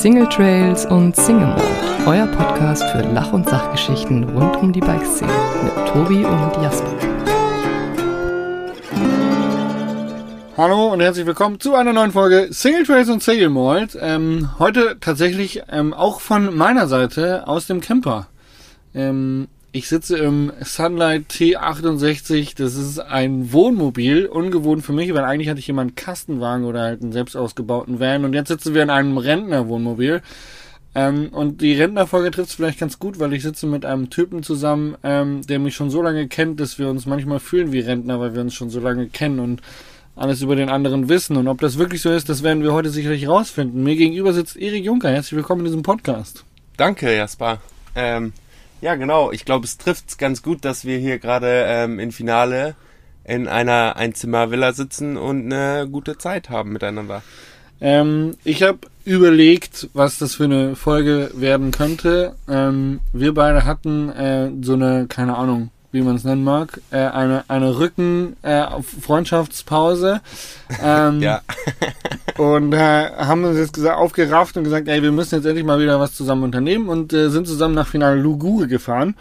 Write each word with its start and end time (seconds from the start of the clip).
Single 0.00 0.30
Trails 0.30 0.86
und 0.86 1.14
Single 1.14 1.48
Mode, 1.48 1.62
euer 2.06 2.26
Podcast 2.28 2.82
für 2.84 3.02
Lach- 3.02 3.34
und 3.34 3.46
Sachgeschichten 3.46 4.24
rund 4.30 4.56
um 4.56 4.72
die 4.72 4.80
Bikeszene 4.80 5.30
mit 5.62 5.88
Tobi 5.88 6.24
und 6.24 6.62
Jasper. 6.62 6.90
Hallo 10.56 10.90
und 10.90 11.00
herzlich 11.00 11.26
willkommen 11.26 11.60
zu 11.60 11.74
einer 11.74 11.92
neuen 11.92 12.12
Folge 12.12 12.48
Single 12.50 12.84
Trails 12.84 13.10
und 13.10 13.22
Single 13.22 13.50
Malt. 13.50 13.94
Ähm, 14.00 14.48
heute 14.58 14.96
tatsächlich 15.00 15.64
ähm, 15.70 15.92
auch 15.92 16.22
von 16.22 16.56
meiner 16.56 16.88
Seite 16.88 17.46
aus 17.46 17.66
dem 17.66 17.82
Camper. 17.82 18.28
Ähm, 18.94 19.48
ich 19.72 19.88
sitze 19.88 20.18
im 20.18 20.52
Sunlight 20.62 21.30
T68. 21.30 22.56
Das 22.56 22.74
ist 22.74 22.98
ein 22.98 23.52
Wohnmobil. 23.52 24.26
Ungewohnt 24.26 24.84
für 24.84 24.92
mich, 24.92 25.12
weil 25.14 25.24
eigentlich 25.24 25.48
hatte 25.48 25.60
ich 25.60 25.68
immer 25.68 25.82
einen 25.82 25.94
Kastenwagen 25.94 26.64
oder 26.64 26.82
halt 26.82 27.02
einen 27.02 27.12
selbst 27.12 27.36
ausgebauten 27.36 28.00
Van. 28.00 28.24
Und 28.24 28.32
jetzt 28.32 28.48
sitzen 28.48 28.74
wir 28.74 28.82
in 28.82 28.90
einem 28.90 29.16
Rentnerwohnmobil. 29.16 30.22
Ähm, 30.96 31.28
und 31.28 31.60
die 31.60 31.74
Rentnerfolge 31.74 32.32
trifft 32.32 32.48
es 32.50 32.54
vielleicht 32.56 32.80
ganz 32.80 32.98
gut, 32.98 33.20
weil 33.20 33.32
ich 33.32 33.44
sitze 33.44 33.68
mit 33.68 33.84
einem 33.84 34.10
Typen 34.10 34.42
zusammen, 34.42 34.96
ähm, 35.04 35.42
der 35.46 35.60
mich 35.60 35.76
schon 35.76 35.90
so 35.90 36.02
lange 36.02 36.26
kennt, 36.26 36.58
dass 36.58 36.80
wir 36.80 36.88
uns 36.88 37.06
manchmal 37.06 37.38
fühlen 37.38 37.70
wie 37.70 37.78
Rentner, 37.78 38.18
weil 38.18 38.34
wir 38.34 38.40
uns 38.40 38.54
schon 38.54 38.70
so 38.70 38.80
lange 38.80 39.06
kennen 39.06 39.38
und 39.38 39.62
alles 40.16 40.42
über 40.42 40.56
den 40.56 40.68
anderen 40.68 41.08
wissen. 41.08 41.36
Und 41.36 41.46
ob 41.46 41.60
das 41.60 41.78
wirklich 41.78 42.02
so 42.02 42.10
ist, 42.10 42.28
das 42.28 42.42
werden 42.42 42.64
wir 42.64 42.72
heute 42.72 42.90
sicherlich 42.90 43.28
rausfinden. 43.28 43.84
Mir 43.84 43.94
gegenüber 43.94 44.32
sitzt 44.32 44.56
Erik 44.56 44.84
Juncker. 44.84 45.10
Herzlich 45.10 45.36
willkommen 45.36 45.60
in 45.60 45.66
diesem 45.66 45.82
Podcast. 45.82 46.44
Danke, 46.76 47.16
Jasper. 47.16 47.60
Ähm, 47.94 48.32
ja, 48.80 48.94
genau. 48.94 49.32
Ich 49.32 49.44
glaube, 49.44 49.64
es 49.64 49.78
trifft 49.78 50.18
ganz 50.18 50.42
gut, 50.42 50.64
dass 50.64 50.84
wir 50.84 50.98
hier 50.98 51.18
gerade 51.18 51.64
ähm, 51.66 51.98
im 51.98 52.12
Finale 52.12 52.74
in 53.24 53.46
einer 53.46 53.96
Einzimmer-Villa 53.96 54.72
sitzen 54.72 55.16
und 55.16 55.52
eine 55.52 55.88
gute 55.88 56.18
Zeit 56.18 56.50
haben 56.50 56.72
miteinander. 56.72 57.22
Ähm, 57.80 58.36
ich 58.44 58.62
habe 58.62 58.78
überlegt, 59.04 59.88
was 59.94 60.18
das 60.18 60.34
für 60.34 60.44
eine 60.44 60.76
Folge 60.76 61.30
werden 61.34 61.70
könnte. 61.70 62.34
Ähm, 62.48 63.00
wir 63.12 63.34
beide 63.34 63.64
hatten 63.64 64.10
äh, 64.10 64.50
so 64.62 64.74
eine, 64.74 65.06
keine 65.08 65.36
Ahnung, 65.36 65.70
wie 65.92 66.02
man 66.02 66.16
es 66.16 66.24
nennen 66.24 66.44
mag, 66.44 66.80
äh, 66.90 66.98
eine, 66.98 67.44
eine 67.48 67.78
Rücken-Freundschaftspause. 67.78 70.20
Äh, 70.68 71.08
ähm, 71.08 71.20
Ja. 71.20 71.40
und 72.38 72.72
äh, 72.72 73.10
haben 73.10 73.44
uns 73.44 73.58
jetzt 73.58 73.74
gesagt, 73.74 73.98
aufgerafft 73.98 74.56
und 74.56 74.64
gesagt, 74.64 74.88
ey, 74.88 75.02
wir 75.02 75.12
müssen 75.12 75.34
jetzt 75.36 75.44
endlich 75.46 75.66
mal 75.66 75.80
wieder 75.80 76.00
was 76.00 76.14
zusammen 76.14 76.44
unternehmen 76.44 76.88
und 76.88 77.12
äh, 77.12 77.28
sind 77.30 77.46
zusammen 77.46 77.74
nach 77.74 77.88
Finale 77.88 78.18
Lugure 78.20 78.68
gefahren. 78.68 79.14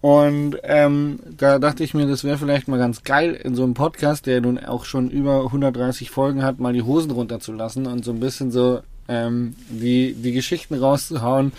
Und 0.00 0.56
ähm, 0.62 1.18
da 1.36 1.58
dachte 1.58 1.82
ich 1.82 1.92
mir, 1.94 2.06
das 2.06 2.22
wäre 2.22 2.38
vielleicht 2.38 2.68
mal 2.68 2.78
ganz 2.78 3.02
geil, 3.02 3.32
in 3.32 3.56
so 3.56 3.64
einem 3.64 3.74
Podcast, 3.74 4.26
der 4.26 4.40
nun 4.40 4.58
auch 4.58 4.84
schon 4.84 5.10
über 5.10 5.46
130 5.46 6.10
Folgen 6.10 6.44
hat, 6.44 6.60
mal 6.60 6.72
die 6.72 6.82
Hosen 6.82 7.10
runterzulassen 7.10 7.86
und 7.86 8.04
so 8.04 8.12
ein 8.12 8.20
bisschen 8.20 8.52
so 8.52 8.82
ähm, 9.08 9.54
die, 9.68 10.14
die 10.14 10.32
Geschichten 10.32 10.74
rauszuhauen, 10.74 11.52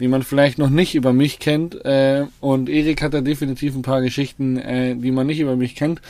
die 0.00 0.08
man 0.08 0.22
vielleicht 0.22 0.58
noch 0.58 0.70
nicht 0.70 0.94
über 0.94 1.12
mich 1.12 1.38
kennt. 1.38 1.84
Äh, 1.84 2.26
und 2.40 2.68
Erik 2.68 3.02
hat 3.02 3.14
da 3.14 3.20
definitiv 3.20 3.74
ein 3.74 3.82
paar 3.82 4.02
Geschichten, 4.02 4.56
äh, 4.58 4.96
die 4.96 5.10
man 5.10 5.26
nicht 5.26 5.40
über 5.40 5.56
mich 5.56 5.74
kennt. 5.74 6.00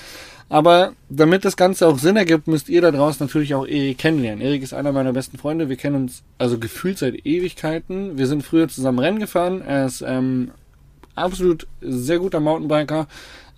Aber 0.48 0.92
damit 1.08 1.44
das 1.44 1.56
Ganze 1.56 1.88
auch 1.88 1.98
Sinn 1.98 2.16
ergibt, 2.16 2.46
müsst 2.46 2.68
ihr 2.68 2.82
da 2.82 2.90
draußen 2.90 3.24
natürlich 3.26 3.54
auch 3.54 3.66
Erik 3.66 3.98
kennenlernen. 3.98 4.44
Erik 4.44 4.62
ist 4.62 4.74
einer 4.74 4.92
meiner 4.92 5.12
besten 5.12 5.38
Freunde. 5.38 5.68
Wir 5.68 5.76
kennen 5.76 5.96
uns 5.96 6.22
also 6.38 6.58
gefühlt 6.58 6.98
seit 6.98 7.26
Ewigkeiten. 7.26 8.18
Wir 8.18 8.26
sind 8.26 8.42
früher 8.42 8.68
zusammen 8.68 8.98
Rennen 8.98 9.18
gefahren. 9.18 9.62
Er 9.66 9.86
ist 9.86 10.04
ähm, 10.06 10.50
absolut 11.14 11.66
sehr 11.80 12.18
guter 12.18 12.40
Mountainbiker. 12.40 13.06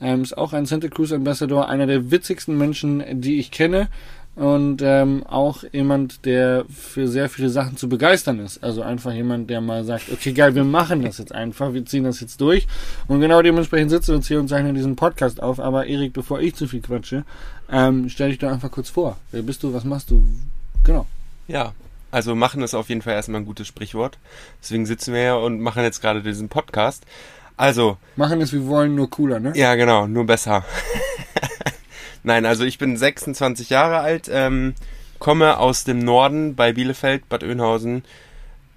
Ähm, 0.00 0.22
ist 0.22 0.36
auch 0.36 0.52
ein 0.52 0.66
Santa 0.66 0.88
Cruz 0.88 1.12
Ambassador, 1.12 1.68
einer 1.68 1.86
der 1.86 2.10
witzigsten 2.10 2.56
Menschen, 2.56 3.02
die 3.20 3.38
ich 3.38 3.50
kenne. 3.50 3.88
Und 4.36 4.82
ähm, 4.82 5.24
auch 5.26 5.64
jemand, 5.72 6.26
der 6.26 6.66
für 6.68 7.08
sehr 7.08 7.30
viele 7.30 7.48
Sachen 7.48 7.78
zu 7.78 7.88
begeistern 7.88 8.38
ist. 8.38 8.62
Also 8.62 8.82
einfach 8.82 9.12
jemand, 9.12 9.48
der 9.48 9.62
mal 9.62 9.82
sagt, 9.82 10.12
okay, 10.12 10.32
geil, 10.32 10.54
wir 10.54 10.64
machen 10.64 11.02
das 11.02 11.16
jetzt 11.16 11.34
einfach, 11.34 11.72
wir 11.72 11.86
ziehen 11.86 12.04
das 12.04 12.20
jetzt 12.20 12.40
durch. 12.42 12.66
Und 13.08 13.20
genau 13.20 13.40
dementsprechend 13.40 13.90
sitzen 13.90 14.08
wir 14.08 14.16
uns 14.16 14.28
hier 14.28 14.38
und 14.38 14.48
zeichnen 14.48 14.74
diesen 14.74 14.94
Podcast 14.94 15.42
auf. 15.42 15.58
Aber 15.58 15.86
Erik, 15.86 16.12
bevor 16.12 16.40
ich 16.40 16.54
zu 16.54 16.68
viel 16.68 16.82
quatsche, 16.82 17.24
ähm, 17.70 18.10
stell 18.10 18.28
dich 18.28 18.38
doch 18.38 18.50
einfach 18.50 18.70
kurz 18.70 18.90
vor. 18.90 19.16
Wer 19.32 19.40
bist 19.40 19.62
du, 19.62 19.72
was 19.72 19.84
machst 19.84 20.10
du? 20.10 20.22
Genau. 20.84 21.06
Ja. 21.48 21.72
Also 22.10 22.34
machen 22.34 22.62
ist 22.62 22.74
auf 22.74 22.88
jeden 22.88 23.02
Fall 23.02 23.14
erstmal 23.14 23.40
ein 23.40 23.46
gutes 23.46 23.66
Sprichwort. 23.66 24.18
Deswegen 24.62 24.86
sitzen 24.86 25.12
wir 25.12 25.20
hier 25.20 25.36
und 25.38 25.60
machen 25.60 25.82
jetzt 25.82 26.00
gerade 26.00 26.22
diesen 26.22 26.48
Podcast. 26.48 27.04
Also, 27.56 27.96
Machen 28.16 28.40
es, 28.42 28.52
wir 28.52 28.66
wollen, 28.66 28.94
nur 28.94 29.08
cooler, 29.08 29.40
ne? 29.40 29.52
Ja, 29.54 29.74
genau, 29.76 30.06
nur 30.06 30.26
besser. 30.26 30.64
Nein, 32.26 32.44
also 32.44 32.64
ich 32.64 32.78
bin 32.78 32.96
26 32.96 33.70
Jahre 33.70 34.00
alt, 34.00 34.28
ähm, 34.28 34.74
komme 35.20 35.58
aus 35.60 35.84
dem 35.84 36.00
Norden 36.00 36.56
bei 36.56 36.72
Bielefeld, 36.72 37.28
Bad 37.28 37.44
Oeynhausen. 37.44 38.04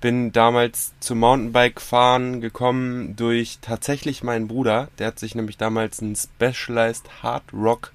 Bin 0.02 0.32
damals 0.32 0.94
zum 1.00 1.18
Mountainbike-Fahren 1.18 2.42
gekommen 2.42 3.16
durch 3.16 3.58
tatsächlich 3.60 4.24
meinen 4.24 4.48
Bruder. 4.48 4.90
Der 5.00 5.08
hat 5.08 5.18
sich 5.18 5.34
nämlich 5.34 5.58
damals 5.58 6.00
einen 6.00 6.16
Specialized 6.16 7.24
Hard 7.24 7.42
Rock 7.52 7.92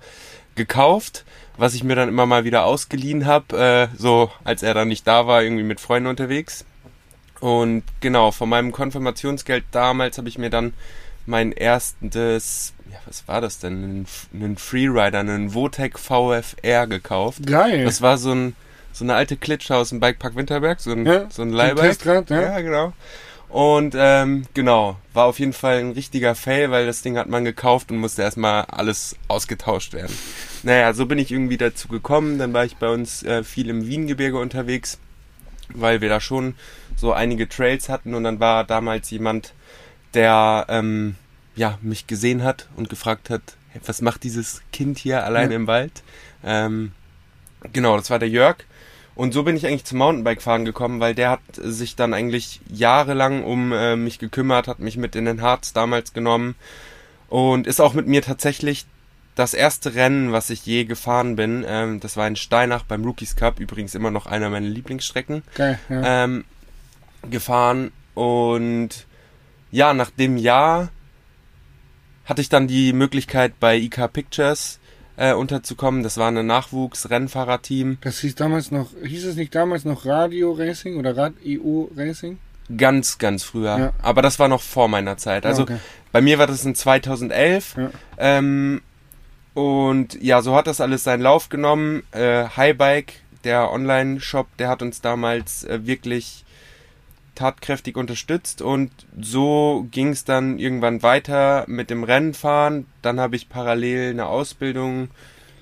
gekauft, 0.56 1.24
was 1.56 1.74
ich 1.74 1.84
mir 1.84 1.94
dann 1.94 2.08
immer 2.08 2.26
mal 2.26 2.42
wieder 2.42 2.64
ausgeliehen 2.64 3.24
habe, 3.24 3.56
äh, 3.56 3.96
so 3.96 4.32
als 4.42 4.64
er 4.64 4.74
dann 4.74 4.88
nicht 4.88 5.06
da 5.06 5.28
war, 5.28 5.44
irgendwie 5.44 5.62
mit 5.62 5.78
Freunden 5.78 6.08
unterwegs. 6.08 6.64
Und 7.38 7.84
genau, 8.00 8.32
von 8.32 8.48
meinem 8.48 8.72
Konfirmationsgeld 8.72 9.64
damals 9.70 10.18
habe 10.18 10.28
ich 10.28 10.36
mir 10.36 10.50
dann 10.50 10.74
mein 11.26 11.52
erstes, 11.52 12.73
ja, 12.94 13.00
was 13.06 13.26
war 13.28 13.40
das 13.40 13.58
denn? 13.58 13.84
Einen, 13.84 14.06
einen 14.32 14.56
Freerider, 14.56 15.20
einen 15.20 15.54
Votec 15.54 15.98
VFR 15.98 16.86
gekauft. 16.86 17.46
Geil. 17.46 17.84
Das 17.84 18.00
war 18.02 18.18
so 18.18 18.32
ein 18.32 18.56
so 18.94 19.04
eine 19.04 19.14
alte 19.14 19.36
Klitsche 19.36 19.74
aus 19.74 19.88
dem 19.88 19.98
Bikepark 19.98 20.36
Winterberg, 20.36 20.78
so 20.80 20.92
ein, 20.92 21.04
Ja, 21.04 21.28
so 21.28 21.42
ein 21.42 21.50
Leihbike. 21.50 21.88
Testrad, 21.88 22.30
ja. 22.30 22.40
ja, 22.42 22.60
genau. 22.60 22.92
Und 23.48 23.94
ähm, 23.96 24.46
genau, 24.54 24.96
war 25.12 25.26
auf 25.26 25.38
jeden 25.38 25.52
Fall 25.52 25.78
ein 25.78 25.92
richtiger 25.92 26.34
Fail, 26.34 26.70
weil 26.70 26.86
das 26.86 27.02
Ding 27.02 27.16
hat 27.18 27.28
man 27.28 27.44
gekauft 27.44 27.90
und 27.90 27.98
musste 27.98 28.22
erstmal 28.22 28.62
alles 28.64 29.16
ausgetauscht 29.28 29.92
werden. 29.92 30.16
Naja, 30.62 30.92
so 30.92 31.06
bin 31.06 31.18
ich 31.18 31.30
irgendwie 31.30 31.56
dazu 31.56 31.88
gekommen. 31.88 32.38
Dann 32.38 32.52
war 32.52 32.64
ich 32.64 32.76
bei 32.76 32.88
uns 32.88 33.22
äh, 33.22 33.44
viel 33.44 33.68
im 33.68 33.86
Wiengebirge 33.86 34.38
unterwegs, 34.38 34.98
weil 35.68 36.00
wir 36.00 36.08
da 36.08 36.20
schon 36.20 36.54
so 36.96 37.12
einige 37.12 37.48
Trails 37.48 37.88
hatten 37.88 38.14
und 38.14 38.24
dann 38.24 38.40
war 38.40 38.64
damals 38.64 39.10
jemand, 39.10 39.52
der 40.14 40.66
ähm, 40.68 41.16
ja 41.56 41.78
mich 41.82 42.06
gesehen 42.06 42.42
hat 42.42 42.68
und 42.76 42.88
gefragt 42.88 43.30
hat, 43.30 43.42
was 43.86 44.00
macht 44.02 44.22
dieses 44.22 44.62
Kind 44.72 44.98
hier 44.98 45.24
allein 45.24 45.50
Ja. 45.50 45.56
im 45.56 45.66
Wald? 45.66 46.02
Ähm, 46.44 46.92
genau, 47.72 47.96
das 47.96 48.10
war 48.10 48.18
der 48.18 48.28
Jörg. 48.28 48.56
Und 49.16 49.32
so 49.32 49.44
bin 49.44 49.56
ich 49.56 49.66
eigentlich 49.66 49.84
zum 49.84 49.98
Mountainbike-Fahren 49.98 50.64
gekommen, 50.64 50.98
weil 51.00 51.14
der 51.14 51.30
hat 51.30 51.40
sich 51.56 51.94
dann 51.94 52.14
eigentlich 52.14 52.60
jahrelang 52.68 53.44
um 53.44 53.72
äh, 53.72 53.94
mich 53.96 54.18
gekümmert, 54.18 54.66
hat 54.66 54.80
mich 54.80 54.96
mit 54.96 55.14
in 55.14 55.24
den 55.24 55.40
Harz 55.42 55.72
damals 55.72 56.12
genommen 56.12 56.56
und 57.28 57.66
ist 57.68 57.80
auch 57.80 57.94
mit 57.94 58.08
mir 58.08 58.22
tatsächlich 58.22 58.86
das 59.36 59.54
erste 59.54 59.94
Rennen, 59.94 60.32
was 60.32 60.50
ich 60.50 60.66
je 60.66 60.84
gefahren 60.84 61.36
bin. 61.36 61.64
Ähm, 61.66 62.00
das 62.00 62.16
war 62.16 62.26
in 62.26 62.36
Steinach 62.36 62.82
beim 62.84 63.04
Rookies 63.04 63.36
Cup, 63.36 63.60
übrigens 63.60 63.94
immer 63.94 64.10
noch 64.10 64.26
einer 64.26 64.50
meiner 64.50 64.68
Lieblingsstrecken 64.68 65.42
Geil, 65.54 65.78
ja. 65.88 66.24
ähm, 66.24 66.44
gefahren 67.30 67.92
und 68.14 68.90
ja, 69.70 69.94
nach 69.94 70.10
dem 70.10 70.36
Jahr 70.36 70.88
hatte 72.24 72.40
ich 72.40 72.48
dann 72.48 72.66
die 72.66 72.92
Möglichkeit 72.92 73.58
bei 73.60 73.76
IK 73.76 74.12
Pictures 74.12 74.80
äh, 75.16 75.32
unterzukommen. 75.32 76.02
Das 76.02 76.16
war 76.16 76.30
ein 76.30 76.46
Nachwuchs-Rennfahrerteam. 76.46 77.98
Das 78.00 78.20
hieß 78.20 78.34
damals 78.34 78.70
noch, 78.70 78.90
hieß 79.02 79.26
es 79.26 79.36
nicht 79.36 79.54
damals 79.54 79.84
noch 79.84 80.06
Radio 80.06 80.52
Racing 80.52 80.96
oder 80.96 81.16
Rad-IO 81.16 81.90
Racing? 81.96 82.38
Ganz, 82.76 83.18
ganz 83.18 83.42
früher. 83.42 83.78
Ja. 83.78 83.92
Aber 84.00 84.22
das 84.22 84.38
war 84.38 84.48
noch 84.48 84.62
vor 84.62 84.88
meiner 84.88 85.16
Zeit. 85.16 85.44
Also 85.44 85.62
okay. 85.62 85.76
bei 86.12 86.20
mir 86.20 86.38
war 86.38 86.46
das 86.46 86.64
in 86.64 86.74
2011. 86.74 87.76
Ja. 87.76 87.90
Ähm, 88.16 88.80
und 89.52 90.20
ja, 90.22 90.42
so 90.42 90.56
hat 90.56 90.66
das 90.66 90.80
alles 90.80 91.04
seinen 91.04 91.20
Lauf 91.20 91.48
genommen. 91.48 92.02
Äh, 92.12 92.46
Highbike, 92.56 93.20
der 93.44 93.70
Online-Shop, 93.70 94.48
der 94.58 94.68
hat 94.68 94.82
uns 94.82 95.00
damals 95.00 95.64
äh, 95.64 95.86
wirklich 95.86 96.44
tatkräftig 97.34 97.96
unterstützt 97.96 98.62
und 98.62 98.90
so 99.20 99.86
ging 99.90 100.08
es 100.08 100.24
dann 100.24 100.58
irgendwann 100.58 101.02
weiter 101.02 101.64
mit 101.66 101.90
dem 101.90 102.04
Rennenfahren. 102.04 102.86
Dann 103.02 103.20
habe 103.20 103.36
ich 103.36 103.48
parallel 103.48 104.10
eine 104.10 104.26
Ausbildung 104.26 105.08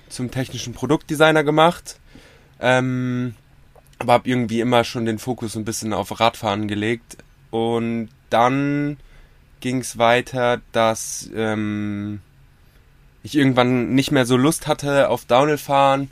zum 0.09 0.31
technischen 0.31 0.73
Produktdesigner 0.73 1.43
gemacht, 1.43 1.99
ähm, 2.59 3.35
aber 3.99 4.13
habe 4.13 4.29
irgendwie 4.29 4.59
immer 4.59 4.83
schon 4.83 5.05
den 5.05 5.19
Fokus 5.19 5.55
ein 5.55 5.65
bisschen 5.65 5.93
auf 5.93 6.19
Radfahren 6.19 6.67
gelegt 6.67 7.17
und 7.49 8.09
dann 8.29 8.97
ging 9.59 9.79
es 9.79 9.97
weiter, 9.97 10.61
dass 10.71 11.29
ähm, 11.35 12.19
ich 13.23 13.35
irgendwann 13.35 13.95
nicht 13.95 14.11
mehr 14.11 14.25
so 14.25 14.35
Lust 14.35 14.67
hatte 14.67 15.09
auf 15.09 15.25
Downhill-Fahren, 15.25 16.11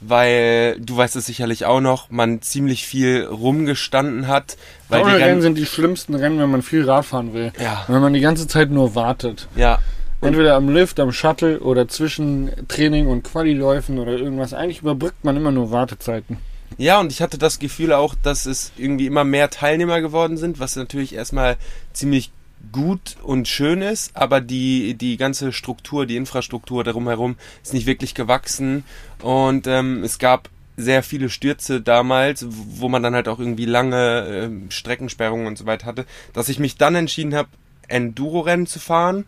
weil 0.00 0.78
du 0.80 0.96
weißt 0.96 1.16
es 1.16 1.26
sicherlich 1.26 1.64
auch 1.64 1.80
noch, 1.80 2.10
man 2.10 2.42
ziemlich 2.42 2.86
viel 2.86 3.24
rumgestanden 3.24 4.28
hat, 4.28 4.56
weil 4.88 5.04
die 5.04 5.10
Rennen, 5.10 5.42
sind 5.42 5.56
die 5.56 5.66
schlimmsten 5.66 6.14
Rennen, 6.14 6.38
wenn 6.38 6.50
man 6.50 6.62
viel 6.62 6.84
Rad 6.88 7.06
fahren 7.06 7.32
will. 7.32 7.52
ja, 7.60 7.84
Wenn 7.88 8.00
man 8.00 8.12
die 8.12 8.20
ganze 8.20 8.46
Zeit 8.46 8.70
nur 8.70 8.94
wartet. 8.94 9.48
ja, 9.56 9.78
Entweder 10.22 10.54
am 10.56 10.70
Lift, 10.70 10.98
am 10.98 11.12
Shuttle 11.12 11.60
oder 11.60 11.88
zwischen 11.88 12.50
Training 12.68 13.06
und 13.06 13.22
Quali-Läufen 13.22 13.98
oder 13.98 14.12
irgendwas. 14.12 14.54
Eigentlich 14.54 14.80
überbrückt 14.80 15.24
man 15.24 15.36
immer 15.36 15.52
nur 15.52 15.70
Wartezeiten. 15.70 16.38
Ja, 16.78 16.98
und 17.00 17.12
ich 17.12 17.22
hatte 17.22 17.38
das 17.38 17.58
Gefühl 17.58 17.92
auch, 17.92 18.14
dass 18.22 18.46
es 18.46 18.72
irgendwie 18.76 19.06
immer 19.06 19.24
mehr 19.24 19.50
Teilnehmer 19.50 20.00
geworden 20.00 20.36
sind, 20.36 20.58
was 20.58 20.74
natürlich 20.74 21.14
erstmal 21.14 21.56
ziemlich 21.92 22.32
gut 22.72 23.16
und 23.22 23.48
schön 23.48 23.80
ist, 23.82 24.16
aber 24.16 24.40
die, 24.40 24.94
die 24.94 25.16
ganze 25.16 25.52
Struktur, 25.52 26.06
die 26.06 26.16
Infrastruktur 26.16 26.84
darum 26.84 27.06
herum 27.08 27.36
ist 27.62 27.74
nicht 27.74 27.86
wirklich 27.86 28.14
gewachsen 28.14 28.84
und 29.22 29.66
ähm, 29.66 30.02
es 30.02 30.18
gab 30.18 30.48
sehr 30.76 31.02
viele 31.02 31.30
Stürze 31.30 31.80
damals, 31.80 32.44
wo 32.48 32.88
man 32.88 33.02
dann 33.02 33.14
halt 33.14 33.28
auch 33.28 33.38
irgendwie 33.38 33.64
lange 33.64 34.50
äh, 34.68 34.70
Streckensperrungen 34.72 35.46
und 35.46 35.56
so 35.56 35.64
weiter 35.64 35.86
hatte, 35.86 36.04
dass 36.34 36.48
ich 36.50 36.58
mich 36.58 36.76
dann 36.76 36.94
entschieden 36.94 37.34
habe, 37.34 37.48
Enduro-Rennen 37.88 38.66
zu 38.66 38.78
fahren. 38.78 39.24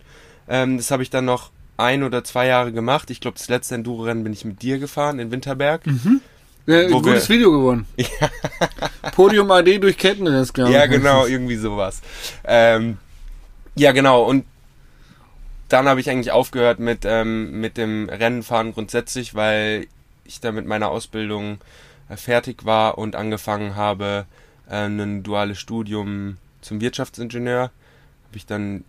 Ähm, 0.49 0.77
das 0.77 0.91
habe 0.91 1.03
ich 1.03 1.09
dann 1.11 1.25
noch 1.25 1.51
ein 1.79 2.03
oder 2.03 2.23
zwei 2.25 2.47
Jahre 2.49 2.73
gemacht. 2.73 3.09
Ich 3.11 3.21
glaube, 3.21 3.39
das 3.39 3.49
letzte 3.49 3.77
Enduro-Rennen 3.77 4.25
bin 4.25 4.33
ich 4.35 4.45
mit 4.45 4.61
dir 4.61 4.79
gefahren 4.79 5.19
in 5.21 5.31
Winterberg. 5.31 5.87
Mhm. 5.87 6.21
Äh, 6.67 6.91
Wo 6.91 7.01
gutes 7.01 7.29
wir- 7.31 7.37
Video 7.37 7.53
gewonnen. 7.53 7.87
Podium 9.13 9.51
AD 9.51 9.79
durch 9.79 9.97
Kettenriss, 9.97 10.53
glaube 10.53 10.71
ich. 10.71 10.77
Ja, 10.77 10.85
genau, 10.87 11.25
irgendwie 11.27 11.57
sowas. 11.57 12.03
Ähm, 12.45 12.99
ja, 13.79 13.93
genau. 13.93 14.25
Und 14.25 14.45
dann 15.69 15.87
habe 15.89 16.01
ich 16.01 16.11
eigentlich 16.11 16.33
aufgehört 16.33 16.79
mit, 16.79 17.05
ähm, 17.05 17.61
mit 17.61 17.77
dem 17.77 18.09
Rennenfahren 18.09 18.73
grundsätzlich, 18.73 19.35
weil 19.35 19.87
ich 20.25 20.41
da 20.41 20.53
mit 20.53 20.67
meiner 20.67 20.89
Ausbildung 20.91 21.59
äh, 22.09 22.17
fertig 22.17 22.65
war 22.65 22.99
und 22.99 23.17
angefangen 23.17 23.77
habe, 23.77 24.27
äh, 24.69 24.87
ein 24.87 25.23
duales 25.23 25.59
Studium 25.59 26.39
zum 26.61 26.81
Wirtschaftsingenieur. 26.81 27.63
Habe 27.63 28.37
ich 28.37 28.47
dann 28.47 28.85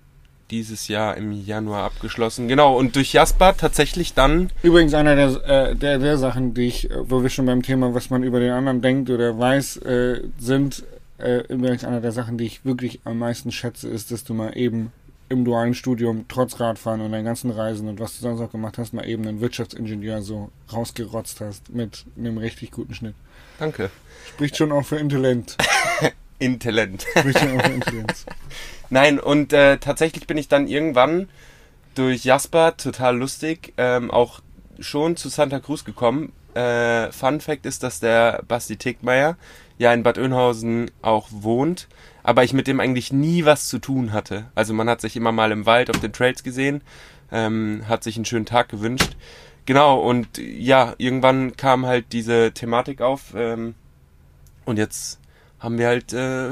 dieses 0.51 0.87
Jahr 0.87 1.15
im 1.15 1.31
Januar 1.31 1.83
abgeschlossen. 1.83 2.47
Genau, 2.47 2.75
und 2.75 2.95
durch 2.95 3.13
Jasper 3.13 3.55
tatsächlich 3.55 4.13
dann 4.13 4.49
Übrigens 4.63 4.93
einer 4.93 5.15
der, 5.15 5.69
äh, 5.69 5.75
der, 5.75 5.99
der 5.99 6.17
Sachen, 6.17 6.53
die 6.53 6.67
ich, 6.67 6.89
äh, 6.89 7.09
wo 7.09 7.21
wir 7.21 7.29
schon 7.29 7.45
beim 7.45 7.61
Thema, 7.61 7.93
was 7.93 8.09
man 8.09 8.23
über 8.23 8.39
den 8.39 8.51
anderen 8.51 8.81
denkt 8.81 9.09
oder 9.09 9.37
weiß, 9.37 9.77
äh, 9.77 10.21
sind, 10.39 10.83
äh, 11.19 11.39
übrigens 11.49 11.83
einer 11.83 12.01
der 12.01 12.11
Sachen, 12.11 12.37
die 12.37 12.45
ich 12.45 12.65
wirklich 12.65 13.01
am 13.03 13.19
meisten 13.19 13.51
schätze, 13.51 13.89
ist, 13.89 14.11
dass 14.11 14.23
du 14.23 14.33
mal 14.33 14.57
eben 14.57 14.91
im 15.29 15.45
dualen 15.45 15.75
Studium, 15.75 16.25
trotz 16.27 16.59
Radfahren 16.59 17.01
und 17.01 17.11
deinen 17.11 17.25
ganzen 17.25 17.51
Reisen 17.51 17.87
und 17.87 17.99
was 17.99 18.17
du 18.17 18.21
sonst 18.21 18.41
auch 18.41 18.51
gemacht 18.51 18.77
hast, 18.77 18.93
mal 18.93 19.07
eben 19.07 19.27
einen 19.27 19.41
Wirtschaftsingenieur 19.41 20.23
so 20.23 20.49
rausgerotzt 20.73 21.39
hast 21.39 21.69
mit 21.69 22.05
einem 22.17 22.39
richtig 22.39 22.71
guten 22.71 22.95
Schnitt. 22.95 23.13
Danke. 23.59 23.91
Spricht 24.27 24.57
schon 24.57 24.71
auch 24.71 24.83
für 24.83 24.97
Intelligenz. 24.97 25.55
Intelligent. 26.39 27.05
Spricht 27.15 27.39
schon 27.39 27.59
auch 27.59 27.63
für 27.63 27.73
Intelligenz. 27.73 28.25
Nein, 28.89 29.19
und 29.19 29.53
äh, 29.53 29.77
tatsächlich 29.77 30.25
bin 30.25 30.37
ich 30.37 30.47
dann 30.47 30.67
irgendwann 30.67 31.29
durch 31.93 32.23
Jasper, 32.23 32.75
total 32.75 33.17
lustig, 33.17 33.73
ähm, 33.77 34.09
auch 34.09 34.41
schon 34.79 35.15
zu 35.15 35.29
Santa 35.29 35.59
Cruz 35.59 35.83
gekommen. 35.83 36.31
Äh, 36.55 37.11
Fun 37.11 37.39
Fact 37.39 37.65
ist, 37.65 37.83
dass 37.83 37.99
der 37.99 38.41
Basti 38.47 38.77
Tickmeier 38.77 39.37
ja 39.79 39.91
in 39.93 40.03
Bad 40.03 40.19
Oeynhausen 40.19 40.91
auch 41.01 41.27
wohnt, 41.31 41.87
aber 42.21 42.43
ich 42.43 42.53
mit 42.53 42.67
dem 42.67 42.79
eigentlich 42.79 43.11
nie 43.11 43.45
was 43.45 43.67
zu 43.67 43.79
tun 43.79 44.13
hatte. 44.13 44.45
Also 44.53 44.73
man 44.75 44.87
hat 44.87 45.01
sich 45.01 45.15
immer 45.15 45.31
mal 45.31 45.51
im 45.51 45.65
Wald 45.65 45.89
auf 45.89 45.99
den 45.99 46.13
Trails 46.13 46.43
gesehen, 46.43 46.81
ähm, 47.31 47.83
hat 47.87 48.03
sich 48.03 48.15
einen 48.15 48.25
schönen 48.25 48.45
Tag 48.45 48.69
gewünscht. 48.69 49.15
Genau, 49.65 49.99
und 49.99 50.37
ja, 50.37 50.93
irgendwann 50.97 51.55
kam 51.55 51.85
halt 51.85 52.11
diese 52.11 52.51
Thematik 52.51 53.01
auf 53.01 53.33
ähm, 53.35 53.73
und 54.65 54.77
jetzt 54.77 55.19
haben 55.59 55.77
wir 55.77 55.87
halt 55.87 56.13
äh, 56.13 56.49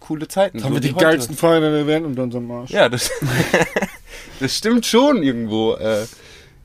coole 0.00 0.28
Zeiten. 0.28 0.58
Jetzt 0.58 0.64
haben 0.64 0.74
so 0.74 0.76
wir 0.76 0.88
die 0.88 0.94
heute. 0.94 1.04
geilsten 1.04 1.36
Fahrräder 1.36 1.72
der 1.72 1.86
Welt 1.86 2.04
unter 2.04 2.22
unserem 2.22 2.50
Arsch. 2.50 2.70
Ja, 2.70 2.88
das, 2.88 3.10
das 4.40 4.56
stimmt 4.56 4.86
schon 4.86 5.22
irgendwo. 5.22 5.74
Äh, 5.74 6.06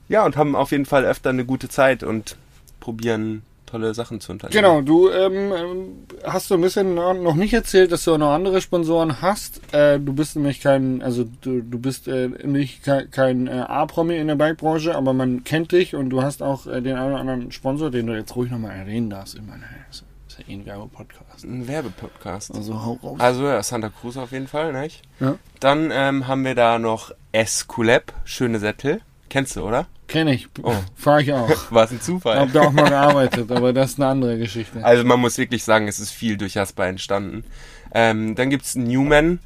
ja, 0.07 0.25
und 0.25 0.37
haben 0.37 0.55
auf 0.55 0.71
jeden 0.71 0.85
Fall 0.85 1.05
öfter 1.05 1.29
eine 1.29 1.45
gute 1.45 1.69
Zeit 1.69 2.03
und 2.03 2.37
probieren 2.79 3.43
tolle 3.71 3.93
Sachen 3.93 4.19
zu 4.19 4.33
unternehmen. 4.33 4.61
Genau, 4.61 4.81
du 4.81 5.09
ähm, 5.09 6.05
hast 6.23 6.49
so 6.49 6.55
ein 6.55 6.61
bisschen 6.61 6.93
noch 6.95 7.35
nicht 7.35 7.53
erzählt, 7.53 7.91
dass 7.91 8.03
du 8.03 8.13
auch 8.13 8.17
noch 8.17 8.31
andere 8.31 8.61
Sponsoren 8.61 9.21
hast. 9.21 9.61
Äh, 9.73 9.99
du 9.99 10.13
bist 10.13 10.35
nämlich 10.35 10.59
kein, 10.59 11.01
also 11.01 11.23
du, 11.23 11.61
du 11.61 11.79
bist 11.79 12.07
äh, 12.07 12.27
nicht 12.43 12.83
kein, 12.83 13.09
kein 13.09 13.47
äh, 13.47 13.51
A-Promi 13.51 14.17
in 14.17 14.27
der 14.27 14.35
Bike-Branche, 14.35 14.95
aber 14.95 15.13
man 15.13 15.43
kennt 15.43 15.71
dich 15.71 15.95
und 15.95 16.09
du 16.09 16.21
hast 16.21 16.43
auch 16.43 16.67
äh, 16.67 16.81
den 16.81 16.97
einen 16.97 17.11
oder 17.13 17.21
anderen 17.21 17.51
Sponsor, 17.51 17.89
den 17.89 18.07
du 18.07 18.13
jetzt 18.13 18.35
ruhig 18.35 18.51
nochmal 18.51 18.75
erwähnen 18.75 19.09
darfst. 19.09 19.35
Ich 19.35 19.41
meine, 19.41 19.63
das 19.87 20.03
ist 20.27 20.39
ja 20.39 20.45
eh 20.47 20.53
ein 20.53 20.65
Werbepodcast. 20.65 21.45
Ein 21.45 21.67
Werbepodcast. 21.67 22.53
Also 22.53 22.85
hau 22.85 22.99
raus. 23.01 23.19
Also 23.19 23.45
ja, 23.45 23.63
Santa 23.63 23.89
Cruz 23.89 24.17
auf 24.17 24.31
jeden 24.31 24.47
Fall, 24.47 24.73
nicht? 24.73 25.01
Ja. 25.19 25.35
Dann 25.59 25.91
ähm, 25.93 26.27
haben 26.27 26.43
wir 26.43 26.55
da 26.55 26.77
noch 26.77 27.11
Esculap, 27.31 28.13
schöne 28.25 28.59
Sättel. 28.59 29.01
Kennst 29.31 29.55
du, 29.55 29.61
oder? 29.61 29.87
Kenn 30.09 30.27
ich, 30.27 30.49
Oh. 30.61 30.75
fahr 30.93 31.21
ich 31.21 31.31
auch. 31.31 31.49
War 31.71 31.85
es 31.85 31.91
ein 31.91 32.01
Zufall. 32.01 32.37
Hab 32.37 32.51
da 32.51 32.63
auch 32.63 32.73
mal 32.73 32.89
gearbeitet, 32.89 33.49
aber 33.49 33.71
das 33.71 33.91
ist 33.91 33.99
eine 34.01 34.09
andere 34.09 34.37
Geschichte. 34.37 34.83
Also 34.83 35.05
man 35.05 35.21
muss 35.21 35.37
wirklich 35.37 35.63
sagen, 35.63 35.87
es 35.87 35.99
ist 35.99 36.11
viel 36.11 36.35
durch 36.35 36.55
Jasper 36.55 36.87
entstanden. 36.87 37.45
Ähm, 37.93 38.35
dann 38.35 38.49
gibt's 38.49 38.75
Newman, 38.75 39.39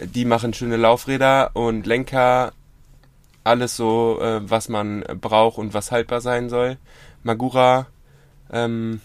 die 0.00 0.24
machen 0.24 0.54
schöne 0.54 0.78
Laufräder 0.78 1.50
und 1.52 1.84
Lenker, 1.86 2.54
alles 3.44 3.76
so, 3.76 4.18
äh, 4.22 4.40
was 4.48 4.70
man 4.70 5.04
braucht 5.20 5.58
und 5.58 5.74
was 5.74 5.92
haltbar 5.92 6.22
sein 6.22 6.48
soll. 6.48 6.78
Magura, 7.22 7.86
ähm, 8.50 9.02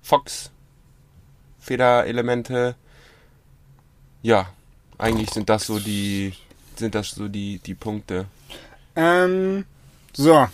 Fox, 0.00 0.50
Federelemente. 1.60 2.76
Ja, 4.22 4.48
eigentlich 4.96 5.28
sind 5.28 5.50
das 5.50 5.66
so 5.66 5.78
die, 5.78 6.32
sind 6.76 6.94
das 6.94 7.10
so 7.10 7.28
die, 7.28 7.58
die 7.58 7.74
Punkte. 7.74 8.24
Ähm, 8.96 9.64
so, 10.12 10.46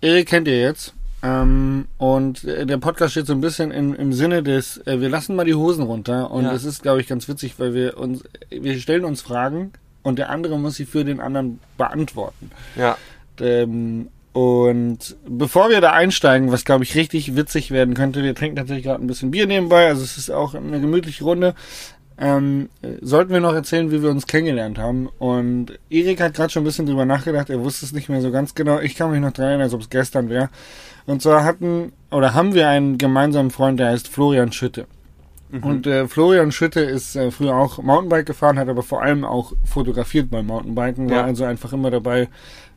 Erik 0.00 0.28
kennt 0.28 0.48
ihr 0.48 0.60
jetzt. 0.60 0.94
Ähm, 1.22 1.86
und 1.98 2.44
äh, 2.44 2.64
der 2.64 2.78
Podcast 2.78 3.12
steht 3.12 3.26
so 3.26 3.34
ein 3.34 3.40
bisschen 3.42 3.70
im, 3.72 3.94
im 3.94 4.12
Sinne 4.12 4.42
des, 4.42 4.78
äh, 4.86 5.00
wir 5.00 5.10
lassen 5.10 5.36
mal 5.36 5.44
die 5.44 5.54
Hosen 5.54 5.84
runter. 5.84 6.30
Und 6.30 6.44
Ja. 6.44 6.52
das 6.52 6.64
ist, 6.64 6.82
glaube 6.82 7.00
ich, 7.00 7.08
ganz 7.08 7.28
witzig, 7.28 7.58
weil 7.58 7.74
wir 7.74 7.98
uns, 7.98 8.22
wir 8.50 8.78
stellen 8.80 9.04
uns 9.04 9.20
Fragen 9.20 9.72
und 10.02 10.18
der 10.18 10.30
andere 10.30 10.58
muss 10.58 10.76
sie 10.76 10.86
für 10.86 11.04
den 11.04 11.20
anderen 11.20 11.58
beantworten. 11.76 12.50
Ja, 12.76 12.96
Ähm, 13.40 14.08
und 14.32 15.16
bevor 15.26 15.70
wir 15.70 15.80
da 15.80 15.90
einsteigen, 15.92 16.52
was 16.52 16.64
glaube 16.64 16.84
ich 16.84 16.94
richtig 16.94 17.34
witzig 17.36 17.70
werden 17.72 17.94
könnte, 17.94 18.22
wir 18.22 18.34
trinken 18.34 18.56
tatsächlich 18.56 18.84
gerade 18.84 19.02
ein 19.02 19.06
bisschen 19.08 19.30
Bier 19.32 19.46
nebenbei, 19.46 19.88
also 19.88 20.02
es 20.04 20.16
ist 20.18 20.30
auch 20.30 20.54
eine 20.54 20.80
gemütliche 20.80 21.24
Runde. 21.24 21.54
Ähm, 22.20 22.68
äh, 22.82 22.88
sollten 23.00 23.32
wir 23.32 23.40
noch 23.40 23.54
erzählen, 23.54 23.90
wie 23.90 24.02
wir 24.02 24.10
uns 24.10 24.26
kennengelernt 24.26 24.76
haben. 24.78 25.08
Und 25.18 25.78
Erik 25.88 26.20
hat 26.20 26.34
gerade 26.34 26.50
schon 26.50 26.62
ein 26.62 26.66
bisschen 26.66 26.84
drüber 26.86 27.06
nachgedacht, 27.06 27.48
er 27.48 27.62
wusste 27.64 27.86
es 27.86 27.92
nicht 27.92 28.08
mehr 28.10 28.20
so 28.20 28.30
ganz 28.30 28.54
genau. 28.54 28.78
Ich 28.78 28.94
kann 28.94 29.10
mich 29.10 29.20
noch 29.20 29.32
dran 29.32 29.46
erinnern, 29.46 29.62
als 29.62 29.74
ob 29.74 29.80
es 29.80 29.88
gestern 29.90 30.28
wäre. 30.28 30.50
Und 31.06 31.22
zwar 31.22 31.44
hatten 31.44 31.92
oder 32.10 32.34
haben 32.34 32.52
wir 32.54 32.68
einen 32.68 32.98
gemeinsamen 32.98 33.50
Freund, 33.50 33.80
der 33.80 33.88
heißt 33.88 34.08
Florian 34.08 34.52
Schütte. 34.52 34.86
Und 35.62 35.84
äh, 35.88 36.06
Florian 36.06 36.52
Schütte 36.52 36.78
ist 36.78 37.16
äh, 37.16 37.32
früher 37.32 37.56
auch 37.56 37.82
Mountainbike 37.82 38.26
gefahren, 38.26 38.56
hat 38.56 38.68
aber 38.68 38.84
vor 38.84 39.02
allem 39.02 39.24
auch 39.24 39.52
fotografiert 39.64 40.30
beim 40.30 40.46
Mountainbiken, 40.46 41.10
war 41.10 41.16
Ja. 41.16 41.24
also 41.24 41.42
einfach 41.44 41.72
immer 41.72 41.90
dabei, 41.90 42.28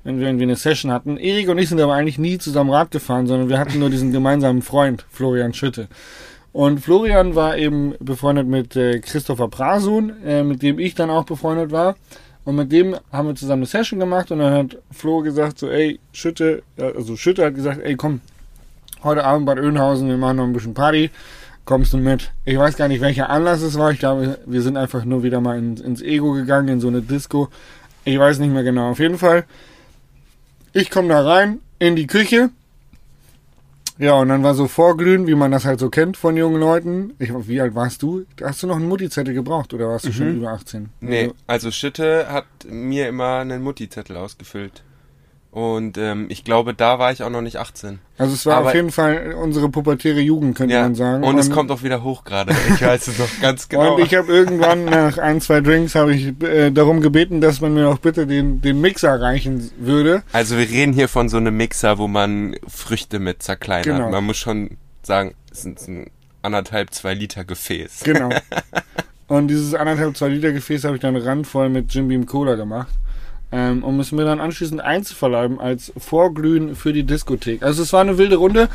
wenn 0.04 0.20
wir 0.20 0.26
irgendwie 0.26 0.46
eine 0.46 0.56
Session 0.56 0.92
hatten. 0.92 1.18
Erik 1.18 1.50
und 1.50 1.60
ich 1.60 1.70
sind 1.70 1.80
aber 1.80 1.94
eigentlich 1.94 2.18
nie 2.18 2.40
zusammen 2.40 2.72
Rad 2.72 2.90
gefahren, 2.90 3.28
sondern 3.28 3.48
wir 3.50 3.60
hatten 3.60 3.78
nur 3.78 3.92
diesen 3.92 4.12
gemeinsamen 4.12 4.64
Freund, 4.64 5.06
Florian 5.12 5.54
Schütte. 5.54 5.88
Und 6.54 6.80
Florian 6.80 7.36
war 7.36 7.58
eben 7.58 7.96
befreundet 8.00 8.48
mit 8.48 8.76
äh, 8.76 9.00
Christopher 9.00 9.50
Prasun, 9.50 10.14
äh, 10.24 10.44
mit 10.44 10.62
dem 10.62 10.78
ich 10.78 10.94
dann 10.94 11.10
auch 11.10 11.26
befreundet 11.26 11.72
war. 11.72 11.96
Und 12.46 12.56
mit 12.56 12.72
dem 12.72 12.96
haben 13.12 13.28
wir 13.28 13.36
zusammen 13.36 13.62
eine 13.62 13.66
Session 13.66 14.00
gemacht 14.00 14.32
und 14.32 14.40
dann 14.40 14.54
hat 14.54 14.78
Flo 14.92 15.22
gesagt 15.22 15.58
so, 15.58 15.70
ey, 15.70 16.00
Schütte, 16.12 16.62
also 16.78 17.16
Schütte 17.16 17.46
hat 17.46 17.56
gesagt, 17.56 17.82
ey, 17.82 17.96
komm, 17.96 18.22
heute 19.04 19.24
Abend 19.24 19.46
Bad 19.46 19.60
Oeynhausen, 19.60 20.08
wir 20.08 20.18
machen 20.18 20.38
noch 20.38 20.44
ein 20.44 20.54
bisschen 20.54 20.74
Party. 20.74 21.10
Kommst 21.66 21.94
du 21.94 21.98
mit? 21.98 22.32
Ich 22.44 22.58
weiß 22.58 22.76
gar 22.76 22.90
nicht, 22.90 23.00
welcher 23.00 23.30
Anlass 23.30 23.62
es 23.62 23.78
war. 23.78 23.92
Ich 23.92 24.00
glaube, 24.00 24.38
wir 24.46 24.62
sind 24.62 24.76
einfach 24.76 25.06
nur 25.06 25.24
wieder 25.24 25.40
mal 25.40 25.58
ins, 25.58 25.80
ins 25.80 26.02
Ego 26.02 26.34
gegangen, 26.34 26.68
in 26.68 26.80
so 26.82 26.90
eine 26.90 27.02
Disco. 27.02 27.48
Ich 28.04 28.20
weiß 28.20 28.40
nicht 28.40 28.52
mehr 28.52 28.64
genau. 28.64 28.92
Auf 28.92 29.00
jeden 29.00 29.18
Fall, 29.18 29.46
ich 30.74 30.92
komme 30.92 31.08
da 31.08 31.22
rein, 31.22 31.60
in 31.80 31.96
die 31.96 32.08
Küche. 32.08 32.50
Ja, 34.00 34.16
und 34.16 34.30
dann 34.30 34.42
war 34.44 34.56
so 34.56 34.68
Vorglühen, 34.68 35.28
wie 35.28 35.36
man 35.36 35.52
das 35.52 35.66
halt 35.66 35.80
so 35.80 35.90
kennt 35.90 36.18
von 36.18 36.36
jungen 36.36 36.60
Leuten. 36.60 37.14
Ich, 37.20 37.32
wie 37.48 37.62
alt 37.62 37.76
warst 37.76 38.02
du? 38.02 38.26
Hast 38.42 38.64
du 38.64 38.68
noch 38.68 38.78
einen 38.78 38.88
Mutti-Zettel 38.88 39.34
gebraucht 39.36 39.74
oder 39.74 39.88
warst 39.88 40.06
du 40.06 40.12
schon 40.12 40.32
Mhm. 40.32 40.38
über 40.38 40.50
18? 40.52 40.90
Nee, 41.00 41.22
Also, 41.24 41.36
also 41.48 41.72
Schütte 41.72 42.28
hat 42.30 42.46
mir 42.68 43.08
immer 43.08 43.38
einen 43.40 43.62
Mutti-Zettel 43.62 44.18
ausgefüllt. 44.18 44.84
Und 45.54 46.00
ähm, 46.00 46.26
ich 46.30 46.44
glaube, 46.44 46.74
da 46.74 46.98
war 46.98 47.12
ich 47.12 47.22
auch 47.22 47.30
noch 47.30 47.42
nicht 47.42 47.58
18. 47.58 48.00
also 48.18 48.34
es 48.34 48.44
war 48.48 48.58
Aber- 48.58 48.70
auf 48.70 48.74
jeden 48.74 48.92
Fall 48.92 49.36
unsere 49.40 49.70
pubertäre 49.70 50.20
Jugend, 50.20 50.58
könnte 50.58 50.74
man 50.74 50.96
sagen. 50.96 51.24
Und 51.24 51.38
es 51.38 51.52
kommt 51.52 51.70
auch 51.70 51.84
wieder 51.84 52.02
hoch 52.02 52.24
gerade. 52.24 52.56
Ich 52.74 52.82
weiß 52.82 53.08
es 53.08 53.20
noch 53.20 53.30
ganz 53.40 53.70
genau. 53.70 53.94
Und 53.96 54.02
ich 54.04 54.16
habe 54.16 54.34
irgendwann 54.34 54.86
nach 54.86 55.20
ein, 55.20 55.42
zwei 55.42 55.62
Drinks 55.62 55.94
habe 55.94 56.16
ich 56.16 56.34
äh, 56.42 56.72
darum 56.72 57.02
gebeten, 57.02 57.40
dass 57.40 57.62
man 57.62 57.76
mir 57.76 57.88
auch 57.88 58.00
bitte 58.00 58.26
den, 58.26 58.62
den 58.62 58.82
Mixer 58.82 59.22
reichen 59.22 59.70
würde. 59.78 60.24
also 60.32 60.58
wir 60.58 60.68
reden 60.68 60.92
hier 60.92 61.08
von 61.08 61.30
so 61.30 61.38
einem 61.38 61.56
Mixer, 61.56 62.00
wo 62.00 62.08
man 62.08 62.56
Früchte 62.68 63.20
mit 63.20 63.44
zerkleinert. 63.44 63.86
Genau. 63.86 64.10
Man 64.10 64.24
muss 64.24 64.38
schon 64.38 64.78
sagen, 65.04 65.36
es 65.52 65.62
sind 65.62 65.88
ein 65.88 66.10
anderthalb, 66.42 66.96
zwei 66.96 67.14
Liter 67.14 67.46
Gefäß. 67.46 68.02
Genau. 68.04 68.30
Und 69.28 69.50
dieses 69.50 69.76
anderthalb, 69.76 70.18
zwei 70.18 70.30
Liter 70.30 70.52
Gefäß 70.52 70.84
habe 70.84 70.96
ich 70.96 71.02
dann 71.02 71.16
randvoll 71.16 71.70
mit 71.70 71.94
Jim 71.94 72.08
Beam 72.08 72.26
Cola 72.26 72.56
gemacht. 72.56 72.90
Ähm, 73.56 73.84
um 73.84 74.00
es 74.00 74.12
mir 74.12 74.26
dann 74.26 74.42
anschließend 74.42 74.82
einzuverleiben 74.82 75.60
als 75.60 75.94
Vorglühen 75.96 76.76
für 76.76 76.92
die 76.92 77.04
Diskothek. 77.04 77.62
Also 77.62 77.84
es 77.84 77.94
war 77.94 78.02
eine 78.02 78.18
wilde 78.18 78.38
Runde. 78.38 78.68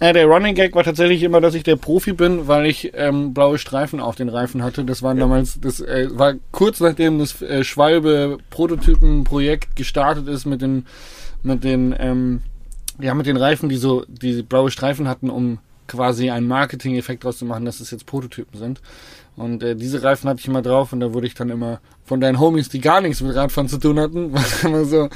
Äh, 0.00 0.14
der 0.14 0.24
Running 0.24 0.54
Gag 0.54 0.74
war 0.74 0.82
tatsächlich 0.82 1.22
immer, 1.22 1.42
dass 1.42 1.54
ich 1.54 1.62
der 1.62 1.76
Profi 1.76 2.14
bin, 2.14 2.48
weil 2.48 2.64
ich 2.64 2.92
ähm, 2.94 3.34
blaue 3.34 3.58
Streifen 3.58 4.00
auf 4.00 4.16
den 4.16 4.30
Reifen 4.30 4.62
hatte. 4.62 4.82
Das 4.84 5.02
waren 5.02 5.18
damals, 5.18 5.60
das 5.60 5.80
äh, 5.80 6.08
war 6.10 6.36
kurz 6.52 6.80
nachdem 6.80 7.18
das 7.18 7.42
äh, 7.42 7.64
Schwalbe 7.64 8.38
Prototypen-Projekt 8.48 9.76
gestartet 9.76 10.26
ist 10.26 10.46
mit 10.46 10.62
den, 10.62 10.86
mit 11.42 11.62
den, 11.62 11.94
ähm, 11.98 12.40
ja, 12.98 13.12
mit 13.12 13.26
den 13.26 13.36
Reifen, 13.36 13.68
die 13.68 13.76
so, 13.76 14.06
die 14.08 14.42
blaue 14.42 14.70
Streifen 14.70 15.06
hatten, 15.06 15.28
um 15.28 15.58
quasi 15.86 16.30
einen 16.30 16.48
Marketing-Effekt 16.48 17.24
draus 17.24 17.36
zu 17.36 17.44
machen, 17.44 17.66
dass 17.66 17.80
es 17.80 17.90
jetzt 17.90 18.06
Prototypen 18.06 18.58
sind. 18.58 18.80
Und 19.36 19.62
äh, 19.64 19.74
diese 19.74 20.02
Reifen 20.02 20.30
hatte 20.30 20.40
ich 20.40 20.46
immer 20.46 20.62
drauf 20.62 20.92
und 20.92 21.00
da 21.00 21.12
wurde 21.12 21.26
ich 21.26 21.34
dann 21.34 21.50
immer 21.50 21.80
von 22.04 22.20
deinen 22.20 22.38
Homies, 22.38 22.68
die 22.68 22.80
gar 22.80 23.00
nichts 23.00 23.20
mit 23.20 23.34
Radfahren 23.34 23.68
zu 23.68 23.78
tun 23.78 23.98
hatten, 23.98 24.32
war 24.32 24.44
immer 24.62 24.84
so, 24.84 25.08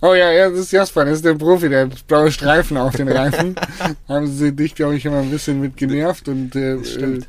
oh 0.00 0.14
ja, 0.14 0.30
ja, 0.30 0.48
das 0.50 0.60
ist 0.60 0.72
Jasper, 0.72 1.04
das 1.04 1.16
ist 1.16 1.24
der 1.24 1.34
Profi, 1.34 1.68
der 1.68 1.86
hat 1.86 2.06
blaue 2.06 2.30
Streifen 2.30 2.76
auf 2.76 2.94
den 2.94 3.08
Reifen. 3.08 3.56
Haben 4.08 4.26
sie 4.28 4.54
dich, 4.54 4.74
glaube 4.74 4.96
ich, 4.96 5.04
immer 5.04 5.18
ein 5.18 5.30
bisschen 5.30 5.60
mit 5.60 5.76
genervt 5.76 6.28
und 6.28 6.54
äh, 6.54 6.74
äh, 6.76 7.20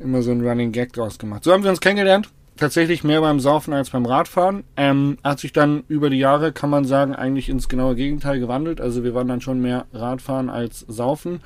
immer 0.00 0.22
so 0.22 0.32
einen 0.32 0.46
Running 0.46 0.72
Gag 0.72 0.92
draus 0.92 1.18
gemacht. 1.18 1.44
So 1.44 1.52
haben 1.52 1.62
wir 1.62 1.70
uns 1.70 1.80
kennengelernt. 1.80 2.28
Tatsächlich 2.56 3.02
mehr 3.02 3.20
beim 3.20 3.40
Saufen 3.40 3.72
als 3.72 3.90
beim 3.90 4.06
Radfahren. 4.06 4.64
Ähm, 4.76 5.18
hat 5.24 5.40
sich 5.40 5.52
dann 5.52 5.84
über 5.88 6.10
die 6.10 6.18
Jahre, 6.18 6.52
kann 6.52 6.70
man 6.70 6.84
sagen, 6.84 7.14
eigentlich 7.14 7.48
ins 7.48 7.68
genaue 7.68 7.96
Gegenteil 7.96 8.38
gewandelt. 8.38 8.80
Also 8.80 9.02
wir 9.02 9.14
waren 9.14 9.28
dann 9.28 9.40
schon 9.40 9.60
mehr 9.60 9.86
Radfahren 9.92 10.50
als 10.50 10.80
Saufen. 10.80 11.40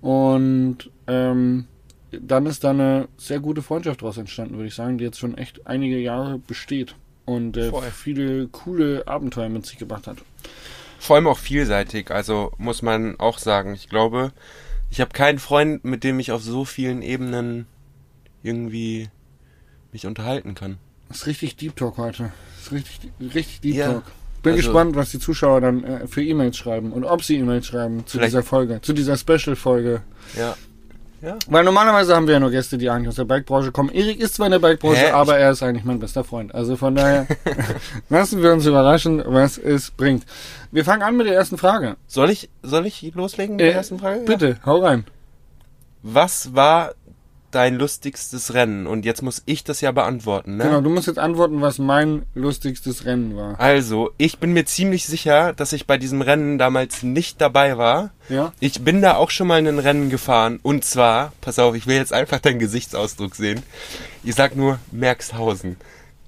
Und 0.00 0.90
ähm, 1.06 1.66
dann 2.12 2.46
ist 2.46 2.64
da 2.64 2.70
eine 2.70 3.08
sehr 3.16 3.40
gute 3.40 3.62
Freundschaft 3.62 4.02
daraus 4.02 4.18
entstanden, 4.18 4.54
würde 4.56 4.68
ich 4.68 4.74
sagen, 4.74 4.98
die 4.98 5.04
jetzt 5.04 5.18
schon 5.18 5.36
echt 5.36 5.66
einige 5.66 5.98
Jahre 5.98 6.38
besteht 6.38 6.94
und 7.24 7.56
äh, 7.56 7.70
viele 7.92 8.48
coole 8.48 9.06
Abenteuer 9.06 9.48
mit 9.48 9.66
sich 9.66 9.78
gebracht 9.78 10.06
hat. 10.06 10.18
Vor 10.98 11.16
allem 11.16 11.26
auch 11.26 11.38
vielseitig, 11.38 12.10
also 12.10 12.52
muss 12.58 12.82
man 12.82 13.18
auch 13.18 13.38
sagen. 13.38 13.74
Ich 13.74 13.88
glaube, 13.88 14.32
ich 14.90 15.00
habe 15.00 15.12
keinen 15.12 15.38
Freund, 15.38 15.84
mit 15.84 16.04
dem 16.04 16.18
ich 16.18 16.32
auf 16.32 16.42
so 16.42 16.64
vielen 16.64 17.02
Ebenen 17.02 17.66
irgendwie 18.42 19.08
mich 19.92 20.06
unterhalten 20.06 20.54
kann. 20.54 20.78
Das 21.08 21.18
ist 21.18 21.26
richtig 21.26 21.56
Deep 21.56 21.76
Talk 21.76 21.96
heute. 21.96 22.32
Das 22.56 22.66
ist 22.66 22.72
richtig, 22.72 23.10
richtig 23.34 23.60
Deep 23.60 23.74
Ja, 23.76 23.92
Talk. 23.92 24.04
Bin 24.42 24.52
also- 24.52 24.64
gespannt, 24.68 24.96
was 24.96 25.10
die 25.10 25.18
Zuschauer 25.18 25.60
dann 25.60 25.84
äh, 25.84 26.06
für 26.06 26.22
E-Mails 26.22 26.56
schreiben 26.56 26.92
und 26.92 27.04
ob 27.04 27.22
sie 27.22 27.36
E-Mails 27.38 27.66
schreiben 27.66 28.06
zu 28.06 28.18
dieser 28.18 28.42
Folge, 28.42 28.80
zu 28.80 28.92
dieser 28.92 29.16
Special-Folge. 29.16 30.02
Ja. 30.36 30.56
Ja. 31.22 31.36
Weil 31.48 31.64
normalerweise 31.64 32.16
haben 32.16 32.26
wir 32.26 32.34
ja 32.34 32.40
nur 32.40 32.50
Gäste, 32.50 32.78
die 32.78 32.88
eigentlich 32.88 33.08
aus 33.08 33.16
der 33.16 33.24
Bikebranche 33.24 33.72
kommen. 33.72 33.90
Erik 33.90 34.20
ist 34.20 34.34
zwar 34.34 34.46
in 34.46 34.52
der 34.52 34.58
Bikebranche, 34.58 35.08
Hä? 35.08 35.10
aber 35.10 35.36
er 35.38 35.50
ist 35.50 35.62
eigentlich 35.62 35.84
mein 35.84 35.98
bester 35.98 36.24
Freund. 36.24 36.54
Also 36.54 36.76
von 36.76 36.94
daher 36.94 37.26
lassen 38.08 38.42
wir 38.42 38.52
uns 38.52 38.64
überraschen, 38.66 39.22
was 39.26 39.58
es 39.58 39.90
bringt. 39.90 40.24
Wir 40.70 40.84
fangen 40.84 41.02
an 41.02 41.16
mit 41.16 41.26
der 41.26 41.34
ersten 41.34 41.58
Frage. 41.58 41.96
Soll 42.06 42.30
ich, 42.30 42.48
soll 42.62 42.86
ich 42.86 43.12
loslegen 43.14 43.56
mit 43.56 43.62
Äh, 43.62 43.68
der 43.68 43.74
ersten 43.74 43.98
Frage? 43.98 44.20
Bitte, 44.24 44.56
hau 44.64 44.78
rein. 44.78 45.04
Was 46.02 46.54
war 46.54 46.92
dein 47.50 47.76
lustigstes 47.76 48.54
Rennen? 48.54 48.86
Und 48.86 49.04
jetzt 49.04 49.22
muss 49.22 49.42
ich 49.46 49.64
das 49.64 49.80
ja 49.80 49.92
beantworten, 49.92 50.56
ne? 50.56 50.64
Genau, 50.64 50.80
du 50.80 50.90
musst 50.90 51.06
jetzt 51.06 51.18
antworten, 51.18 51.60
was 51.60 51.78
mein 51.78 52.22
lustigstes 52.34 53.04
Rennen 53.06 53.36
war. 53.36 53.58
Also, 53.60 54.10
ich 54.18 54.38
bin 54.38 54.52
mir 54.52 54.64
ziemlich 54.64 55.06
sicher, 55.06 55.52
dass 55.52 55.72
ich 55.72 55.86
bei 55.86 55.98
diesem 55.98 56.22
Rennen 56.22 56.58
damals 56.58 57.02
nicht 57.02 57.40
dabei 57.40 57.76
war. 57.78 58.10
Ja? 58.28 58.52
Ich 58.60 58.80
bin 58.82 59.02
da 59.02 59.16
auch 59.16 59.30
schon 59.30 59.46
mal 59.46 59.58
in 59.58 59.66
ein 59.66 59.78
Rennen 59.78 60.10
gefahren. 60.10 60.60
Und 60.62 60.84
zwar, 60.84 61.32
pass 61.40 61.58
auf, 61.58 61.74
ich 61.74 61.86
will 61.86 61.96
jetzt 61.96 62.12
einfach 62.12 62.40
deinen 62.40 62.58
Gesichtsausdruck 62.58 63.34
sehen. 63.34 63.62
Ich 64.24 64.34
sag 64.34 64.56
nur 64.56 64.78
Merxhausen. 64.92 65.76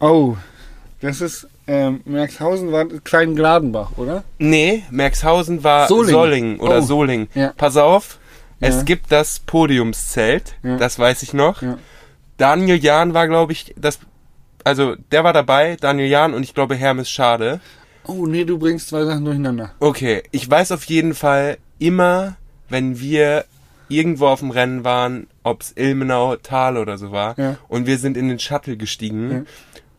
Oh, 0.01 0.37
das 1.01 1.21
ist, 1.21 1.47
ähm, 1.67 2.01
Merxhausen 2.05 2.73
war 2.73 2.87
Kleingladenbach, 2.87 3.93
oder? 3.97 4.25
Nee, 4.39 4.83
Merxhausen 4.91 5.63
war 5.63 5.87
Solingen. 5.89 6.11
Solingen, 6.13 6.61
oder 6.61 6.79
Oh. 6.79 6.83
Solingen. 6.83 7.29
Ja. 7.35 7.53
Pass 7.57 7.77
auf, 7.77 8.19
Ja. 8.63 8.69
es 8.69 8.85
gibt 8.85 9.11
das 9.13 9.41
Podiumszelt, 9.41 10.57
Ja. 10.63 10.77
das 10.77 10.99
weiß 10.99 11.23
ich 11.23 11.33
noch. 11.35 11.63
Ja. 11.63 11.79
Daniel 12.37 12.77
Jahn 12.83 13.15
war, 13.15 13.29
glaube 13.29 13.53
ich, 13.53 13.75
das, 13.77 13.99
also 14.65 14.95
der 15.11 15.25
war 15.25 15.33
dabei, 15.33 15.77
Daniel 15.81 16.09
Jahn 16.09 16.35
und 16.35 16.43
ich 16.43 16.55
glaube 16.55 16.75
Hermes 16.75 17.11
Schade. 17.11 17.61
Oh, 18.05 18.27
nee, 18.27 18.45
du 18.45 18.59
bringst 18.59 18.89
zwei 18.89 19.05
Sachen 19.05 19.25
durcheinander. 19.25 19.73
Okay, 19.79 20.23
ich 20.33 20.51
weiß 20.51 20.73
auf 20.73 20.85
jeden 20.85 21.15
Fall 21.15 21.59
immer, 21.79 22.37
wenn 22.69 22.99
wir 22.99 23.45
irgendwo 23.89 24.27
auf 24.29 24.41
dem 24.41 24.51
Rennen 24.51 24.85
waren, 24.85 25.27
ob's 25.43 25.73
Ilmenau 25.77 26.37
Tal 26.37 26.79
oder 26.79 26.97
so 26.99 27.13
war, 27.13 27.39
Ja. 27.39 27.57
und 27.69 27.87
wir 27.87 27.99
sind 27.99 28.17
in 28.17 28.29
den 28.29 28.39
Shuttle 28.39 28.77
gestiegen 28.77 29.47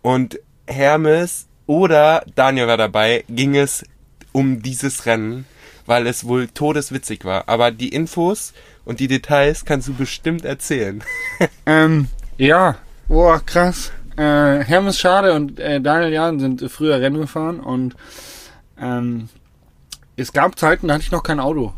und 0.02 0.40
Hermes 0.68 1.48
oder 1.68 2.24
Daniel 2.36 2.68
war 2.68 2.78
dabei, 2.78 3.24
ging 3.30 3.56
es 3.56 3.84
um 4.32 4.62
dieses 4.64 5.06
Rennen, 5.06 5.46
weil 5.86 6.08
es 6.08 6.26
wohl 6.28 6.48
todeswitzig 6.48 7.26
war. 7.26 7.48
Aber 7.50 7.72
die 7.72 7.90
Infos 7.90 8.54
und 8.86 9.00
die 9.00 9.08
Details 9.08 9.66
kannst 9.66 9.88
du 9.88 9.94
bestimmt 9.94 10.46
erzählen. 10.46 11.04
Ähm, 11.66 12.08
ja. 12.38 12.76
Boah, 13.08 13.42
krass. 13.46 13.92
Äh, 14.18 14.60
Hermes 14.64 15.00
Schade 15.00 15.34
und 15.34 15.60
äh, 15.60 15.82
Daniel 15.82 16.12
Jahn 16.14 16.40
sind 16.40 16.64
früher 16.72 17.00
Rennen 17.02 17.20
gefahren 17.22 17.60
und 17.60 17.96
ähm, 18.80 19.30
es 20.16 20.32
gab 20.34 20.58
Zeiten, 20.60 20.88
da 20.88 20.94
hatte 20.96 21.04
ich 21.04 21.12
noch 21.12 21.24
kein 21.24 21.40
Auto. 21.40 21.74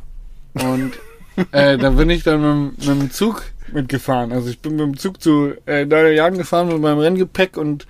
Und 0.53 0.93
äh, 1.51 1.77
da 1.77 1.91
bin 1.91 2.09
ich 2.09 2.23
dann 2.23 2.41
mit, 2.41 2.79
dem- 2.87 2.93
mit 2.93 3.01
dem 3.03 3.11
Zug 3.11 3.43
mitgefahren. 3.71 4.31
Also 4.31 4.49
ich 4.49 4.59
bin 4.59 4.73
mit 4.75 4.81
dem 4.85 4.97
Zug 4.97 5.21
zu 5.21 5.53
äh, 5.65 5.85
Daniel 5.87 6.13
Jahn 6.15 6.37
gefahren 6.37 6.67
mit 6.67 6.79
meinem 6.79 6.99
Renngepäck 6.99 7.57
und 7.57 7.87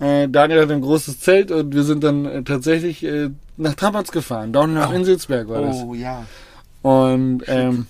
äh, 0.00 0.28
Daniel 0.28 0.62
hat 0.62 0.70
ein 0.70 0.80
großes 0.80 1.20
Zelt 1.20 1.50
und 1.50 1.74
wir 1.74 1.84
sind 1.84 2.02
dann 2.04 2.24
äh, 2.26 2.42
tatsächlich 2.42 3.04
äh, 3.04 3.30
nach 3.56 3.74
Trabatz 3.74 4.10
gefahren. 4.10 4.52
Down 4.52 4.74
nach 4.74 4.90
Oh. 4.90 4.94
Inselsberg 4.94 5.48
war 5.48 5.62
das. 5.62 5.84
ja. 5.94 6.24
Und 6.82 7.42
ähm, 7.46 7.86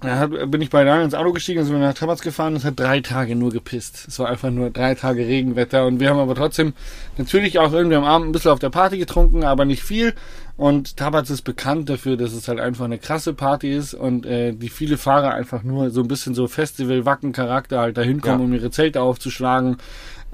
da 0.00 0.26
bin 0.26 0.60
ich 0.60 0.68
bei 0.70 0.84
Daniel 0.84 1.04
ins 1.04 1.14
Auto 1.14 1.32
gestiegen 1.32 1.60
und 1.60 1.66
sind 1.66 1.74
wir 1.80 1.80
nach 1.86 1.94
Tabatz 1.94 2.20
gefahren. 2.20 2.54
Es 2.56 2.64
hat 2.64 2.78
drei 2.78 3.00
Tage 3.00 3.34
nur 3.36 3.50
gepisst. 3.50 4.04
Es 4.06 4.18
war 4.18 4.28
einfach 4.28 4.50
nur 4.50 4.68
drei 4.70 4.94
Tage 4.94 5.26
Regenwetter. 5.26 5.86
Und 5.86 5.98
wir 5.98 6.10
haben 6.10 6.18
aber 6.18 6.34
trotzdem 6.34 6.74
natürlich 7.16 7.58
auch 7.58 7.72
irgendwie 7.72 7.96
am 7.96 8.04
Abend 8.04 8.28
ein 8.28 8.32
bisschen 8.32 8.50
auf 8.50 8.58
der 8.58 8.70
Party 8.70 8.98
getrunken, 8.98 9.44
aber 9.44 9.64
nicht 9.64 9.82
viel. 9.82 10.12
Und 10.56 10.96
Tabatz 10.98 11.30
ist 11.30 11.42
bekannt 11.42 11.88
dafür, 11.88 12.16
dass 12.16 12.32
es 12.34 12.46
halt 12.48 12.60
einfach 12.60 12.84
eine 12.84 12.98
krasse 12.98 13.32
Party 13.34 13.72
ist 13.72 13.94
und 13.94 14.26
äh, 14.26 14.52
die 14.52 14.68
viele 14.68 14.98
Fahrer 14.98 15.32
einfach 15.32 15.62
nur 15.62 15.90
so 15.90 16.02
ein 16.02 16.08
bisschen 16.08 16.34
so 16.34 16.46
Festival-Wacken-Charakter 16.48 17.78
halt 17.80 17.96
dahin 17.96 18.20
kommen, 18.20 18.40
Ja. 18.40 18.44
um 18.44 18.52
ihre 18.52 18.70
Zelte 18.70 19.00
aufzuschlagen, 19.00 19.78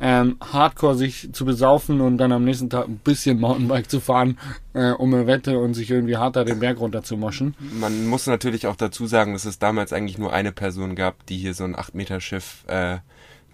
ähm, 0.00 0.36
Hardcore 0.40 0.96
sich 0.96 1.32
zu 1.32 1.44
besaufen 1.44 2.00
und 2.00 2.18
dann 2.18 2.32
am 2.32 2.44
nächsten 2.44 2.70
Tag 2.70 2.88
ein 2.88 2.98
bisschen 2.98 3.38
Mountainbike 3.38 3.90
zu 3.90 4.00
fahren, 4.00 4.38
äh, 4.72 4.92
um 4.92 5.12
eine 5.12 5.26
Wette 5.26 5.58
und 5.58 5.74
sich 5.74 5.90
irgendwie 5.90 6.16
harter 6.16 6.44
den 6.44 6.58
Berg 6.58 6.80
runter 6.80 7.02
zu 7.02 7.16
moschen. 7.16 7.54
Man 7.58 8.06
muss 8.06 8.26
natürlich 8.26 8.66
auch 8.66 8.76
dazu 8.76 9.06
sagen, 9.06 9.34
dass 9.34 9.44
es 9.44 9.58
damals 9.58 9.92
eigentlich 9.92 10.18
nur 10.18 10.32
eine 10.32 10.52
Person 10.52 10.94
gab, 10.94 11.26
die 11.26 11.36
hier 11.36 11.54
so 11.54 11.64
ein 11.64 11.76
8-Meter-Schiff 11.76 12.64
äh, 12.66 12.98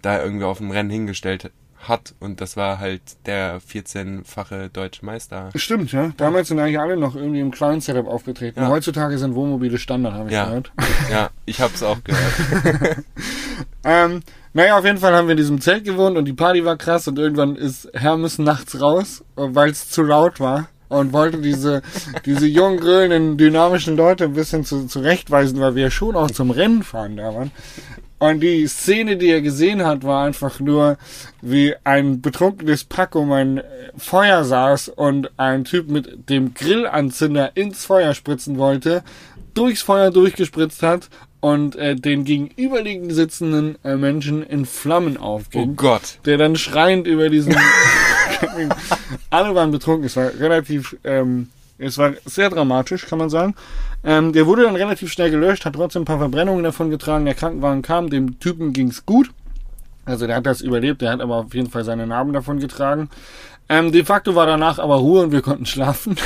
da 0.02 0.22
irgendwie 0.22 0.44
auf 0.44 0.58
dem 0.58 0.70
Rennen 0.70 0.90
hingestellt 0.90 1.50
hat. 1.88 2.14
Und 2.20 2.40
das 2.40 2.56
war 2.56 2.78
halt 2.78 3.02
der 3.26 3.60
14-fache 3.60 4.68
deutsche 4.68 5.04
Meister. 5.04 5.50
Stimmt, 5.54 5.92
ja. 5.92 6.12
Damals 6.16 6.48
sind 6.48 6.58
eigentlich 6.58 6.78
alle 6.78 6.96
noch 6.96 7.14
irgendwie 7.16 7.40
im 7.40 7.50
kleinen 7.50 7.80
Setup 7.80 8.06
aufgetreten. 8.06 8.60
Ja. 8.60 8.68
Heutzutage 8.68 9.18
sind 9.18 9.34
Wohnmobile 9.34 9.78
Standard, 9.78 10.14
habe 10.14 10.28
ich 10.28 10.34
Ja. 10.34 10.46
gehört. 10.46 10.72
Ja, 11.10 11.30
ich 11.44 11.60
hab's 11.60 11.82
auch 11.82 11.98
gehört. 12.04 13.04
Ähm, 13.84 14.20
naja, 14.52 14.78
auf 14.78 14.84
jeden 14.84 14.98
Fall 14.98 15.14
haben 15.14 15.28
wir 15.28 15.32
in 15.32 15.36
diesem 15.38 15.60
Zelt 15.60 15.84
gewohnt 15.84 16.16
und 16.18 16.24
die 16.24 16.32
Party 16.32 16.64
war 16.64 16.76
krass 16.76 17.06
und 17.08 17.18
irgendwann 17.18 17.56
ist 17.56 17.88
Hermes 17.94 18.38
nachts 18.38 18.80
raus, 18.80 19.24
weil 19.36 19.70
es 19.70 19.88
zu 19.90 20.02
laut 20.02 20.40
war 20.40 20.68
und 20.88 21.12
wollte 21.12 21.38
diese, 21.38 21.82
diese 22.26 22.46
jungen, 22.46 22.78
grünen, 22.80 23.36
dynamischen 23.38 23.96
Leute 23.96 24.24
ein 24.24 24.32
bisschen 24.32 24.64
zu, 24.64 24.86
zurechtweisen, 24.86 25.60
weil 25.60 25.74
wir 25.76 25.84
ja 25.84 25.90
schon 25.90 26.16
auch 26.16 26.30
zum 26.30 26.50
Rennen 26.50 26.82
fahren 26.82 27.16
da 27.16 27.34
waren. 27.34 27.50
Und 28.18 28.40
die 28.40 28.66
Szene, 28.66 29.16
die 29.16 29.28
er 29.28 29.42
gesehen 29.42 29.84
hat, 29.84 30.02
war 30.02 30.24
einfach 30.24 30.58
nur, 30.58 30.96
wie 31.42 31.74
ein 31.84 32.22
betrunkenes 32.22 32.84
Pack 32.84 33.14
um 33.14 33.30
ein 33.32 33.58
äh, 33.58 33.62
Feuer 33.98 34.44
saß 34.44 34.88
und 34.88 35.30
ein 35.38 35.64
Typ 35.64 35.90
mit 35.90 36.30
dem 36.30 36.54
Grillanzünder 36.54 37.56
ins 37.56 37.84
Feuer 37.84 38.14
spritzen 38.14 38.56
wollte, 38.56 39.02
durchs 39.52 39.82
Feuer 39.82 40.10
durchgespritzt 40.10 40.82
hat 40.82 41.08
und 41.40 41.76
äh, 41.76 41.94
den 41.94 42.24
gegenüberliegend 42.24 43.12
sitzenden 43.12 43.76
äh, 43.84 43.96
Menschen 43.96 44.42
in 44.42 44.64
Flammen 44.64 45.18
Oh 45.18 45.24
aufging. 45.24 45.76
Gott. 45.76 46.18
der 46.24 46.38
dann 46.38 46.56
schreiend 46.56 47.06
über 47.06 47.28
diesen... 47.28 47.54
Alle 49.30 49.54
waren 49.54 49.70
betrunken. 49.70 50.06
Es 50.06 50.16
war 50.16 50.30
relativ... 50.40 50.96
Ähm, 51.04 51.48
es 51.78 51.98
war 51.98 52.12
sehr 52.24 52.50
dramatisch, 52.50 53.06
kann 53.06 53.18
man 53.18 53.30
sagen. 53.30 53.54
Ähm, 54.04 54.32
der 54.32 54.46
wurde 54.46 54.62
dann 54.62 54.76
relativ 54.76 55.12
schnell 55.12 55.30
gelöscht, 55.30 55.64
hat 55.64 55.74
trotzdem 55.74 56.02
ein 56.02 56.06
paar 56.06 56.18
Verbrennungen 56.18 56.64
davon 56.64 56.90
getragen. 56.90 57.24
Der 57.24 57.34
Krankenwagen 57.34 57.82
kam, 57.82 58.08
dem 58.08 58.38
Typen 58.38 58.72
ging's 58.72 59.04
gut. 59.04 59.30
Also 60.04 60.26
der 60.26 60.36
hat 60.36 60.46
das 60.46 60.60
überlebt, 60.60 61.02
der 61.02 61.10
hat 61.10 61.20
aber 61.20 61.36
auf 61.36 61.54
jeden 61.54 61.68
Fall 61.68 61.84
seine 61.84 62.06
Narben 62.06 62.32
davon 62.32 62.60
getragen. 62.60 63.10
Ähm, 63.68 63.90
de 63.90 64.04
facto 64.04 64.34
war 64.36 64.46
danach 64.46 64.78
aber 64.78 64.96
Ruhe 64.96 65.22
und 65.22 65.32
wir 65.32 65.42
konnten 65.42 65.66
schlafen. 65.66 66.16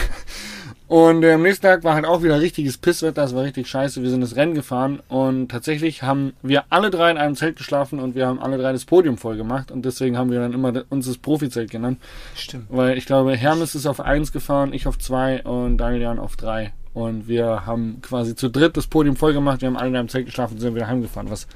Und 0.91 1.23
äh, 1.23 1.35
am 1.35 1.43
nächsten 1.43 1.63
Tag 1.63 1.85
war 1.85 1.95
halt 1.95 2.05
auch 2.05 2.25
wieder 2.25 2.41
richtiges 2.41 2.77
Pisswetter, 2.77 3.23
es 3.23 3.33
war 3.33 3.45
richtig 3.45 3.69
scheiße. 3.69 4.03
Wir 4.03 4.11
sind 4.11 4.23
das 4.23 4.35
Rennen 4.35 4.55
gefahren 4.55 4.99
und 5.07 5.49
tatsächlich 5.49 6.03
haben 6.03 6.33
wir 6.43 6.65
alle 6.69 6.91
drei 6.91 7.13
in 7.13 7.17
einem 7.17 7.37
Zelt 7.37 7.55
geschlafen 7.55 8.01
und 8.01 8.17
wir 8.17 8.27
haben 8.27 8.41
alle 8.41 8.59
drei 8.59 8.73
das 8.73 8.87
Podium 8.87 9.17
voll 9.17 9.37
gemacht 9.37 9.71
und 9.71 9.85
deswegen 9.85 10.19
haben 10.19 10.33
wir 10.33 10.41
dann 10.41 10.53
immer 10.53 10.83
uns 10.89 11.07
das 11.07 11.17
Profizelt 11.17 11.71
genannt. 11.71 12.01
Stimmt. 12.35 12.65
Weil 12.71 12.99
ich 12.99 13.07
glaube, 13.07 13.37
Hermes 13.37 13.77
ist 13.77 13.87
auf 13.87 14.01
eins 14.01 14.33
gefahren, 14.33 14.73
ich 14.73 14.89
auf 14.89 14.99
zwei 14.99 15.45
und 15.45 15.79
Daniel 15.79 16.03
Jan 16.03 16.19
auf 16.19 16.35
drei. 16.35 16.73
und 16.93 17.29
wir 17.29 17.67
haben 17.67 18.01
quasi 18.03 18.35
zu 18.35 18.49
dritt 18.49 18.77
das 18.77 18.89
Podium 18.89 19.15
voll 19.15 19.33
gemacht, 19.33 19.61
wir 19.61 19.69
haben 19.69 19.77
alle 19.77 19.91
in 19.91 19.97
einem 19.97 20.09
Zelt 20.09 20.27
geschlafen 20.27 20.55
und 20.55 20.61
sind 20.61 20.75
wieder 20.75 20.89
heimgefahren. 20.89 21.31
Was, 21.31 21.47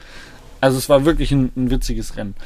also 0.60 0.78
es 0.78 0.88
war 0.88 1.04
wirklich 1.04 1.32
ein, 1.32 1.50
ein 1.56 1.72
witziges 1.72 2.16
Rennen. 2.16 2.36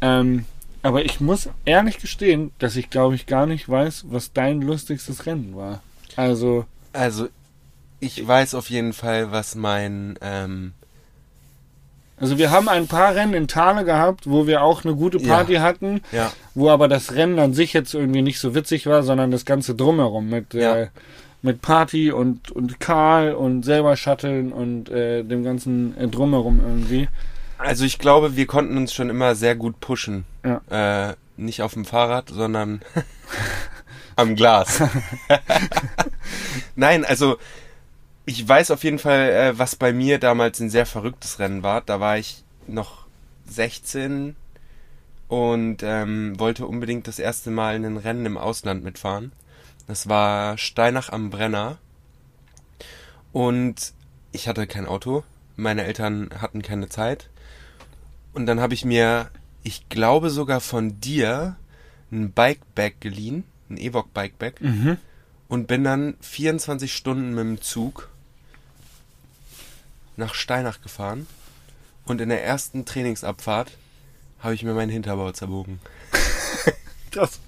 Ähm, 0.00 0.46
aber 0.82 1.04
ich 1.04 1.20
muss 1.20 1.48
ehrlich 1.64 1.98
gestehen, 1.98 2.50
dass 2.58 2.74
ich 2.74 2.90
glaube 2.90 3.14
ich 3.14 3.26
gar 3.26 3.46
nicht 3.46 3.68
weiß, 3.68 4.06
was 4.08 4.32
dein 4.32 4.62
lustigstes 4.62 5.26
Rennen 5.26 5.54
war. 5.54 5.80
Also, 6.16 6.64
Also, 6.92 7.28
ich 8.00 8.26
weiß 8.26 8.54
auf 8.54 8.68
jeden 8.70 8.92
Fall, 8.92 9.30
was 9.32 9.54
mein, 9.54 10.18
ähm, 10.20 10.72
also 12.18 12.38
wir 12.38 12.50
haben 12.50 12.68
ein 12.68 12.86
paar 12.86 13.14
Rennen 13.14 13.34
in 13.34 13.48
Thale 13.48 13.84
gehabt, 13.84 14.28
wo 14.30 14.46
wir 14.46 14.62
auch 14.62 14.84
eine 14.84 14.94
gute 14.94 15.18
Party 15.18 15.54
hatten, 15.56 16.02
ja, 16.12 16.32
wo 16.54 16.70
aber 16.70 16.86
das 16.86 17.14
Rennen 17.14 17.38
an 17.38 17.52
sich 17.54 17.72
jetzt 17.72 17.94
irgendwie 17.94 18.22
nicht 18.22 18.38
so 18.38 18.54
witzig 18.54 18.86
war, 18.86 19.02
sondern 19.02 19.30
das 19.32 19.44
ganze 19.44 19.74
drumherum 19.74 20.28
mit 20.28 20.54
Ja. 20.54 20.76
äh, 20.76 20.88
mit 21.42 21.62
Party 21.62 22.12
und 22.12 22.52
und 22.52 22.78
Karl 22.78 23.34
und 23.34 23.64
selber 23.64 23.96
Shutteln 23.96 24.52
und 24.52 24.88
äh, 24.90 25.24
dem 25.24 25.42
ganzen 25.42 25.96
äh, 25.98 26.06
drumherum 26.06 26.60
irgendwie. 26.64 27.08
also 27.58 27.84
ich 27.84 27.98
glaube, 27.98 28.36
wir 28.36 28.46
konnten 28.46 28.76
uns 28.76 28.92
schon 28.92 29.10
immer 29.10 29.34
sehr 29.34 29.56
gut 29.56 29.80
pushen. 29.80 30.24
Ja. 30.44 31.08
Äh, 31.10 31.14
nicht 31.36 31.62
auf 31.62 31.72
dem 31.74 31.84
Fahrrad, 31.84 32.28
sondern 32.30 32.82
am 34.16 34.36
Glas. 34.36 34.82
Nein, 36.76 37.04
also 37.04 37.38
ich 38.24 38.46
weiß 38.46 38.70
auf 38.70 38.84
jeden 38.84 38.98
Fall, 38.98 39.30
äh, 39.30 39.58
was 39.58 39.76
bei 39.76 39.92
mir 39.92 40.18
damals 40.18 40.60
ein 40.60 40.70
sehr 40.70 40.86
verrücktes 40.86 41.38
Rennen 41.38 41.62
war. 41.62 41.80
Da 41.80 42.00
war 42.00 42.18
ich 42.18 42.44
noch 42.66 43.06
16 43.46 44.36
und 45.28 45.82
ähm, 45.82 46.38
wollte 46.38 46.66
unbedingt 46.66 47.08
das 47.08 47.18
erste 47.18 47.50
Mal 47.50 47.76
in 47.76 47.84
ein 47.84 47.96
Rennen 47.96 48.26
im 48.26 48.38
Ausland 48.38 48.84
mitfahren. 48.84 49.32
Das 49.86 50.08
war 50.08 50.58
Steinach 50.58 51.10
am 51.10 51.30
Brenner. 51.30 51.78
Und 53.32 53.94
ich 54.30 54.46
hatte 54.46 54.66
kein 54.66 54.86
Auto. 54.86 55.24
Meine 55.56 55.84
Eltern 55.84 56.30
hatten 56.38 56.62
keine 56.62 56.88
Zeit. 56.88 57.28
Und 58.32 58.46
dann 58.46 58.60
habe 58.60 58.74
ich 58.74 58.84
mir, 58.84 59.30
ich 59.62 59.88
glaube 59.88 60.30
sogar 60.30 60.60
von 60.60 61.00
dir, 61.00 61.56
ein 62.10 62.32
Bikeback 62.32 63.00
geliehen, 63.00 63.44
ein 63.72 63.78
Evoque 63.78 64.10
Bikeback, 64.14 64.60
Mhm. 64.60 64.96
und 65.48 65.66
bin 65.66 65.84
dann 65.84 66.14
24 66.20 66.92
Stunden 66.94 67.30
mit 67.34 67.44
dem 67.44 67.60
Zug 67.60 68.08
nach 70.16 70.34
Steinach 70.34 70.80
gefahren. 70.82 71.26
Und 72.04 72.20
in 72.20 72.28
der 72.28 72.44
ersten 72.44 72.84
Trainingsabfahrt 72.84 73.70
habe 74.40 74.54
ich 74.54 74.62
mir 74.64 74.74
meinen 74.74 74.90
Hinterbau 74.90 75.30
zerbogen. 75.32 75.80
Das. 77.12 77.40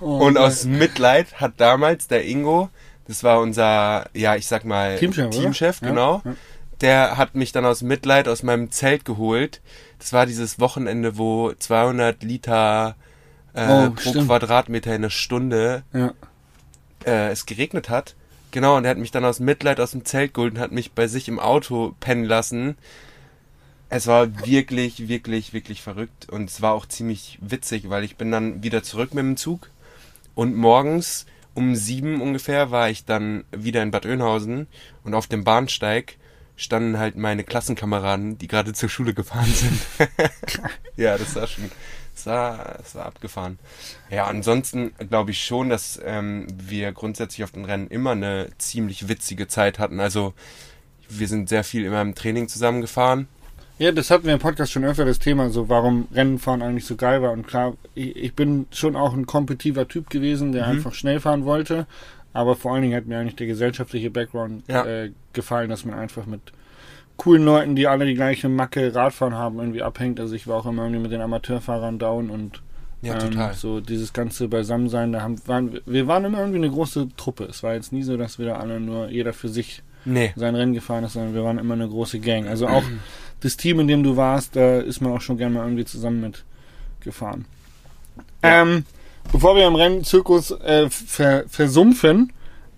Oh, 0.00 0.18
Und 0.26 0.34
geil. 0.34 0.42
aus 0.44 0.64
Mitleid 0.64 1.40
hat 1.40 1.52
damals 1.58 2.08
der 2.08 2.24
Ingo, 2.24 2.68
das 3.06 3.22
war 3.22 3.38
unser, 3.38 4.10
ja, 4.12 4.34
ich 4.34 4.48
sag 4.48 4.64
mal, 4.64 4.98
Teamchef? 4.98 5.30
Teamchef 5.30 5.80
Ja, 5.82 5.88
genau. 5.88 6.22
ja. 6.24 6.34
Der 6.80 7.16
hat 7.16 7.36
mich 7.36 7.52
dann 7.52 7.64
aus 7.64 7.82
Mitleid 7.82 8.26
aus 8.26 8.42
meinem 8.42 8.72
Zelt 8.72 9.04
geholt. 9.04 9.60
Das 10.00 10.12
war 10.12 10.26
dieses 10.26 10.58
Wochenende, 10.58 11.16
wo 11.16 11.52
200 11.52 12.24
Liter 12.24 12.96
äh, 13.54 13.66
Oh, 13.68 13.90
pro 13.90 14.10
stimmt. 14.10 14.26
Quadratmeter 14.26 14.90
in 14.90 15.02
einer 15.02 15.10
Stunde 15.10 15.82
ja. 15.92 16.12
äh, 17.04 17.30
es 17.30 17.46
geregnet 17.46 17.88
hat. 17.88 18.14
Genau, 18.50 18.76
und 18.76 18.84
er 18.84 18.92
hat 18.92 18.98
mich 18.98 19.10
dann 19.10 19.24
aus 19.24 19.40
Mitleid 19.40 19.78
aus 19.80 19.90
dem 19.90 20.04
Zelt 20.04 20.32
geholt 20.34 20.54
und 20.54 20.60
hat 20.60 20.72
mich 20.72 20.92
bei 20.92 21.06
sich 21.06 21.28
im 21.28 21.38
Auto 21.38 21.94
pennen 22.00 22.24
lassen. 22.24 22.76
Es 23.90 24.06
war 24.06 24.46
wirklich, 24.46 25.08
wirklich, 25.08 25.52
wirklich 25.52 25.82
verrückt 25.82 26.28
und 26.30 26.50
es 26.50 26.60
war 26.60 26.72
auch 26.72 26.86
ziemlich 26.86 27.38
witzig, 27.40 27.88
weil 27.88 28.04
ich 28.04 28.16
bin 28.16 28.30
dann 28.30 28.62
wieder 28.62 28.82
zurück 28.82 29.14
mit 29.14 29.24
dem 29.24 29.36
Zug 29.36 29.70
und 30.34 30.54
morgens 30.56 31.26
um 31.54 31.74
sieben 31.74 32.20
ungefähr 32.20 32.70
war 32.70 32.88
ich 32.88 33.04
dann 33.04 33.44
wieder 33.50 33.82
in 33.82 33.90
Bad 33.90 34.06
Oeynhausen 34.06 34.66
und 35.04 35.14
auf 35.14 35.26
dem 35.26 35.42
Bahnsteig 35.42 36.16
standen 36.54 36.98
halt 36.98 37.16
meine 37.16 37.44
Klassenkameraden, 37.44 38.36
die 38.38 38.46
gerade 38.46 38.72
zur 38.74 38.88
Schule 38.88 39.14
gefahren 39.14 39.52
sind. 39.52 39.80
ja, 40.96 41.16
das 41.16 41.34
war 41.36 41.46
schon, 41.46 41.70
das 42.18 42.26
war, 42.26 42.74
das 42.78 42.94
war 42.94 43.06
abgefahren. 43.06 43.58
Ja, 44.10 44.26
ansonsten 44.26 44.92
glaube 45.10 45.30
ich 45.30 45.42
schon, 45.44 45.68
dass 45.68 46.00
ähm, 46.04 46.46
wir 46.52 46.92
grundsätzlich 46.92 47.44
auf 47.44 47.52
den 47.52 47.64
Rennen 47.64 47.88
immer 47.88 48.12
eine 48.12 48.48
ziemlich 48.58 49.08
witzige 49.08 49.48
Zeit 49.48 49.78
hatten. 49.78 50.00
Also 50.00 50.34
wir 51.08 51.28
sind 51.28 51.48
sehr 51.48 51.64
viel 51.64 51.84
immer 51.84 52.02
im 52.02 52.14
Training 52.14 52.48
zusammengefahren. 52.48 53.28
Ja, 53.78 53.92
das 53.92 54.10
hatten 54.10 54.24
wir 54.26 54.32
im 54.34 54.40
Podcast 54.40 54.72
schon 54.72 54.84
öfter 54.84 55.04
das 55.04 55.20
Thema, 55.20 55.50
so 55.50 55.68
warum 55.68 56.08
Rennenfahren 56.12 56.62
eigentlich 56.62 56.84
so 56.84 56.96
geil 56.96 57.22
war. 57.22 57.30
Und 57.30 57.46
klar, 57.46 57.74
ich, 57.94 58.16
ich 58.16 58.34
bin 58.34 58.66
schon 58.72 58.96
auch 58.96 59.14
ein 59.14 59.24
kompetitiver 59.26 59.86
Typ 59.86 60.10
gewesen, 60.10 60.50
der 60.52 60.64
Mhm. 60.66 60.70
einfach 60.72 60.94
schnell 60.94 61.20
fahren 61.20 61.44
wollte. 61.44 61.86
Aber 62.32 62.56
vor 62.56 62.72
allen 62.72 62.82
Dingen 62.82 62.96
hat 62.96 63.06
mir 63.06 63.18
eigentlich 63.18 63.36
der 63.36 63.46
gesellschaftliche 63.46 64.10
Background 64.10 64.64
Ja. 64.68 64.84
äh, 64.84 65.12
gefallen, 65.32 65.70
dass 65.70 65.84
man 65.84 65.98
einfach 65.98 66.26
mit 66.26 66.40
coolen 67.18 67.44
Leuten, 67.44 67.76
die 67.76 67.86
alle 67.86 68.06
die 68.06 68.14
gleiche 68.14 68.48
Macke 68.48 68.94
Radfahren 68.94 69.34
haben, 69.34 69.58
irgendwie 69.58 69.82
abhängt. 69.82 70.18
Also 70.20 70.34
ich 70.34 70.46
war 70.46 70.56
auch 70.56 70.66
immer 70.66 70.84
irgendwie 70.84 71.02
mit 71.02 71.12
den 71.12 71.20
Amateurfahrern 71.20 71.98
down 71.98 72.30
und 72.30 72.62
Ja, 73.02 73.14
ähm, 73.14 73.30
total. 73.32 73.54
so 73.54 73.80
dieses 73.80 74.12
ganze 74.14 74.48
Beisammensein, 74.48 75.12
da 75.12 75.20
haben, 75.22 75.36
waren, 75.46 75.78
wir 75.84 76.06
waren 76.06 76.24
immer 76.24 76.38
irgendwie 76.38 76.58
eine 76.58 76.70
große 76.70 77.08
Truppe. 77.16 77.44
Es 77.44 77.62
war 77.62 77.74
jetzt 77.74 77.92
nie 77.92 78.02
so, 78.02 78.16
dass 78.16 78.38
wir 78.38 78.46
da 78.46 78.56
alle 78.56 78.80
nur 78.80 79.08
jeder 79.10 79.32
für 79.34 79.48
sich 79.48 79.82
Nee. 80.04 80.32
sein 80.36 80.54
Rennen 80.54 80.72
gefahren 80.74 81.04
ist, 81.04 81.12
sondern 81.14 81.34
wir 81.34 81.44
waren 81.44 81.58
immer 81.58 81.74
eine 81.74 81.88
große 81.88 82.20
Gang. 82.20 82.46
Also 82.46 82.66
auch 82.68 82.84
das 83.40 83.56
Team, 83.56 83.80
in 83.80 83.88
dem 83.88 84.02
du 84.02 84.16
warst, 84.16 84.56
da 84.56 84.78
ist 84.78 85.00
man 85.00 85.12
auch 85.12 85.20
schon 85.20 85.36
gerne 85.36 85.54
mal 85.56 85.64
irgendwie 85.64 85.84
zusammen 85.84 86.20
mit 86.20 86.44
gefahren. 87.00 87.44
Ja. 88.42 88.62
Ähm, 88.62 88.84
bevor 89.32 89.56
wir 89.56 89.66
im 89.66 89.74
Rennzirkus 89.74 90.52
äh, 90.52 90.88
ver 90.88 91.44
versumpfen, 91.48 92.32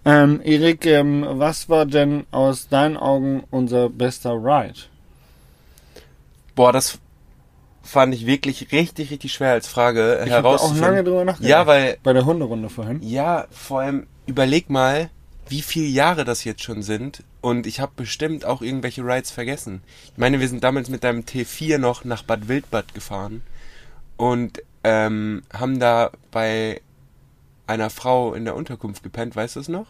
ähm, 0.04 0.40
Erik, 0.42 0.86
ähm, 0.86 1.24
was 1.28 1.68
war 1.68 1.86
denn 1.86 2.26
aus 2.30 2.68
deinen 2.68 2.96
Augen 2.96 3.44
unser 3.50 3.88
bester 3.88 4.32
Ride? 4.32 4.78
Boah, 6.54 6.72
das 6.72 6.98
fand 7.82 8.14
ich 8.14 8.26
wirklich 8.26 8.72
richtig, 8.72 9.10
richtig 9.10 9.32
schwer 9.32 9.52
als 9.52 9.66
Frage 9.66 10.22
Ich 10.24 10.32
habe 10.32 10.48
auch 10.48 10.52
lange 10.62 10.68
herauszufinden. 10.68 11.04
drüber 11.04 11.24
nachgedacht. 11.24 11.48
Ja, 11.50 11.66
weil 11.66 11.98
Bei 12.02 12.12
der 12.12 12.24
Hunderunde 12.24 12.68
vorhin. 12.68 13.00
Ja, 13.02 13.46
vor 13.50 13.80
allem 13.80 14.06
überleg 14.26 14.70
mal, 14.70 15.10
wie 15.48 15.62
viele 15.62 15.86
Jahre 15.86 16.24
das 16.24 16.44
jetzt 16.44 16.62
schon 16.62 16.82
sind. 16.82 17.24
Und 17.40 17.66
ich 17.66 17.80
habe 17.80 17.92
bestimmt 17.96 18.44
auch 18.44 18.62
irgendwelche 18.62 19.02
Rides 19.02 19.30
vergessen. 19.30 19.82
Ich 20.12 20.18
meine, 20.18 20.40
wir 20.40 20.48
sind 20.48 20.62
damals 20.62 20.90
mit 20.90 21.04
deinem 21.04 21.22
T4 21.22 21.78
noch 21.78 22.04
nach 22.04 22.22
Bad 22.22 22.48
Wildbad 22.48 22.94
gefahren 22.94 23.42
und 24.16 24.62
ähm, 24.84 25.42
haben 25.52 25.80
da 25.80 26.10
bei 26.30 26.80
einer 27.70 27.88
Frau 27.90 28.34
in 28.34 28.44
der 28.44 28.54
Unterkunft 28.56 29.02
gepennt, 29.02 29.34
weißt 29.36 29.56
du 29.56 29.60
es 29.60 29.68
noch? 29.68 29.86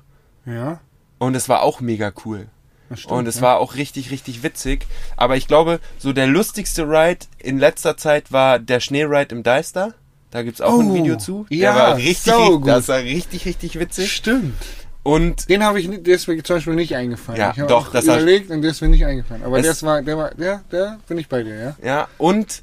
Ja, 0.47 0.81
Und 1.19 1.35
es 1.35 1.49
war 1.49 1.63
auch 1.63 1.81
mega 1.81 2.13
cool. 2.25 2.47
stimmt. 2.95 3.13
Und 3.13 3.27
es 3.27 3.37
ja. 3.37 3.43
war 3.43 3.59
auch 3.59 3.75
richtig, 3.75 4.11
richtig 4.11 4.43
witzig. 4.43 4.87
Aber 5.17 5.37
ich 5.37 5.47
glaube, 5.49 5.81
so 5.99 6.13
der 6.13 6.27
lustigste 6.27 6.85
Ride 6.85 7.27
in 7.39 7.59
letzter 7.59 7.97
Zeit 7.97 8.33
war 8.33 8.59
der 8.59 8.81
Schneeride 8.81 9.35
im 9.35 9.43
Deister. 9.43 9.95
Da 10.31 10.43
gibt's 10.43 10.61
auch 10.61 10.79
ein 10.79 10.91
Oh, 10.91 10.95
Video 10.95 11.17
zu. 11.17 11.47
Der 11.51 11.57
ja, 11.59 11.75
war 11.75 11.97
richtig, 11.97 12.33
so 12.33 12.61
gut. 12.61 12.69
das 12.69 12.87
war 12.89 12.99
richtig, 12.99 13.47
richtig 13.47 13.79
witzig. 13.81 14.13
Stimmt. 14.13 14.55
Und 15.03 15.49
Den 15.49 15.65
habe 15.65 15.81
ich 15.81 15.89
mir 15.89 16.03
zum 16.19 16.37
Beispiel 16.57 16.75
nicht 16.75 16.95
eingefallen. 16.95 17.41
Ja, 17.41 17.51
ich 17.53 17.59
habe 17.59 17.69
doch, 17.69 17.89
auch 17.89 17.93
das 17.93 18.05
überlegt 18.05 18.51
und 18.51 18.61
der 18.63 18.71
ist 18.71 18.81
mir 18.83 18.89
nicht 18.89 19.05
eingefallen. 19.07 19.43
Aber 19.43 19.59
Es- 19.59 19.67
das 19.67 19.83
war, 19.83 20.03
der 20.03 20.17
war, 20.19 20.31
der, 20.35 20.63
der 20.71 20.99
bin 21.09 21.17
ich 21.19 21.29
bei 21.29 21.43
dir, 21.43 21.59
ja. 21.59 21.77
Ja, 21.83 22.09
und 22.19 22.63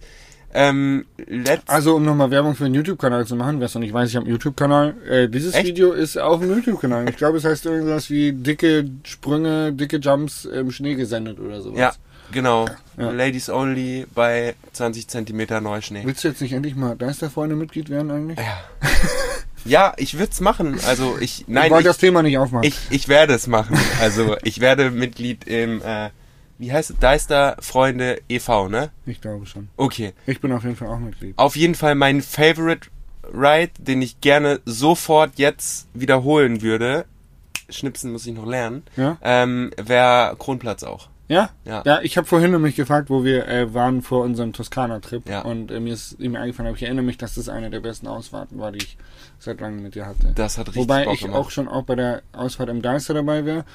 ähm, 0.54 1.06
Also 1.68 1.96
um 1.96 2.06
nochmal 2.06 2.32
Werbung 2.32 2.56
für 2.56 2.66
einen 2.66 2.76
YouTube-Kanal 2.76 3.26
zu 3.28 3.36
machen, 3.36 3.60
wer 3.60 3.66
es 3.66 3.74
noch 3.76 3.82
nicht 3.82 3.94
weiß, 3.94 4.10
ich 4.10 4.16
habe 4.16 4.26
einen 4.26 4.34
YouTube-Kanal. 4.34 4.96
Äh, 5.10 5.30
dieses 5.30 5.54
Echt? 5.54 5.68
Video 5.68 5.92
ist 5.92 6.18
auf 6.18 6.40
dem 6.40 6.50
YouTube-Kanal. 6.50 7.10
Ich 7.10 7.18
glaube, 7.18 7.38
es 7.38 7.46
heißt 7.46 7.66
irgendwas 7.66 8.10
wie 8.10 8.32
dicke 8.34 8.90
Sprünge, 9.04 9.74
dicke 9.74 9.98
Jumps 9.98 10.46
im 10.46 10.72
Schnee 10.72 10.96
gesendet 10.96 11.40
oder 11.40 11.62
sowas. 11.62 11.80
ja, 11.80 11.94
genau. 12.32 12.66
Ja. 12.98 13.12
Ladies 13.12 13.50
only 13.50 14.08
bei 14.16 14.56
20 14.74 15.08
Zentimeter 15.08 15.62
Neuschnee. 15.62 16.02
Willst 16.06 16.24
du 16.24 16.30
jetzt 16.30 16.42
nicht 16.42 16.54
endlich 16.54 16.76
mal 16.76 16.96
Deisterfreunde 16.96 17.56
Mitglied 17.56 17.90
werden 17.90 18.10
eigentlich? 18.10 18.40
Ja. 18.40 18.58
ja, 19.66 19.94
ich 19.98 20.18
würde 20.18 20.32
es 20.32 20.40
machen. 20.40 20.80
Also 20.88 21.18
ich, 21.20 21.42
ich 21.42 21.48
nein, 21.48 21.70
wollte 21.70 21.82
ich, 21.82 21.88
das 21.88 21.98
Thema 21.98 22.24
nicht 22.24 22.38
aufmachen. 22.38 22.66
ich, 22.68 22.80
ich 22.90 23.08
werde 23.08 23.34
es 23.34 23.48
machen. 23.48 23.78
Also 24.02 24.38
ich 24.44 24.60
werde 24.62 24.92
Mitglied 24.92 25.44
im, 25.46 25.82
äh, 25.82 26.10
wie 26.58 26.72
heißt 26.72 26.92
es, 26.92 27.00
Deister 27.00 27.58
Freunde 27.60 28.22
e.V., 28.30 28.70
ne? 28.70 28.90
ich 29.06 29.22
glaube 29.22 29.46
schon. 29.46 29.70
Okay. 29.78 30.14
Ich 30.26 30.42
bin 30.42 30.52
auf 30.52 30.64
jeden 30.64 30.76
Fall 30.76 30.88
auch 30.88 31.00
Mitglied. 31.00 31.38
Auf 31.38 31.56
jeden 31.56 31.76
Fall 31.76 31.96
mein 31.96 32.22
Favorite 32.22 32.90
Ride, 33.34 33.72
den 33.80 34.02
ich 34.02 34.22
gerne 34.22 34.62
sofort 34.66 35.34
jetzt 35.36 35.88
wiederholen 35.94 36.62
würde. 36.62 37.06
Schnipsen 37.70 38.12
muss 38.12 38.26
ich 38.26 38.34
noch 38.34 38.46
lernen. 38.46 38.84
Ja? 38.96 39.18
Ähm, 39.22 39.72
wäre 39.78 40.36
Kronplatz 40.38 40.84
auch. 40.84 41.10
Ja? 41.28 41.50
Ja. 41.66 41.84
Ja, 41.86 42.02
ich 42.02 42.16
habe 42.18 42.26
vorhin 42.26 42.52
nämlich 42.52 42.76
gefragt, 42.76 43.10
wo 43.10 43.24
wir 43.24 43.48
äh, 43.48 43.74
waren 43.74 44.02
vor 44.02 44.24
unserem 44.24 44.54
Toskana-Trip. 44.54 45.28
Ja. 45.28 45.42
Und 45.42 45.72
äh, 45.72 45.80
mir 45.82 45.94
ist 45.94 46.18
mir 46.20 46.40
eingefallen, 46.40 46.68
aber 46.68 46.78
ich 46.78 46.84
erinnere 46.84 47.04
mich, 47.04 47.18
dass 47.18 47.36
das 47.36 47.50
eine 47.50 47.70
der 47.70 47.82
besten 47.82 48.08
Ausfahrten 48.08 48.58
war, 48.60 48.72
die 48.72 48.80
ich 48.80 48.98
seit 49.40 49.60
langem 49.60 49.84
mit 49.84 49.96
dir 49.96 50.06
hatte. 50.06 50.32
Das 50.36 50.58
hat 50.58 50.68
richtig 50.68 50.84
Wobei 50.84 51.04
Bock 51.04 51.14
ich 51.16 51.22
gemacht. 51.22 51.38
auch 51.38 51.52
schon 51.52 51.68
auch 51.68 51.84
bei 51.84 51.96
der 51.96 52.22
Ausfahrt 52.32 52.70
im 52.70 52.82
Deister 52.82 53.14
dabei 53.14 53.44
wäre. 53.44 53.66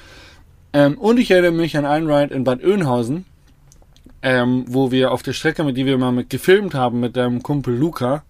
Ähm, 0.73 0.97
und 0.97 1.19
ich 1.19 1.31
erinnere 1.31 1.51
mich 1.51 1.77
an 1.77 1.85
einen 1.85 2.09
Ride 2.09 2.33
in 2.33 2.43
Bad 2.43 2.63
Oeynhausen, 2.63 3.25
ähm, 4.23 4.65
wo 4.67 4.91
wir 4.91 5.11
auf 5.11 5.21
der 5.21 5.33
Strecke, 5.33 5.63
mit 5.63 5.77
die 5.77 5.85
wir 5.85 5.97
mal 5.97 6.11
mit 6.11 6.29
gefilmt 6.29 6.73
haben, 6.73 6.99
mit 6.99 7.15
deinem 7.15 7.43
Kumpel 7.43 7.75
Luca, 7.75 8.23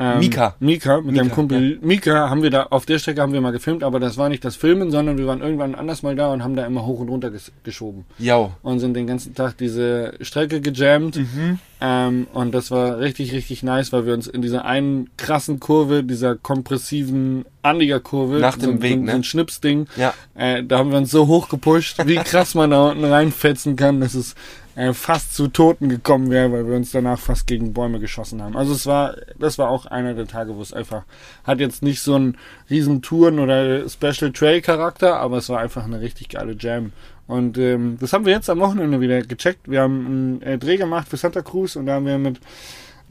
ähm, 0.00 0.18
Mika. 0.18 0.56
Mika, 0.60 0.96
mit 0.96 1.06
Mika, 1.06 1.18
deinem 1.18 1.30
Kumpel 1.30 1.78
Mika 1.82 2.30
haben 2.30 2.42
wir 2.42 2.50
da, 2.50 2.64
auf 2.70 2.86
der 2.86 2.98
Strecke 2.98 3.20
haben 3.20 3.32
wir 3.34 3.40
mal 3.40 3.52
gefilmt, 3.52 3.84
aber 3.84 4.00
das 4.00 4.16
war 4.16 4.28
nicht 4.30 4.44
das 4.44 4.56
Filmen, 4.56 4.90
sondern 4.90 5.18
wir 5.18 5.26
waren 5.26 5.42
irgendwann 5.42 5.74
anders 5.74 6.02
mal 6.02 6.16
da 6.16 6.32
und 6.32 6.42
haben 6.42 6.56
da 6.56 6.64
immer 6.64 6.86
hoch 6.86 7.00
und 7.00 7.10
runter 7.10 7.30
ges 7.30 7.52
geschoben. 7.64 8.06
Jau. 8.18 8.52
Und 8.62 8.80
sind 8.80 8.94
den 8.94 9.06
ganzen 9.06 9.34
Tag 9.34 9.58
diese 9.58 10.14
Strecke 10.22 10.60
gejammt. 10.60 11.16
Mhm. 11.16 11.58
Ähm, 11.82 12.26
und 12.32 12.52
das 12.52 12.70
war 12.70 12.98
richtig, 12.98 13.32
richtig 13.32 13.62
nice, 13.62 13.92
weil 13.92 14.04
wir 14.06 14.14
uns 14.14 14.26
in 14.26 14.42
dieser 14.42 14.64
einen 14.64 15.08
krassen 15.16 15.60
Kurve, 15.60 16.04
dieser 16.04 16.36
kompressiven 16.36 17.44
Anliegerkurve, 17.62 18.38
Nach 18.38 18.56
dem 18.56 18.76
so, 18.76 18.82
Weg, 18.82 18.94
so, 18.94 19.00
ne? 19.00 19.10
so 19.12 19.16
ein 19.16 19.24
Schnipsding, 19.24 19.86
Ja. 19.96 20.14
äh, 20.34 20.62
da 20.62 20.78
haben 20.78 20.90
wir 20.90 20.98
uns 20.98 21.10
so 21.10 21.26
hoch 21.26 21.48
gepusht, 21.48 21.96
wie 22.06 22.16
krass 22.16 22.54
man 22.54 22.70
da 22.70 22.90
unten 22.90 23.04
reinfetzen 23.04 23.76
kann, 23.76 24.00
dass 24.00 24.14
es 24.14 24.34
äh, 24.76 24.92
fast 24.92 25.34
zu 25.34 25.48
Toten 25.48 25.88
gekommen 25.88 26.30
wäre, 26.30 26.52
weil 26.52 26.66
wir 26.66 26.76
uns 26.76 26.92
danach 26.92 27.18
fast 27.18 27.46
gegen 27.46 27.72
Bäume 27.72 27.98
geschossen 28.00 28.42
haben. 28.42 28.56
Also 28.56 28.72
es 28.72 28.86
war, 28.86 29.16
das 29.38 29.58
war 29.58 29.68
auch 29.68 29.86
einer 29.86 30.14
der 30.14 30.26
Tage, 30.26 30.56
wo 30.56 30.62
es 30.62 30.72
einfach, 30.72 31.04
hat 31.44 31.60
jetzt 31.60 31.82
nicht 31.82 32.00
so 32.00 32.14
einen 32.14 32.36
riesen 32.68 33.02
Touren- 33.02 33.40
oder 33.40 33.88
Special 33.88 34.32
Trail 34.32 34.60
Charakter, 34.60 35.16
aber 35.16 35.38
es 35.38 35.48
war 35.48 35.60
einfach 35.60 35.84
eine 35.84 36.00
richtig 36.00 36.28
geile 36.30 36.56
Jam. 36.58 36.92
Und 37.26 37.58
ähm, 37.58 37.96
das 38.00 38.12
haben 38.12 38.26
wir 38.26 38.32
jetzt 38.32 38.50
am 38.50 38.58
Wochenende 38.58 39.00
wieder 39.00 39.22
gecheckt. 39.22 39.70
Wir 39.70 39.82
haben 39.82 40.06
einen 40.06 40.42
äh, 40.42 40.58
Dreh 40.58 40.76
gemacht 40.76 41.08
für 41.08 41.16
Santa 41.16 41.42
Cruz 41.42 41.76
und 41.76 41.86
da 41.86 41.94
haben 41.94 42.06
wir 42.06 42.18
mit 42.18 42.40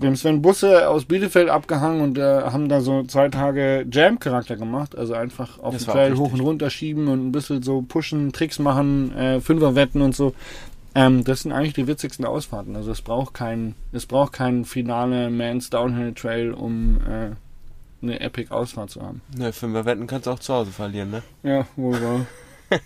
haben 0.07 0.15
Sven 0.15 0.41
Busse 0.41 0.89
aus 0.89 1.05
Bielefeld 1.05 1.49
abgehangen 1.49 2.01
und 2.01 2.17
äh, 2.17 2.21
haben 2.21 2.69
da 2.69 2.81
so 2.81 3.03
zwei 3.03 3.29
Tage 3.29 3.85
Jam-Charakter 3.91 4.55
gemacht. 4.55 4.97
Also 4.97 5.13
einfach 5.13 5.59
auf 5.59 5.73
Das 5.73 5.85
dem 5.85 5.91
Trail 5.91 6.17
hoch 6.17 6.31
und 6.31 6.39
runter 6.39 6.69
schieben 6.69 7.07
und 7.07 7.27
ein 7.27 7.31
bisschen 7.31 7.63
so 7.63 7.81
pushen, 7.81 8.31
Tricks 8.31 8.59
machen, 8.59 9.15
äh, 9.15 9.41
Fünferwetten 9.41 10.01
und 10.01 10.15
so. 10.15 10.33
Ähm, 10.99 11.23
das 11.23 11.43
sind 11.43 11.53
eigentlich 11.53 11.75
die 11.75 11.87
witzigsten 11.87 12.25
Ausfahrten. 12.25 12.75
Also 12.75 12.91
es 12.91 13.01
braucht 13.01 13.33
kein, 13.33 13.75
es 13.93 14.05
braucht 14.05 14.33
kein 14.33 14.65
finale 14.65 15.29
Mans 15.29 15.69
Downhill 15.69 16.13
Trail, 16.13 16.51
um 16.51 16.99
äh, 17.07 17.31
eine 18.03 18.19
Epic 18.19 18.51
Ausfahrt 18.51 18.89
zu 18.89 19.01
haben. 19.01 19.21
Ne, 19.33 19.53
Fünferwetten 19.53 20.07
kannst 20.07 20.27
du 20.27 20.31
auch 20.31 20.39
zu 20.39 20.53
Hause 20.53 20.71
verlieren, 20.71 21.11
ne? 21.11 21.23
Ja, 21.43 21.65
wohl 21.77 22.01
wahr. 22.01 22.25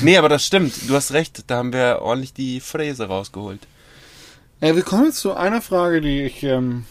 Nee, 0.00 0.16
aber 0.16 0.28
das 0.28 0.44
stimmt. 0.44 0.88
Du 0.88 0.94
hast 0.94 1.12
recht. 1.12 1.44
Da 1.48 1.58
haben 1.58 1.72
wir 1.72 2.00
ordentlich 2.02 2.32
die 2.32 2.58
Fräse 2.58 3.06
rausgeholt. 3.06 3.60
Äh, 4.60 4.74
wir 4.74 4.82
kommen 4.82 5.04
jetzt 5.04 5.20
zu 5.20 5.34
einer 5.34 5.60
Frage, 5.60 6.00
die 6.00 6.22
ich 6.22 6.42
ähm, 6.42 6.86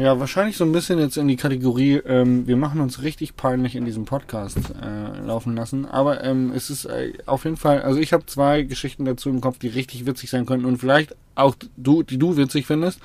ja 0.00 0.18
wahrscheinlich 0.18 0.56
so 0.56 0.64
ein 0.64 0.72
bisschen 0.72 0.98
jetzt 0.98 1.16
in 1.16 1.28
die 1.28 1.36
Kategorie, 1.36 1.96
ähm, 1.96 2.46
wir 2.46 2.56
machen 2.56 2.80
uns 2.80 3.02
richtig 3.02 3.36
peinlich 3.36 3.76
in 3.76 3.84
diesem 3.84 4.04
Podcast 4.04 4.58
äh, 4.58 5.20
laufen 5.26 5.54
lassen. 5.54 5.86
Aber 5.86 6.24
ähm, 6.24 6.52
es 6.54 6.70
ist 6.70 6.86
äh, 6.86 7.12
auf 7.26 7.44
jeden 7.44 7.56
Fall, 7.56 7.82
also 7.82 8.00
ich 8.00 8.12
habe 8.12 8.26
zwei 8.26 8.62
Geschichten 8.62 9.04
dazu 9.04 9.28
im 9.28 9.40
Kopf, 9.40 9.58
die 9.58 9.68
richtig 9.68 10.06
witzig 10.06 10.30
sein 10.30 10.46
könnten 10.46 10.66
und 10.66 10.78
vielleicht 10.78 11.14
auch 11.34 11.54
du, 11.76 12.02
die 12.02 12.18
du 12.18 12.36
witzig 12.36 12.66
findest. 12.66 13.00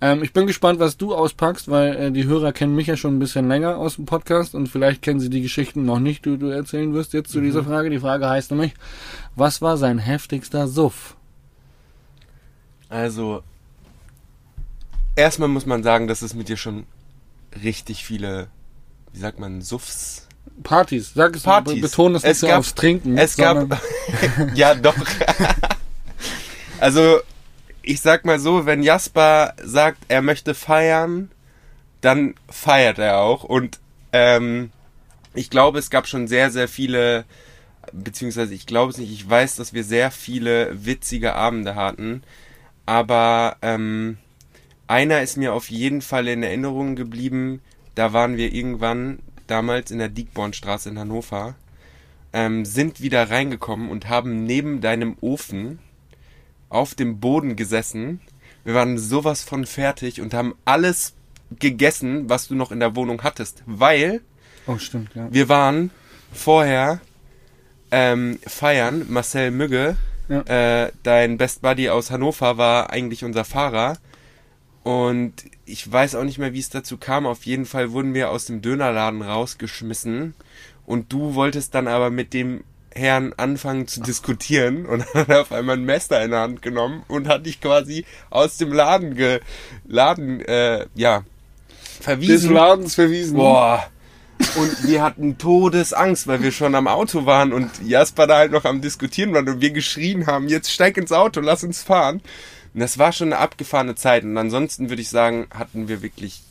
Ähm, 0.00 0.22
ich 0.22 0.32
bin 0.32 0.46
gespannt, 0.46 0.80
was 0.80 0.96
du 0.96 1.14
auspackst, 1.14 1.70
weil 1.70 1.96
äh, 1.96 2.10
die 2.12 2.24
Hörer 2.24 2.52
kennen 2.52 2.74
mich 2.74 2.86
ja 2.86 2.96
schon 2.96 3.16
ein 3.16 3.18
bisschen 3.18 3.48
länger 3.48 3.76
aus 3.76 3.96
dem 3.96 4.06
Podcast 4.06 4.54
und 4.54 4.68
vielleicht 4.68 5.02
kennen 5.02 5.20
sie 5.20 5.30
die 5.30 5.42
Geschichten 5.42 5.84
noch 5.84 5.98
nicht, 5.98 6.24
die 6.24 6.38
du 6.38 6.48
erzählen 6.48 6.92
wirst 6.94 7.12
jetzt 7.12 7.30
zu 7.30 7.40
dieser 7.40 7.64
Frage. 7.64 7.90
Die 7.90 7.98
Frage 7.98 8.28
heißt 8.28 8.50
nämlich, 8.50 8.74
was 9.36 9.62
war 9.62 9.76
sein 9.76 9.98
heftigster 9.98 10.68
Suff? 10.68 11.16
Also, 12.88 13.42
erstmal 15.16 15.48
muss 15.48 15.66
man 15.66 15.82
sagen, 15.82 16.06
dass 16.08 16.22
es 16.22 16.34
mit 16.34 16.48
dir 16.48 16.56
schon 16.56 16.86
richtig 17.62 18.04
viele, 18.04 18.48
wie 19.12 19.20
sagt 19.20 19.38
man, 19.38 19.62
Suffs. 19.62 20.26
Partys, 20.62 21.12
sag 21.14 21.34
es, 21.36 21.42
Partys. 21.42 21.74
be- 21.76 21.80
betone 21.80 22.16
es 22.16 22.22
nicht 22.22 22.32
Es 22.32 22.40
so 22.40 22.46
gab- 22.48 22.58
aufs 22.58 22.74
Trinken. 22.74 23.16
Es 23.18 23.36
gab. 23.36 23.80
ja, 24.54 24.74
doch. 24.74 24.94
also, 26.80 27.20
ich 27.82 28.00
sag 28.00 28.24
mal 28.24 28.38
so, 28.38 28.66
wenn 28.66 28.82
Jasper 28.82 29.54
sagt, 29.62 29.98
er 30.08 30.22
möchte 30.22 30.54
feiern, 30.54 31.30
dann 32.00 32.34
feiert 32.48 32.98
er 32.98 33.18
auch. 33.20 33.44
Und 33.44 33.78
ähm, 34.12 34.70
ich 35.34 35.50
glaube, 35.50 35.78
es 35.78 35.90
gab 35.90 36.06
schon 36.06 36.28
sehr, 36.28 36.50
sehr 36.50 36.68
viele, 36.68 37.24
beziehungsweise 37.92 38.54
ich 38.54 38.66
glaube 38.66 38.92
es 38.92 38.98
nicht, 38.98 39.12
ich 39.12 39.28
weiß, 39.28 39.56
dass 39.56 39.72
wir 39.72 39.84
sehr 39.84 40.10
viele 40.10 40.70
witzige 40.84 41.34
Abende 41.34 41.74
hatten. 41.74 42.22
Aber 42.86 43.56
ähm, 43.62 44.18
einer 44.86 45.22
ist 45.22 45.36
mir 45.36 45.54
auf 45.54 45.70
jeden 45.70 46.02
Fall 46.02 46.28
in 46.28 46.42
Erinnerung 46.42 46.96
geblieben. 46.96 47.60
Da 47.94 48.12
waren 48.12 48.36
wir 48.36 48.52
irgendwann 48.52 49.18
damals 49.46 49.90
in 49.90 49.98
der 49.98 50.08
Diekbornstraße 50.08 50.88
in 50.90 50.98
Hannover 50.98 51.54
ähm, 52.32 52.64
sind 52.64 53.00
wieder 53.00 53.30
reingekommen 53.30 53.88
und 53.88 54.08
haben 54.08 54.44
neben 54.44 54.80
deinem 54.80 55.16
Ofen 55.20 55.78
auf 56.68 56.94
dem 56.94 57.20
Boden 57.20 57.54
gesessen. 57.56 58.20
Wir 58.64 58.74
waren 58.74 58.98
sowas 58.98 59.42
von 59.42 59.66
fertig 59.66 60.20
und 60.20 60.34
haben 60.34 60.54
alles 60.64 61.14
gegessen, 61.60 62.28
was 62.28 62.48
du 62.48 62.54
noch 62.56 62.72
in 62.72 62.80
der 62.80 62.96
Wohnung 62.96 63.22
hattest, 63.22 63.62
weil 63.66 64.20
oh, 64.66 64.78
stimmt, 64.78 65.14
ja. 65.14 65.28
wir 65.32 65.48
waren 65.48 65.90
vorher 66.32 67.00
ähm, 67.92 68.40
feiern. 68.44 69.06
Marcel 69.08 69.52
Mügge, 69.52 69.96
Ja. 70.28 70.40
äh, 70.86 70.92
dein 71.04 71.38
Best 71.38 71.62
Buddy 71.62 71.88
aus 71.90 72.10
Hannover, 72.10 72.56
war 72.56 72.90
eigentlich 72.90 73.24
unser 73.24 73.44
Fahrer. 73.44 73.98
Und 74.84 75.32
ich 75.64 75.90
weiß 75.90 76.14
auch 76.14 76.24
nicht 76.24 76.38
mehr, 76.38 76.52
wie 76.52 76.60
es 76.60 76.68
dazu 76.68 76.98
kam. 76.98 77.26
Auf 77.26 77.44
jeden 77.44 77.64
Fall 77.64 77.92
wurden 77.92 78.14
wir 78.14 78.30
aus 78.30 78.44
dem 78.44 78.60
Dönerladen 78.60 79.22
rausgeschmissen. 79.22 80.34
Und 80.84 81.12
du 81.12 81.34
wolltest 81.34 81.74
dann 81.74 81.88
aber 81.88 82.10
mit 82.10 82.34
dem 82.34 82.64
Herrn 82.94 83.32
anfangen 83.36 83.88
zu 83.88 84.02
diskutieren 84.02 84.86
und 84.86 85.04
hat 85.14 85.30
auf 85.30 85.52
einmal 85.52 85.76
ein 85.76 85.84
Messer 85.84 86.22
in 86.22 86.30
der 86.30 86.40
Hand 86.40 86.62
genommen 86.62 87.02
und 87.08 87.28
hat 87.28 87.46
dich 87.46 87.60
quasi 87.60 88.04
aus 88.30 88.58
dem 88.58 88.72
Laden 88.72 89.16
ge 89.16 89.40
Laden 89.86 90.40
äh, 90.40 90.86
ja 90.94 91.24
Des 91.98 92.04
verwiesen. 92.04 92.52
Ladens 92.52 92.94
verwiesen. 92.94 93.36
Boah. 93.36 93.86
Und 94.56 94.86
wir 94.86 95.02
hatten 95.02 95.38
Todesangst, 95.38 96.26
weil 96.26 96.42
wir 96.42 96.52
schon 96.52 96.74
am 96.74 96.88
Auto 96.88 97.24
waren 97.24 97.52
und 97.52 97.70
Jasper 97.82 98.26
da 98.26 98.36
halt 98.36 98.52
noch 98.52 98.64
am 98.64 98.80
Diskutieren 98.80 99.32
war 99.32 99.40
und 99.40 99.60
wir 99.60 99.70
geschrien 99.70 100.26
haben, 100.26 100.48
jetzt 100.48 100.70
steig 100.70 100.96
ins 100.96 101.12
Auto, 101.12 101.40
lass 101.40 101.64
uns 101.64 101.82
fahren. 101.82 102.20
Und 102.74 102.80
das 102.80 102.98
war 102.98 103.12
schon 103.12 103.32
eine 103.32 103.40
abgefahrene 103.40 103.94
Zeit. 103.94 104.24
Und 104.24 104.36
ansonsten 104.36 104.90
würde 104.90 105.00
ich 105.00 105.08
sagen, 105.08 105.46
hatten 105.54 105.88
wir 105.88 106.02
wirklich 106.02 106.42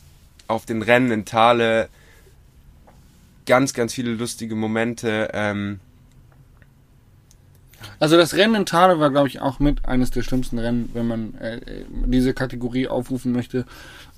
auf 0.48 0.64
den 0.66 0.82
Rennen 0.82 1.10
in 1.10 1.24
Thale 1.24 1.88
ganz, 3.46 3.74
ganz 3.74 3.92
viele 3.92 4.12
lustige 4.12 4.54
Momente. 4.54 5.30
Ähm, 5.34 5.80
Also 7.98 8.16
das 8.16 8.34
Rennen 8.34 8.54
in 8.54 8.66
Thale 8.66 8.98
war, 8.98 9.10
glaube 9.10 9.28
ich, 9.28 9.40
auch 9.40 9.58
mit 9.58 9.84
eines 9.84 10.10
der 10.10 10.22
schlimmsten 10.22 10.58
Rennen, 10.58 10.90
wenn 10.94 11.06
man 11.06 11.34
äh, 11.34 11.56
äh, 11.56 11.84
diese 12.06 12.32
Kategorie 12.32 12.88
aufrufen 12.88 13.32
möchte, 13.32 13.66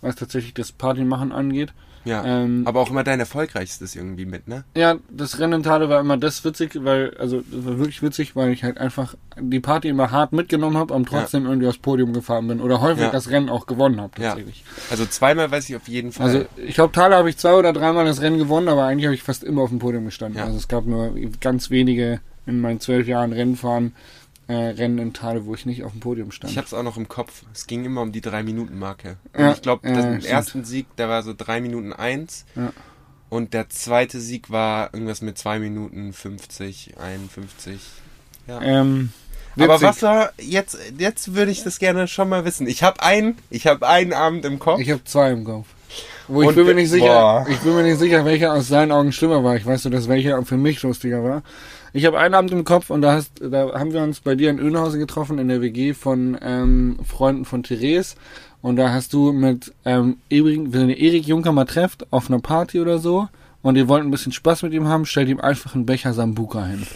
was 0.00 0.14
tatsächlich 0.14 0.54
das 0.54 0.72
Partymachen 0.72 1.32
angeht. 1.32 1.72
Ja. 2.06 2.24
Ähm, 2.24 2.62
Aber 2.66 2.80
auch 2.80 2.90
immer 2.90 3.04
dein 3.04 3.20
erfolgreichstes 3.20 3.94
irgendwie 3.94 4.24
mit, 4.24 4.48
ne? 4.48 4.64
Ja, 4.74 4.96
das 5.10 5.38
Rennen 5.38 5.52
in 5.54 5.62
Thale 5.62 5.88
war 5.88 6.00
immer 6.00 6.16
das 6.16 6.44
witzig, 6.44 6.70
weil, 6.82 7.14
also 7.18 7.42
das 7.50 7.66
war 7.66 7.78
wirklich 7.78 8.02
witzig, 8.02 8.34
weil 8.36 8.52
ich 8.52 8.64
halt 8.64 8.78
einfach 8.78 9.14
die 9.38 9.60
Party 9.60 9.88
immer 9.88 10.10
hart 10.10 10.32
mitgenommen 10.32 10.76
habe, 10.78 10.94
und 10.94 11.06
trotzdem 11.08 11.44
irgendwie 11.44 11.66
aufs 11.66 11.78
Podium 11.78 12.12
gefahren 12.14 12.48
bin 12.48 12.60
oder 12.60 12.80
häufig 12.80 13.02
Ja. 13.04 13.10
das 13.10 13.28
Rennen 13.30 13.48
auch 13.50 13.66
gewonnen 13.66 14.00
habe 14.00 14.12
Ja. 14.18 14.28
tatsächlich. 14.28 14.64
Also 14.90 15.04
zweimal 15.04 15.50
weiß 15.50 15.68
ich 15.68 15.76
auf 15.76 15.88
jeden 15.88 16.12
Fall. 16.12 16.26
Also 16.26 16.44
ich 16.56 16.74
glaube, 16.74 16.92
Thale 16.92 17.16
habe 17.16 17.28
ich 17.28 17.36
zwei 17.36 17.54
oder 17.54 17.72
dreimal 17.72 18.04
das 18.06 18.20
Rennen 18.22 18.38
gewonnen, 18.38 18.68
aber 18.68 18.84
eigentlich 18.84 19.04
habe 19.06 19.14
ich 19.14 19.22
fast 19.22 19.44
immer 19.44 19.62
auf 19.62 19.70
dem 19.70 19.78
Podium 19.78 20.04
gestanden. 20.06 20.38
Ja. 20.38 20.44
Also 20.46 20.56
es 20.56 20.68
gab 20.68 20.86
nur 20.86 21.12
ganz 21.40 21.70
wenige 21.70 22.20
in 22.46 22.60
meinen 22.60 22.80
zwölf 22.80 23.08
Jahren 23.08 23.32
Rennfahren, 23.32 23.92
äh, 24.48 24.54
Rennen 24.54 24.98
in 24.98 25.12
Thale, 25.12 25.44
wo 25.46 25.54
ich 25.54 25.66
nicht 25.66 25.82
auf 25.85 25.92
dem 25.92 26.00
Podium 26.00 26.30
stand. 26.30 26.52
Ich 26.52 26.59
hab's 26.59 26.72
auch 26.72 26.82
noch 26.82 26.96
im 26.96 27.09
Kopf. 27.09 27.42
Es 27.52 27.66
ging 27.66 27.85
immer 27.85 28.02
um 28.02 28.12
die 28.12 28.20
3-Minuten-Marke. 28.20 29.16
Und 29.32 29.40
Ja, 29.40 29.52
ich 29.52 29.62
glaube, 29.62 29.88
ja, 29.88 29.94
den 30.00 30.24
ersten 30.24 30.64
Sieg, 30.64 30.87
der 30.96 31.09
war 31.09 31.22
so 31.22 31.35
3 31.37 31.61
Minuten 31.61 31.92
1. 31.92 32.44
Ja. 32.54 32.72
Und 33.28 33.54
der 33.54 33.68
zweite 33.68 34.20
Sieg 34.20 34.50
war 34.50 34.90
irgendwas 34.92 35.20
mit 35.20 35.37
2 35.37 35.59
Minuten 35.59 36.12
50, 36.12 36.94
51. 36.98 37.80
Ja. 38.46 38.62
ähm, 38.62 39.11
Aber 39.59 39.82
was 39.82 40.02
war 40.02 40.30
jetzt, 40.38 40.78
jetzt 40.96 41.35
würde 41.35 41.50
ich 41.50 41.64
das 41.64 41.80
gerne 41.80 42.06
schon 42.06 42.28
mal 42.28 42.44
wissen. 42.44 42.68
Ich 42.68 42.85
habe 42.85 43.02
einen, 43.02 43.38
ich 43.50 43.66
habe 43.66 43.87
einen 43.88 44.12
Abend 44.12 44.44
im 44.44 44.61
Kopf. 44.61 44.80
Ich 44.80 44.90
habe 44.90 45.02
zwei 45.04 45.32
im 45.32 45.44
Kopf. 45.44 45.66
Wo 46.28 46.42
ich 46.42 46.54
bin 46.54 46.66
mir 46.66 46.74
nicht 46.74 46.90
sicher, 46.90 47.06
boah. 47.06 47.46
ich 47.48 47.59
bin 47.61 47.74
mir 47.74 47.85
nicht 47.85 47.98
sicher, 47.98 48.24
welcher 48.24 48.52
aus 48.52 48.68
seinen 48.68 48.92
Augen 48.92 49.12
schlimmer 49.12 49.42
war. 49.44 49.56
Ich 49.56 49.64
weiß 49.64 49.85
nur, 49.85 49.92
dass 49.92 50.09
welcher 50.09 50.40
für 50.44 50.56
mich 50.56 50.82
lustiger 50.82 51.22
war. 51.22 51.42
Ich 51.96 52.04
habe 52.04 52.18
einen 52.18 52.35
Abend 52.35 52.52
im 52.52 52.64
Kopf 52.64 52.90
und 52.90 53.00
da 53.00 53.12
hast, 53.14 53.40
da 53.40 53.72
haben 53.72 53.94
wir 53.94 54.02
uns 54.02 54.20
bei 54.20 54.35
dir 54.35 54.50
in 54.50 54.59
Öhnhausen 54.59 55.00
getroffen 55.00 55.38
in 55.38 55.48
der 55.48 55.62
WG 55.62 55.94
von 55.94 56.37
ähm, 56.42 56.98
Freunden 57.06 57.46
von 57.46 57.62
Therese 57.62 58.16
und 58.61 58.76
da 58.76 58.90
hast 58.92 59.14
du 59.14 59.32
mit 59.32 59.72
ähm, 59.87 60.18
Erik, 60.28 60.74
wenn 60.74 60.90
ihr 60.90 60.98
Erik 60.98 61.26
Juncker 61.26 61.52
mal 61.52 61.64
trefft 61.64 62.06
auf 62.12 62.28
einer 62.28 62.40
Party 62.40 62.80
oder 62.80 62.98
so 62.98 63.28
und 63.62 63.76
ihr 63.76 63.88
wollt 63.88 64.04
ein 64.04 64.11
bisschen 64.11 64.32
Spaß 64.32 64.62
mit 64.64 64.74
ihm 64.74 64.87
haben, 64.88 65.06
stellt 65.06 65.30
ihm 65.30 65.40
einfach 65.40 65.74
einen 65.74 65.87
Becher 65.87 66.12
Sambuka 66.12 66.66
hin. 66.66 66.87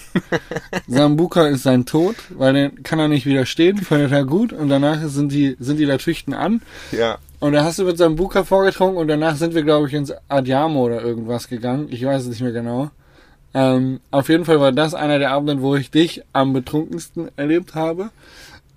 Sambuka 0.86 1.46
ist 1.46 1.62
sein 1.62 1.86
Tod, 1.86 2.16
weil 2.36 2.52
den 2.52 2.82
kann 2.82 2.98
er 2.98 3.08
nicht 3.08 3.24
widerstehen, 3.24 3.78
findet 3.78 4.12
er 4.12 4.26
gut 4.26 4.52
und 4.52 4.68
danach 4.68 4.98
sind 5.06 5.32
die 5.32 5.56
sind 5.58 5.78
die 5.78 5.86
Latüchten 5.86 6.34
an 6.34 6.60
Ja. 6.92 7.16
und 7.38 7.52
da 7.54 7.64
hast 7.64 7.78
du 7.78 7.84
mit 7.84 7.96
seinem 7.96 8.16
Buka 8.16 8.44
vorgetrunken 8.44 8.98
und 8.98 9.08
danach 9.08 9.36
sind 9.36 9.54
wir, 9.54 9.62
glaube 9.62 9.88
ich, 9.88 9.94
ins 9.94 10.12
Adiamo 10.28 10.84
oder 10.84 11.00
irgendwas 11.00 11.48
gegangen. 11.48 11.88
Ich 11.90 12.04
weiß 12.04 12.24
es 12.24 12.28
nicht 12.28 12.42
mehr 12.42 12.52
genau. 12.52 12.90
Ähm, 13.52 14.00
auf 14.10 14.28
jeden 14.28 14.44
Fall 14.44 14.60
war 14.60 14.72
das 14.72 14.94
einer 14.94 15.18
der 15.18 15.32
Abende, 15.32 15.60
wo 15.60 15.74
ich 15.74 15.90
dich 15.90 16.22
am 16.32 16.52
betrunkensten 16.52 17.30
erlebt 17.36 17.74
habe. 17.74 18.10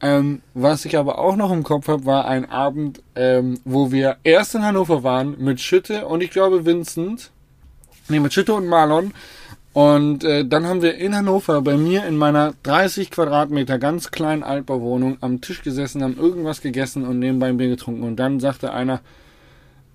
Ähm, 0.01 0.41
was 0.53 0.83
ich 0.85 0.97
aber 0.97 1.19
auch 1.19 1.35
noch 1.35 1.51
im 1.51 1.63
Kopf 1.63 1.87
habe, 1.87 2.05
war 2.05 2.25
ein 2.25 2.49
Abend, 2.49 3.01
ähm, 3.15 3.59
wo 3.63 3.91
wir 3.91 4.17
erst 4.23 4.55
in 4.55 4.65
Hannover 4.65 5.03
waren 5.03 5.35
mit 5.39 5.61
Schütte 5.61 6.07
und 6.07 6.21
ich 6.21 6.31
glaube 6.31 6.65
Vincent. 6.65 7.31
Nee, 8.09 8.19
mit 8.19 8.33
Schütte 8.33 8.53
und 8.53 8.67
Marlon. 8.67 9.13
Und 9.71 10.23
äh, 10.23 10.45
dann 10.45 10.67
haben 10.67 10.81
wir 10.81 10.95
in 10.95 11.15
Hannover 11.15 11.61
bei 11.61 11.77
mir 11.77 12.05
in 12.05 12.17
meiner 12.17 12.53
30 12.63 13.09
Quadratmeter 13.11 13.79
ganz 13.79 14.11
kleinen 14.11 14.43
Altbauwohnung 14.43 15.17
am 15.21 15.41
Tisch 15.41 15.63
gesessen, 15.63 16.03
haben 16.03 16.17
irgendwas 16.17 16.61
gegessen 16.61 17.07
und 17.07 17.19
nebenbei 17.19 17.47
ein 17.47 17.57
Bier 17.57 17.69
getrunken. 17.69 18.03
Und 18.03 18.17
dann 18.17 18.39
sagte 18.39 18.73
einer, 18.73 19.01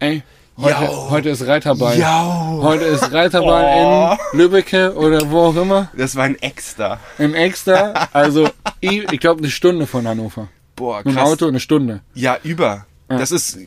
ey, 0.01 0.23
heute, 0.59 0.85
Jau. 0.85 1.11
heute 1.11 1.29
ist 1.31 1.47
Reiterball. 1.47 1.99
Jau. 1.99 2.61
Heute 2.63 2.85
ist 2.85 3.13
Reiterball 3.13 3.65
Oh. 3.65 4.17
in 4.33 4.39
Lübbecke 4.39 4.95
oder 4.95 5.31
wo 5.31 5.39
auch 5.41 5.57
immer. 5.57 5.89
Das 5.97 6.17
war 6.17 6.25
ein 6.25 6.37
Extra. 6.41 6.99
Im 7.19 7.35
Extra. 7.35 8.09
Also, 8.13 8.49
ich, 8.81 9.07
glaube, 9.21 9.39
eine 9.41 9.51
Stunde 9.51 9.87
von 9.87 10.07
Hannover. 10.07 10.49
Boah, 10.77 11.03
Mit 11.05 11.15
krass. 11.17 11.29
Auto 11.29 11.47
eine 11.49 11.61
Stunde. 11.61 12.01
Ja, 12.15 12.39
über. 12.43 12.87
Ja. 13.11 13.19
Das 13.19 13.31
ist 13.33 13.59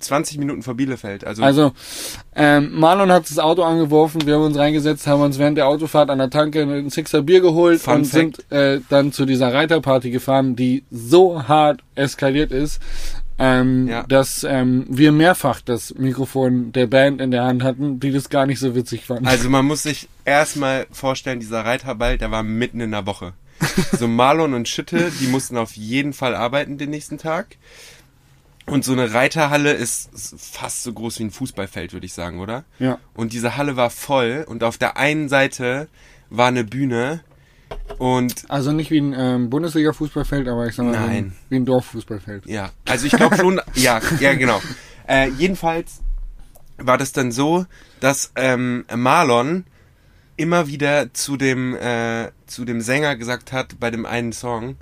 20 0.00 0.38
Minuten 0.38 0.62
vor 0.62 0.74
Bielefeld. 0.74 1.24
Also, 1.26 1.42
Also, 1.42 1.72
ähm, 2.36 2.70
Marlon 2.78 3.10
hat 3.10 3.28
das 3.28 3.38
Auto 3.40 3.62
angeworfen, 3.64 4.24
wir 4.26 4.34
haben 4.36 4.44
uns 4.44 4.56
reingesetzt, 4.56 5.06
haben 5.08 5.22
uns 5.22 5.38
während 5.38 5.58
der 5.58 5.66
Autofahrt 5.66 6.08
an 6.10 6.18
der 6.18 6.30
Tanke 6.30 6.62
ein 6.62 6.88
Sixer 6.90 7.22
Bier 7.22 7.40
geholt 7.40 7.80
Fun 7.80 7.94
und 7.96 8.04
Fact. 8.06 8.12
sind 8.12 8.52
äh, 8.52 8.80
dann 8.90 9.12
zu 9.12 9.24
dieser 9.26 9.52
Reiterparty 9.52 10.10
gefahren, 10.10 10.54
die 10.54 10.84
so 10.90 11.48
hart 11.48 11.80
eskaliert 11.96 12.52
ist, 12.52 12.80
ähm, 13.38 13.86
Ja. 13.88 14.02
dass 14.04 14.44
ähm, 14.44 14.86
wir 14.88 15.12
mehrfach 15.12 15.60
das 15.60 15.94
Mikrofon 15.94 16.72
der 16.72 16.86
Band 16.86 17.20
in 17.20 17.30
der 17.30 17.44
Hand 17.44 17.62
hatten, 17.62 18.00
die 18.00 18.10
das 18.12 18.28
gar 18.30 18.46
nicht 18.46 18.58
so 18.58 18.74
witzig 18.74 19.04
fanden. 19.06 19.26
also 19.26 19.48
man 19.50 19.64
muss 19.64 19.82
sich 19.84 20.08
erstmal 20.24 20.86
vorstellen, 20.90 21.40
dieser 21.40 21.64
Reiterball, 21.64 22.18
der 22.18 22.30
war 22.30 22.42
mitten 22.42 22.80
in 22.80 22.90
der 22.90 23.06
Woche. 23.06 23.32
So 23.98 24.06
Marlon 24.06 24.54
und 24.54 24.68
Schütte, 24.68 25.10
die 25.20 25.26
mussten 25.26 25.56
auf 25.56 25.72
jeden 25.76 26.12
Fall 26.12 26.34
arbeiten 26.36 26.78
den 26.78 26.90
nächsten 26.90 27.18
Tag. 27.18 27.56
Und 28.66 28.84
so 28.84 28.92
eine 28.92 29.14
Reiterhalle 29.14 29.72
ist 29.72 30.12
ist 30.12 30.34
fast 30.38 30.82
so 30.82 30.92
groß 30.92 31.18
wie 31.18 31.24
ein 31.24 31.30
Fußballfeld, 31.30 31.92
würde 31.94 32.06
ich 32.06 32.12
sagen, 32.12 32.38
oder? 32.38 32.64
ja. 32.78 32.98
Und 33.14 33.32
diese 33.32 33.56
Halle 33.56 33.76
war 33.76 33.90
voll 33.90 34.44
und 34.46 34.62
auf 34.62 34.76
der 34.78 34.96
einen 34.98 35.28
Seite 35.28 35.88
war 36.30 36.48
eine 36.48 36.64
Bühne 36.64 37.20
und 37.98 38.44
Also 38.48 38.72
nicht 38.72 38.90
wie 38.90 39.00
ein 39.00 39.14
ähm, 39.16 39.50
Bundesliga-Fußballfeld, 39.50 40.48
aber 40.48 40.66
ich 40.66 40.74
sag 40.74 40.86
mal 40.86 40.92
wie 40.92 40.96
ein- 40.96 41.06
Nein. 41.06 41.32
wie 41.48 41.56
ein 41.56 41.64
Dorffußballfeld. 41.66 42.46
Ja, 42.46 42.70
also 42.86 43.06
ich 43.06 43.12
glaube 43.12 43.36
schon, 43.36 43.60
ja, 43.74 44.00
ja, 44.20 44.34
genau. 44.34 44.60
Äh, 45.08 45.30
jedenfalls 45.38 46.00
war 46.76 46.98
das 46.98 47.12
dann 47.12 47.32
so, 47.32 47.66
dass 48.00 48.30
ähm, 48.36 48.84
Marlon 48.94 49.64
immer 50.36 50.68
wieder 50.68 51.12
zu 51.12 51.36
dem 51.36 51.74
äh, 51.74 52.30
zu 52.46 52.64
dem 52.64 52.80
Sänger 52.80 53.16
gesagt 53.16 53.52
hat 53.52 53.80
bei 53.80 53.90
dem 53.90 54.06
einen 54.06 54.32
Song, 54.32 54.76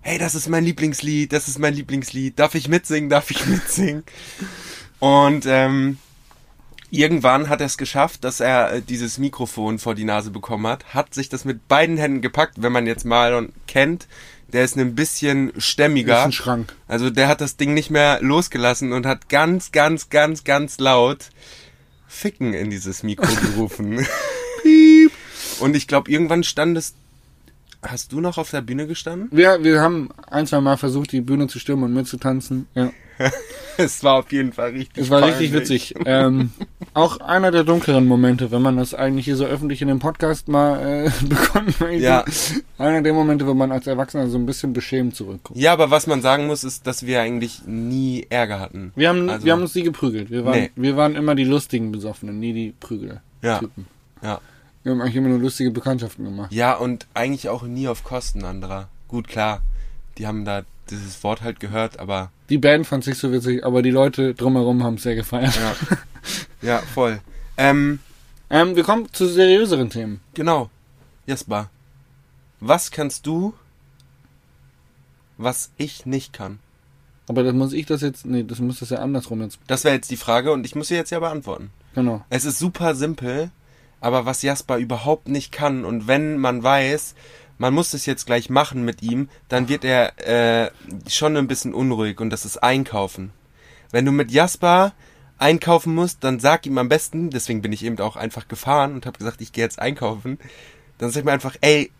hey, 0.00 0.18
das 0.18 0.34
ist 0.34 0.48
mein 0.48 0.64
Lieblingslied, 0.64 1.32
das 1.32 1.48
ist 1.48 1.58
mein 1.58 1.74
Lieblingslied, 1.74 2.38
darf 2.38 2.54
ich 2.54 2.68
mitsingen, 2.68 3.10
darf 3.10 3.30
ich 3.30 3.46
mitsingen? 3.46 4.04
Und 5.00 5.44
ähm, 5.46 5.98
irgendwann 6.92 7.48
hat 7.48 7.60
er 7.60 7.66
es 7.66 7.78
geschafft, 7.78 8.22
dass 8.22 8.38
er 8.40 8.74
äh, 8.74 8.82
dieses 8.82 9.18
Mikrofon 9.18 9.78
vor 9.78 9.94
die 9.94 10.04
Nase 10.04 10.30
bekommen 10.30 10.66
hat, 10.66 10.94
hat 10.94 11.14
sich 11.14 11.28
das 11.28 11.44
mit 11.44 11.66
beiden 11.66 11.96
Händen 11.96 12.20
gepackt, 12.20 12.62
wenn 12.62 12.72
man 12.72 12.86
jetzt 12.86 13.04
Marlon 13.04 13.52
kennt, 13.66 14.06
der 14.52 14.64
ist 14.64 14.76
ein 14.76 14.94
bisschen 14.94 15.52
stämmiger. 15.56 16.18
ist 16.18 16.24
ein 16.26 16.32
Schrank. 16.32 16.76
Also 16.86 17.08
der 17.08 17.28
hat 17.28 17.40
das 17.40 17.56
Ding 17.56 17.72
nicht 17.72 17.90
mehr 17.90 18.18
losgelassen 18.20 18.92
und 18.92 19.06
hat 19.06 19.30
ganz, 19.30 19.72
ganz, 19.72 20.10
ganz, 20.10 20.44
ganz 20.44 20.78
laut 20.78 21.30
Ficken 22.06 22.52
in 22.52 22.68
dieses 22.68 23.02
Mikro 23.02 23.34
gerufen. 23.40 24.06
Piep. 24.62 25.12
Und 25.60 25.74
ich 25.74 25.88
glaube, 25.88 26.10
irgendwann 26.10 26.44
standest. 26.44 26.96
Hast 27.82 28.12
du 28.12 28.20
noch 28.20 28.38
auf 28.38 28.50
der 28.50 28.60
Bühne 28.60 28.86
gestanden? 28.86 29.28
Wir, 29.32 29.62
wir 29.64 29.80
haben 29.80 30.10
ein, 30.30 30.46
zwei 30.46 30.60
Mal 30.60 30.76
versucht, 30.76 31.10
die 31.12 31.20
Bühne 31.20 31.48
zu 31.48 31.58
stürmen 31.58 31.84
und 31.84 31.94
mitzutanzen. 31.94 32.66
Ja. 32.74 32.90
Es 33.78 34.04
war 34.04 34.16
auf 34.16 34.30
jeden 34.32 34.52
Fall 34.52 34.70
richtig. 34.72 35.04
Es 35.04 35.08
war 35.10 35.22
richtig 35.24 35.50
peinlich. 35.50 35.54
witzig. 35.54 35.94
ähm, 36.04 36.50
auch 36.92 37.20
einer 37.20 37.50
der 37.50 37.64
dunkleren 37.64 38.06
Momente, 38.06 38.50
wenn 38.50 38.60
man 38.60 38.76
das 38.76 38.92
eigentlich 38.92 39.24
hier 39.24 39.36
so 39.36 39.46
öffentlich 39.46 39.80
in 39.80 39.88
dem 39.88 39.98
Podcast 39.98 40.46
mal 40.48 41.06
äh, 41.06 41.10
bekommen 41.26 41.74
möchte. 41.80 42.02
Ja. 42.04 42.24
Einer 42.76 43.00
der 43.00 43.14
Momente, 43.14 43.46
wo 43.46 43.54
man 43.54 43.72
als 43.72 43.86
Erwachsener 43.86 44.28
so 44.28 44.36
ein 44.36 44.44
bisschen 44.44 44.74
beschämt 44.74 45.16
zurückguckt. 45.16 45.58
Ja, 45.58 45.72
aber 45.72 45.90
was 45.90 46.06
man 46.06 46.20
sagen 46.20 46.46
muss, 46.48 46.64
ist, 46.64 46.86
dass 46.86 47.06
wir 47.06 47.22
eigentlich 47.22 47.62
nie 47.66 48.26
Ärger 48.28 48.60
hatten. 48.60 48.92
Wir 48.94 49.08
haben, 49.08 49.30
Also- 49.30 49.46
wir 49.46 49.52
haben 49.54 49.62
uns 49.62 49.74
nie 49.74 49.84
geprügelt. 49.84 50.30
Wir 50.30 50.44
waren, 50.44 50.58
Nee. 50.60 50.70
wir 50.76 50.96
waren 50.98 51.16
immer 51.16 51.34
die 51.34 51.44
lustigen 51.44 51.92
Besoffenen, 51.92 52.38
nie 52.40 52.52
die 52.52 52.74
Prügel. 52.78 53.22
Ja. 53.40 53.58
Typen. 53.58 53.86
Ja. 54.22 54.40
Wir 54.82 54.92
haben 54.92 55.00
eigentlich 55.00 55.16
immer 55.16 55.28
nur 55.28 55.38
lustige 55.38 55.70
Bekanntschaften 55.70 56.24
gemacht. 56.24 56.52
Ja, 56.52 56.74
und 56.74 57.06
eigentlich 57.14 57.48
auch 57.48 57.62
nie 57.62 57.88
auf 57.88 58.02
Kosten 58.04 58.44
anderer. 58.44 58.88
Gut, 59.08 59.28
klar. 59.28 59.62
Die 60.18 60.26
haben 60.26 60.44
da 60.44 60.62
dieses 60.90 61.22
Wort 61.22 61.42
halt 61.42 61.60
gehört, 61.60 61.98
aber 62.00 62.30
Die 62.48 62.58
Band 62.58 62.86
fand 62.86 63.04
sich 63.04 63.16
so 63.16 63.32
witzig, 63.32 63.64
aber 63.64 63.82
die 63.82 63.90
Leute 63.90 64.34
drumherum 64.34 64.82
haben 64.82 64.94
es 64.94 65.02
sehr 65.04 65.14
gefeiert. 65.14 65.54
ja. 65.56 65.74
ja, 66.62 66.78
voll. 66.78 67.20
Ähm, 67.56 68.00
Ähm, 68.50 68.76
wir 68.76 68.82
kommen 68.82 69.08
zu 69.12 69.26
seriöseren 69.28 69.88
Themen. 69.88 70.20
Genau. 70.34 70.68
Jasper, 71.26 71.70
was 72.60 72.90
kannst 72.90 73.26
du, 73.26 73.54
was 75.38 75.70
ich 75.76 76.06
nicht 76.06 76.32
kann? 76.32 76.58
Aber 77.28 77.42
das 77.44 77.54
muss 77.54 77.72
ich 77.72 77.86
das 77.86 78.02
jetzt, 78.02 78.26
nee, 78.26 78.42
das 78.42 78.58
muss 78.58 78.80
das 78.80 78.90
ja 78.90 78.98
andersrum 78.98 79.40
jetzt. 79.42 79.58
Das 79.68 79.84
wäre 79.84 79.94
jetzt 79.94 80.10
die 80.10 80.16
Frage 80.16 80.52
und 80.52 80.66
ich 80.66 80.74
muss 80.74 80.88
sie 80.88 80.96
jetzt 80.96 81.10
ja 81.10 81.20
beantworten. 81.20 81.70
Genau. 81.94 82.24
Es 82.28 82.44
ist 82.44 82.58
super 82.58 82.94
simpel, 82.94 83.50
aber 84.02 84.26
was 84.26 84.42
Jasper 84.42 84.76
überhaupt 84.76 85.28
nicht 85.28 85.52
kann 85.52 85.84
und 85.84 86.06
wenn 86.06 86.36
man 86.36 86.62
weiß, 86.62 87.14
man 87.56 87.72
muss 87.72 87.92
das 87.92 88.04
jetzt 88.04 88.26
gleich 88.26 88.50
machen 88.50 88.84
mit 88.84 89.02
ihm, 89.02 89.28
dann 89.48 89.68
wird 89.68 89.84
er 89.84 90.18
äh, 90.18 90.70
schon 91.08 91.36
ein 91.36 91.46
bisschen 91.46 91.72
unruhig 91.72 92.20
und 92.20 92.30
das 92.30 92.44
ist 92.44 92.62
Einkaufen. 92.62 93.32
Wenn 93.92 94.04
du 94.04 94.12
mit 94.12 94.30
Jasper 94.32 94.92
einkaufen 95.38 95.94
musst, 95.94 96.24
dann 96.24 96.40
sag 96.40 96.66
ihm 96.66 96.78
am 96.78 96.88
besten, 96.88 97.30
deswegen 97.30 97.62
bin 97.62 97.72
ich 97.72 97.84
eben 97.84 97.98
auch 98.00 98.16
einfach 98.16 98.48
gefahren 98.48 98.94
und 98.94 99.06
habe 99.06 99.18
gesagt, 99.18 99.40
ich 99.40 99.52
gehe 99.52 99.64
jetzt 99.64 99.78
einkaufen. 99.78 100.38
Dann 100.98 101.10
sag 101.10 101.24
mir 101.24 101.32
einfach, 101.32 101.56
ey, 101.60 101.90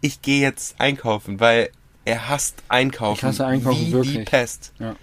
ich 0.00 0.22
gehe 0.22 0.40
jetzt 0.40 0.80
einkaufen, 0.80 1.40
weil 1.40 1.70
er 2.04 2.28
hasst 2.28 2.62
einkaufen. 2.68 3.18
Ich 3.18 3.24
hasse 3.24 3.46
Einkaufen 3.46 3.80
wie 3.80 3.84
die 3.86 3.92
wirklich. 3.92 4.24
Pest. 4.26 4.72
Ja. 4.78 4.94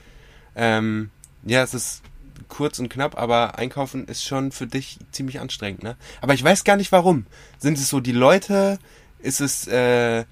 Ähm, 0.56 1.10
ja, 1.44 1.64
es 1.64 1.74
ist 1.74 2.04
kurz 2.48 2.80
und 2.80 2.90
knapp, 2.90 3.18
aber 3.18 3.58
einkaufen 3.58 4.08
ist 4.08 4.24
schon 4.24 4.52
für 4.52 4.68
dich 4.68 4.98
ziemlich 5.12 5.40
anstrengend, 5.40 5.84
ne? 5.84 5.96
Aber 6.22 6.34
ich 6.34 6.44
weiß 6.44 6.64
gar 6.64 6.78
nicht 6.78 6.92
warum. 6.92 7.26
Sind 7.60 7.78
es 7.78 7.90
so 7.90 8.00
die 8.00 8.12
Leute? 8.12 8.80
Ist 9.20 9.42
es, 9.42 9.68
äh, 9.68 10.26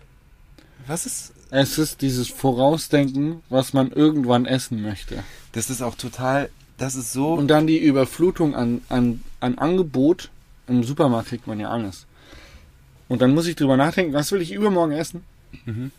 was 0.87 1.05
ist? 1.05 1.33
Es 1.51 1.77
ist 1.77 2.01
dieses 2.01 2.27
Vorausdenken, 2.27 3.41
was 3.49 3.73
man 3.73 3.91
irgendwann 3.91 4.45
essen 4.45 4.81
möchte. 4.81 5.23
Das 5.51 5.69
ist 5.71 5.81
auch 5.81 5.95
total, 5.95 6.49
das 6.77 6.95
ist 6.95 7.11
so. 7.11 7.33
Und 7.33 7.47
dann 7.47 7.65
die 7.65 7.79
Überflutung 7.79 8.55
an, 8.55 8.81
an, 8.89 9.23
an 9.39 9.57
Angebot. 9.57 10.29
Im 10.67 10.83
Supermarkt 10.83 11.29
kriegt 11.29 11.47
man 11.47 11.59
ja 11.59 11.69
alles. 11.69 12.05
Und 13.07 13.23
dann 13.23 13.33
muss 13.33 13.47
ich 13.47 13.55
drüber 13.55 13.77
nachdenken, 13.77 14.13
was 14.13 14.31
will 14.31 14.41
ich 14.41 14.51
übermorgen 14.51 14.91
essen? 14.93 15.23
Mhm. 15.65 15.91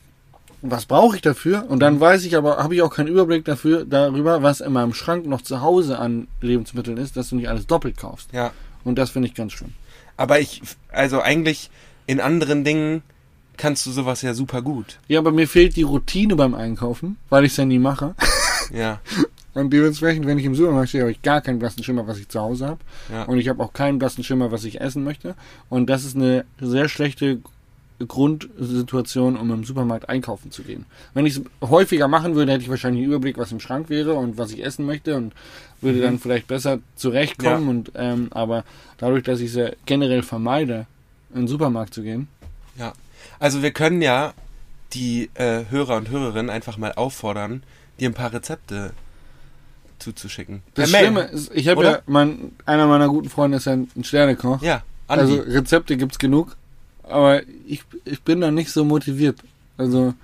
Was 0.63 0.87
brauche 0.87 1.17
ich 1.17 1.23
dafür? 1.23 1.65
Und 1.69 1.81
dann 1.81 2.01
weiß 2.01 2.25
ich 2.25 2.37
aber, 2.37 2.59
habe 2.59 2.75
ich 2.75 2.83
auch 2.83 2.95
keinen 2.95 3.09
Überblick 3.09 3.45
dafür, 3.45 3.85
darüber, 3.85 4.43
was 4.43 4.61
in 4.61 4.73
meinem 4.73 4.93
Schrank 4.93 5.27
noch 5.27 5.41
zu 5.41 5.63
Hause 5.63 5.99
an 5.99 6.29
Lebensmitteln 6.41 6.99
ist, 6.99 7.17
dass 7.17 7.31
du 7.31 7.37
nicht 7.37 7.49
alles 7.49 7.67
doppelt 7.67 7.97
kaufst. 7.97 8.31
ja. 8.33 8.53
Und 8.83 8.99
das 8.99 9.11
finde 9.11 9.29
ich 9.29 9.35
ganz 9.35 9.53
schön. 9.53 9.75
Aber 10.17 10.41
ich, 10.41 10.63
also 10.91 11.21
eigentlich 11.21 11.71
in 12.07 12.19
anderen 12.19 12.65
Dingen 12.65 13.03
kannst 13.59 13.85
du 13.85 13.91
sowas 13.91 14.23
ja 14.23 14.33
super 14.33 14.63
gut. 14.63 14.99
Ja, 15.07 15.19
aber 15.19 15.33
mir 15.33 15.47
fehlt 15.47 15.77
die 15.77 15.83
Routine 15.83 16.35
beim 16.35 16.55
Einkaufen, 16.55 17.19
weil 17.29 17.45
ich 17.45 17.53
es 17.53 17.59
ja 17.59 17.65
nie 17.65 17.79
mache. 17.79 18.15
Ja. 18.73 19.01
Und 19.53 19.73
dementsprechend, 19.73 20.27
wenn 20.27 20.39
ich 20.39 20.45
im 20.45 20.55
Supermarkt 20.55 20.91
stehe, 20.91 21.03
habe 21.03 21.11
ich 21.11 21.23
gar 21.23 21.41
keinen 21.41 21.59
blassen 21.59 21.83
Schimmer, 21.83 22.07
was 22.07 22.19
ich 22.19 22.29
zu 22.29 22.41
Hause 22.41 22.69
habe. 22.69 22.79
Ja. 23.13 23.25
Und 23.25 23.39
ich 23.39 23.49
habe 23.49 23.61
auch 23.65 23.73
keinen 23.73 23.99
blassen 23.99 24.23
Schimmer, 24.23 24.53
was 24.53 24.63
ich 24.63 24.81
essen 24.81 25.03
möchte. 25.03 25.35
Und 25.69 25.91
das 25.91 26.05
ist 26.05 26.15
eine 26.15 26.45
sehr 26.61 26.89
schlechte 26.89 27.41
Grundsituation, 28.07 29.37
um 29.37 29.51
im 29.51 29.65
Supermarkt 29.65 30.09
einkaufen 30.09 30.51
zu 30.51 30.63
gehen. 30.63 30.87
Wenn 31.15 31.27
ich 31.27 31.37
es 31.37 31.43
häufiger 31.69 32.09
machen 32.09 32.35
würde, 32.35 32.53
hätte 32.53 32.63
ich 32.63 32.71
wahrscheinlich 32.71 33.03
einen 33.03 33.13
Überblick, 33.13 33.39
was 33.39 33.53
im 33.53 33.61
Schrank 33.61 33.91
wäre 33.91 34.15
und 34.15 34.39
was 34.39 34.53
ich 34.53 34.65
essen 34.65 34.87
möchte 34.87 35.17
und 35.17 35.35
würde 35.81 36.01
dann 36.01 36.19
vielleicht 36.19 36.47
besser 36.47 36.79
zurechtkommen. 36.97 37.63
Mhm. 37.63 37.67
Ja. 37.67 37.71
Und 37.71 37.93
ähm, 37.95 38.29
aber 38.31 38.65
dadurch, 38.99 39.23
dass 39.25 39.41
ich 39.41 39.51
es 39.51 39.55
ja 39.55 39.71
generell 39.87 40.23
vermeide, 40.23 40.87
in 41.35 41.43
den 41.43 41.49
Supermarkt 41.49 41.95
zu 41.95 42.03
gehen, 42.03 42.29
Ja. 42.79 42.93
Also 43.39 43.63
wir 43.63 43.71
können 43.71 44.03
ja 44.03 44.33
die 44.93 45.31
äh, 45.35 45.65
Hörer 45.71 45.97
und 45.97 46.11
Hörerinnen 46.11 46.51
einfach 46.51 46.77
mal 46.79 46.93
auffordern, 46.93 47.63
dir 47.99 48.09
ein 48.09 48.15
paar 48.15 48.33
Rezepte 48.33 48.93
zuzuschicken. 49.99 50.63
das 50.75 50.91
Per. 50.91 51.01
Schlimme 51.01 51.21
ist, 51.23 51.51
ich 51.55 51.69
habe 51.69 51.85
ja, 51.85 51.99
mein, 52.07 52.53
einer 52.67 52.87
meiner 52.87 53.09
guten 53.09 53.29
Freunde 53.29 53.59
ist 53.59 53.67
ja 53.67 53.75
ein 53.75 54.05
Sternekoch. 54.05 54.63
Ja, 54.63 54.83
Andi. 55.07 55.23
Also 55.23 55.43
Rezepte 55.43 55.97
gibt's 55.97 56.19
genug, 56.19 56.57
aber 57.11 57.43
ich, 57.67 57.83
ich 58.05 58.23
bin 58.23 58.41
da 58.41 58.51
nicht 58.51 58.71
so 58.71 58.85
motiviert. 58.85 59.39
Also 59.77 60.15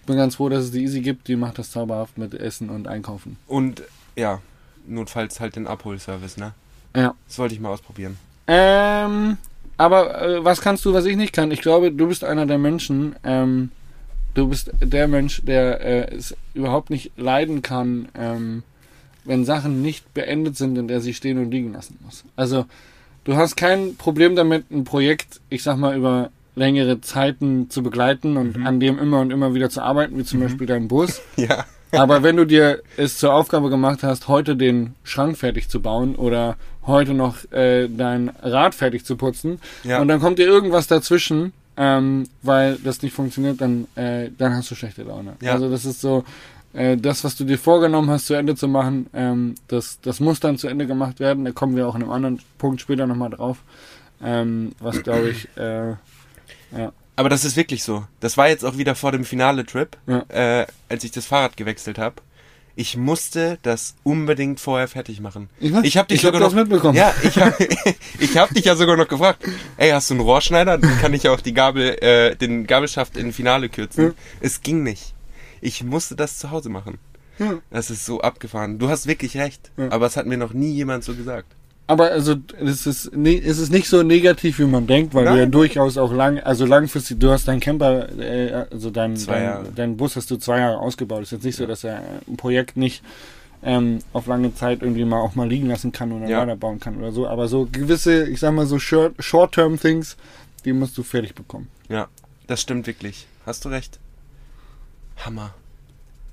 ich 0.00 0.06
bin 0.06 0.16
ganz 0.16 0.36
froh, 0.36 0.48
dass 0.48 0.64
es 0.64 0.70
die 0.70 0.82
Easy 0.82 1.00
gibt, 1.00 1.28
die 1.28 1.36
macht 1.36 1.58
das 1.58 1.70
zauberhaft 1.70 2.18
mit 2.18 2.34
Essen 2.34 2.70
und 2.70 2.88
Einkaufen. 2.88 3.36
Und 3.46 3.82
ja, 4.16 4.40
notfalls 4.86 5.40
halt 5.40 5.56
den 5.56 5.66
Abholservice, 5.66 6.36
ne? 6.36 6.54
Ja. 6.94 7.14
Das 7.26 7.38
wollte 7.38 7.54
ich 7.54 7.60
mal 7.60 7.70
ausprobieren. 7.70 8.18
Ähm, 8.46 9.38
aber 9.76 10.22
äh, 10.22 10.44
was 10.44 10.60
kannst 10.60 10.84
du, 10.84 10.92
was 10.92 11.04
ich 11.04 11.16
nicht 11.16 11.32
kann? 11.32 11.50
Ich 11.50 11.62
glaube, 11.62 11.92
du 11.92 12.08
bist 12.08 12.24
einer 12.24 12.46
der 12.46 12.58
Menschen, 12.58 13.16
ähm, 13.24 13.70
du 14.34 14.48
bist 14.48 14.70
der 14.80 15.08
Mensch, 15.08 15.42
der 15.44 15.80
äh, 15.80 16.14
es 16.14 16.36
überhaupt 16.54 16.90
nicht 16.90 17.12
leiden 17.16 17.62
kann, 17.62 18.08
ähm, 18.14 18.62
wenn 19.24 19.44
Sachen 19.44 19.82
nicht 19.82 20.12
beendet 20.14 20.56
sind, 20.56 20.76
in 20.76 20.88
der 20.88 21.00
sie 21.00 21.14
stehen 21.14 21.38
und 21.38 21.50
liegen 21.50 21.72
lassen 21.72 21.98
muss. 22.04 22.24
Also 22.36 22.66
du 23.24 23.36
hast 23.36 23.56
kein 23.56 23.96
Problem 23.96 24.36
damit, 24.36 24.70
ein 24.70 24.84
Projekt, 24.84 25.40
ich 25.50 25.62
sag 25.62 25.76
mal, 25.76 25.96
über 25.96 26.30
längere 26.54 27.00
Zeiten 27.00 27.70
zu 27.70 27.82
begleiten 27.82 28.36
und 28.36 28.58
Mhm. 28.58 28.66
an 28.66 28.80
dem 28.80 28.98
immer 28.98 29.20
und 29.20 29.30
immer 29.30 29.54
wieder 29.54 29.70
zu 29.70 29.80
arbeiten, 29.82 30.18
wie 30.18 30.24
zum 30.24 30.40
Beispiel 30.40 30.66
dein 30.66 30.88
Bus. 30.88 31.20
Ja. 31.36 31.64
Aber 31.94 32.22
wenn 32.22 32.36
du 32.36 32.46
dir 32.46 32.80
es 32.96 33.18
zur 33.18 33.34
Aufgabe 33.34 33.68
gemacht 33.68 34.02
hast, 34.02 34.26
heute 34.26 34.56
den 34.56 34.94
Schrank 35.04 35.36
fertig 35.36 35.68
zu 35.68 35.82
bauen 35.82 36.14
oder 36.14 36.56
heute 36.86 37.12
noch 37.12 37.36
äh, 37.52 37.86
dein 37.88 38.30
Rad 38.42 38.74
fertig 38.74 39.04
zu 39.04 39.16
putzen 39.16 39.60
Ja. 39.84 40.00
und 40.00 40.08
dann 40.08 40.18
kommt 40.18 40.38
dir 40.38 40.46
irgendwas 40.46 40.86
dazwischen, 40.86 41.52
ähm, 41.76 42.24
weil 42.42 42.76
das 42.82 43.02
nicht 43.02 43.12
funktioniert, 43.14 43.60
dann, 43.60 43.88
äh, 43.94 44.30
dann 44.38 44.54
hast 44.56 44.70
du 44.70 44.74
schlechte 44.74 45.02
Laune. 45.02 45.34
Ja. 45.42 45.52
Also 45.52 45.68
das 45.70 45.84
ist 45.84 46.00
so, 46.00 46.24
äh, 46.74 46.96
das, 46.96 47.24
was 47.24 47.36
du 47.36 47.44
dir 47.44 47.58
vorgenommen 47.58 48.10
hast, 48.10 48.26
zu 48.26 48.34
Ende 48.34 48.54
zu 48.56 48.68
machen, 48.68 49.06
ähm, 49.14 49.54
das, 49.68 49.98
das 50.02 50.20
muss 50.20 50.40
dann 50.40 50.58
zu 50.58 50.68
Ende 50.68 50.86
gemacht 50.86 51.20
werden. 51.20 51.44
Da 51.44 51.52
kommen 51.52 51.76
wir 51.76 51.86
auch 51.88 51.94
in 51.94 52.02
einem 52.02 52.10
anderen 52.12 52.40
Punkt 52.58 52.80
später 52.80 53.06
nochmal 53.06 53.30
drauf. 53.30 53.58
Ähm, 54.22 54.72
was 54.78 55.02
glaube 55.02 55.30
ich, 55.30 55.48
äh, 55.56 55.94
Aber 57.16 57.28
das 57.28 57.44
ist 57.44 57.56
wirklich 57.56 57.82
so. 57.82 58.04
Das 58.20 58.36
war 58.36 58.48
jetzt 58.48 58.64
auch 58.64 58.78
wieder 58.78 58.94
vor 58.94 59.12
dem 59.12 59.24
Finale-Trip, 59.24 59.96
Ja. 60.06 60.24
äh, 60.28 60.66
als 60.88 61.04
ich 61.04 61.10
das 61.10 61.26
Fahrrad 61.26 61.56
gewechselt 61.56 61.98
habe. 61.98 62.16
Ich 62.74 62.96
musste 62.96 63.58
das 63.62 63.96
unbedingt 64.02 64.58
vorher 64.58 64.88
fertig 64.88 65.20
machen. 65.20 65.50
Ich 65.60 65.72
ich 65.82 65.96
habe 65.98 66.08
dich 66.08 66.20
ich 66.20 66.24
hab 66.24 66.32
sogar 66.34 66.40
das 66.40 66.54
noch 66.54 66.60
mitbekommen. 66.60 66.96
Ja, 66.96 67.12
ich 67.22 67.36
habe 67.36 67.54
ich 68.18 68.38
hab 68.38 68.48
dich 68.54 68.64
ja 68.64 68.76
sogar 68.76 68.96
noch 68.96 69.08
gefragt. 69.08 69.44
Ey, 69.76 69.90
hast 69.90 70.08
du 70.08 70.14
einen 70.14 70.22
Rohrschneider? 70.22 70.78
Dann 70.78 70.98
kann 70.98 71.12
ich 71.12 71.24
ja 71.24 71.32
auch 71.32 71.40
die 71.42 71.52
Gabel, 71.52 72.02
äh, 72.02 72.34
den 72.34 72.66
Gabelschaft 72.66 73.18
in 73.18 73.34
Finale 73.34 73.68
kürzen. 73.68 74.04
Ja. 74.04 74.10
Es 74.40 74.62
ging 74.62 74.82
nicht. 74.82 75.12
Ich 75.62 75.82
musste 75.82 76.14
das 76.16 76.38
zu 76.38 76.50
Hause 76.50 76.68
machen. 76.68 76.98
Ja. 77.38 77.54
Das 77.70 77.90
ist 77.90 78.04
so 78.04 78.20
abgefahren. 78.20 78.78
Du 78.78 78.90
hast 78.90 79.06
wirklich 79.06 79.36
recht. 79.38 79.70
Ja. 79.78 79.90
Aber 79.90 80.04
es 80.06 80.16
hat 80.18 80.26
mir 80.26 80.36
noch 80.36 80.52
nie 80.52 80.72
jemand 80.72 81.04
so 81.04 81.14
gesagt. 81.14 81.46
Aber 81.86 82.10
also 82.10 82.36
es 82.60 82.86
ist, 82.86 83.06
es 83.12 83.58
ist 83.58 83.70
nicht 83.72 83.88
so 83.88 84.02
negativ, 84.02 84.58
wie 84.58 84.64
man 84.64 84.86
denkt, 84.86 85.14
weil 85.14 85.24
du 85.24 85.30
Nein. 85.30 85.38
ja 85.40 85.46
durchaus 85.46 85.98
auch 85.98 86.12
lang, 86.12 86.38
also 86.40 86.64
langfristig, 86.64 87.18
du 87.18 87.30
hast 87.30 87.48
deinen 87.48 87.60
Camper, 87.60 88.08
äh, 88.18 88.66
also 88.70 88.90
dein, 88.90 89.16
Zwei 89.16 89.40
dein, 89.40 89.74
dein 89.74 89.96
Bus 89.96 90.16
hast 90.16 90.30
du 90.30 90.36
zwei 90.36 90.58
Jahre 90.60 90.78
ausgebaut. 90.78 91.22
Es 91.22 91.28
ist 91.28 91.32
jetzt 91.32 91.44
nicht 91.44 91.56
so, 91.56 91.66
dass 91.66 91.84
er 91.84 92.02
ein 92.28 92.36
Projekt 92.36 92.76
nicht 92.76 93.02
ähm, 93.62 93.98
auf 94.12 94.26
lange 94.26 94.54
Zeit 94.54 94.82
irgendwie 94.82 95.04
mal 95.04 95.20
auch 95.20 95.34
mal 95.34 95.48
liegen 95.48 95.68
lassen 95.68 95.92
kann 95.92 96.12
oder 96.12 96.26
Ja. 96.28 96.40
weiterbauen 96.42 96.80
kann 96.80 96.96
oder 96.98 97.12
so. 97.12 97.26
Aber 97.28 97.48
so 97.48 97.68
gewisse, 97.70 98.26
ich 98.28 98.40
sag 98.40 98.52
mal 98.54 98.66
so 98.66 98.78
short- 98.78 99.14
Short-Term-Things, 99.18 100.16
die 100.64 100.72
musst 100.72 100.96
du 100.98 101.02
fertig 101.02 101.34
bekommen. 101.34 101.68
Ja, 101.88 102.08
das 102.46 102.60
stimmt 102.60 102.86
wirklich. 102.86 103.26
Hast 103.44 103.64
du 103.64 103.68
recht. 103.68 103.98
Hammer. 105.18 105.54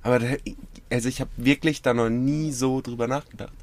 Aber 0.01 0.19
der, 0.19 0.37
also 0.89 1.09
ich 1.09 1.21
habe 1.21 1.29
wirklich 1.37 1.81
da 1.81 1.93
noch 1.93 2.09
nie 2.09 2.51
so 2.51 2.81
drüber 2.81 3.07
nachgedacht. 3.07 3.53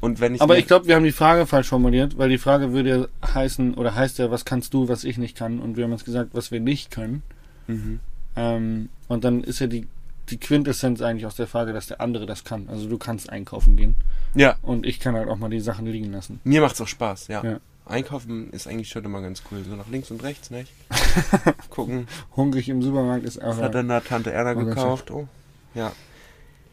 Und 0.00 0.20
wenn 0.20 0.34
ich 0.34 0.40
Aber 0.40 0.58
ich 0.58 0.66
glaube, 0.66 0.86
wir 0.86 0.94
haben 0.96 1.04
die 1.04 1.12
Frage 1.12 1.46
falsch 1.46 1.68
formuliert, 1.68 2.16
weil 2.16 2.30
die 2.30 2.38
Frage 2.38 2.72
würde 2.72 3.08
ja 3.22 3.34
heißen, 3.34 3.74
oder 3.74 3.94
heißt 3.94 4.18
ja, 4.18 4.30
was 4.30 4.44
kannst 4.44 4.72
du, 4.72 4.88
was 4.88 5.04
ich 5.04 5.18
nicht 5.18 5.36
kann? 5.36 5.60
Und 5.60 5.76
wir 5.76 5.84
haben 5.84 5.92
jetzt 5.92 6.06
gesagt, 6.06 6.30
was 6.32 6.50
wir 6.50 6.60
nicht 6.60 6.90
können. 6.90 7.22
mhm. 7.66 8.00
Ähm, 8.36 8.90
und 9.08 9.24
dann 9.24 9.42
ist 9.42 9.58
ja 9.58 9.66
die, 9.66 9.88
die 10.28 10.38
Quintessenz 10.38 11.02
eigentlich 11.02 11.26
aus 11.26 11.34
der 11.34 11.48
Frage, 11.48 11.72
dass 11.72 11.88
der 11.88 12.00
andere 12.00 12.24
das 12.24 12.44
kann. 12.44 12.68
Also 12.68 12.88
du 12.88 12.96
kannst 12.96 13.28
einkaufen 13.28 13.76
gehen 13.76 13.96
Ja, 14.36 14.56
und 14.62 14.86
ich 14.86 15.00
kann 15.00 15.16
halt 15.16 15.28
auch 15.28 15.36
mal 15.36 15.50
die 15.50 15.58
Sachen 15.58 15.84
liegen 15.86 16.12
lassen. 16.12 16.40
mir 16.44 16.60
macht's 16.60 16.80
auch 16.80 16.86
Spaß, 16.86 17.26
ja. 17.26 17.42
Ja. 17.42 17.60
Einkaufen 17.90 18.50
ist 18.52 18.66
eigentlich 18.66 18.88
schon 18.88 19.04
immer 19.04 19.20
ganz 19.20 19.42
cool. 19.50 19.64
So 19.68 19.74
nach 19.76 19.88
links 19.88 20.10
und 20.10 20.22
rechts, 20.22 20.50
nicht? 20.50 20.72
Gucken. 21.70 22.06
Hungrig 22.36 22.68
im 22.68 22.82
Supermarkt 22.82 23.24
ist 23.24 23.42
auch. 23.42 23.56
hat 23.58 23.74
denn 23.74 23.88
da 23.88 24.00
Tante 24.00 24.32
Erna 24.32 24.52
Oh, 24.52 24.64
gekauft? 24.64 25.10
Oh. 25.10 25.28
Ja. 25.74 25.92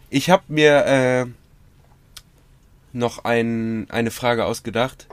Ich 0.09 0.29
habe 0.29 0.43
mir 0.47 0.85
äh, 0.85 1.25
noch 2.93 3.25
ein, 3.25 3.87
eine 3.89 4.11
Frage 4.11 4.45
ausgedacht. 4.45 5.07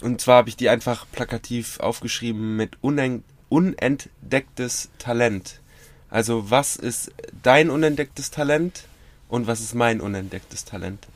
Und 0.00 0.20
zwar 0.20 0.36
habe 0.38 0.48
ich 0.48 0.56
die 0.56 0.68
einfach 0.68 1.06
plakativ 1.12 1.80
aufgeschrieben 1.80 2.56
mit 2.56 2.76
unen 2.80 3.24
unentdecktes 3.48 4.88
Talent. 4.98 5.60
Also 6.08 6.50
was 6.50 6.76
ist 6.76 7.12
dein 7.42 7.68
unentdecktes 7.70 8.30
Talent 8.30 8.84
und 9.28 9.46
was 9.46 9.60
ist 9.60 9.74
mein 9.74 10.00
unentdecktes 10.00 10.64
Talent? 10.64 11.06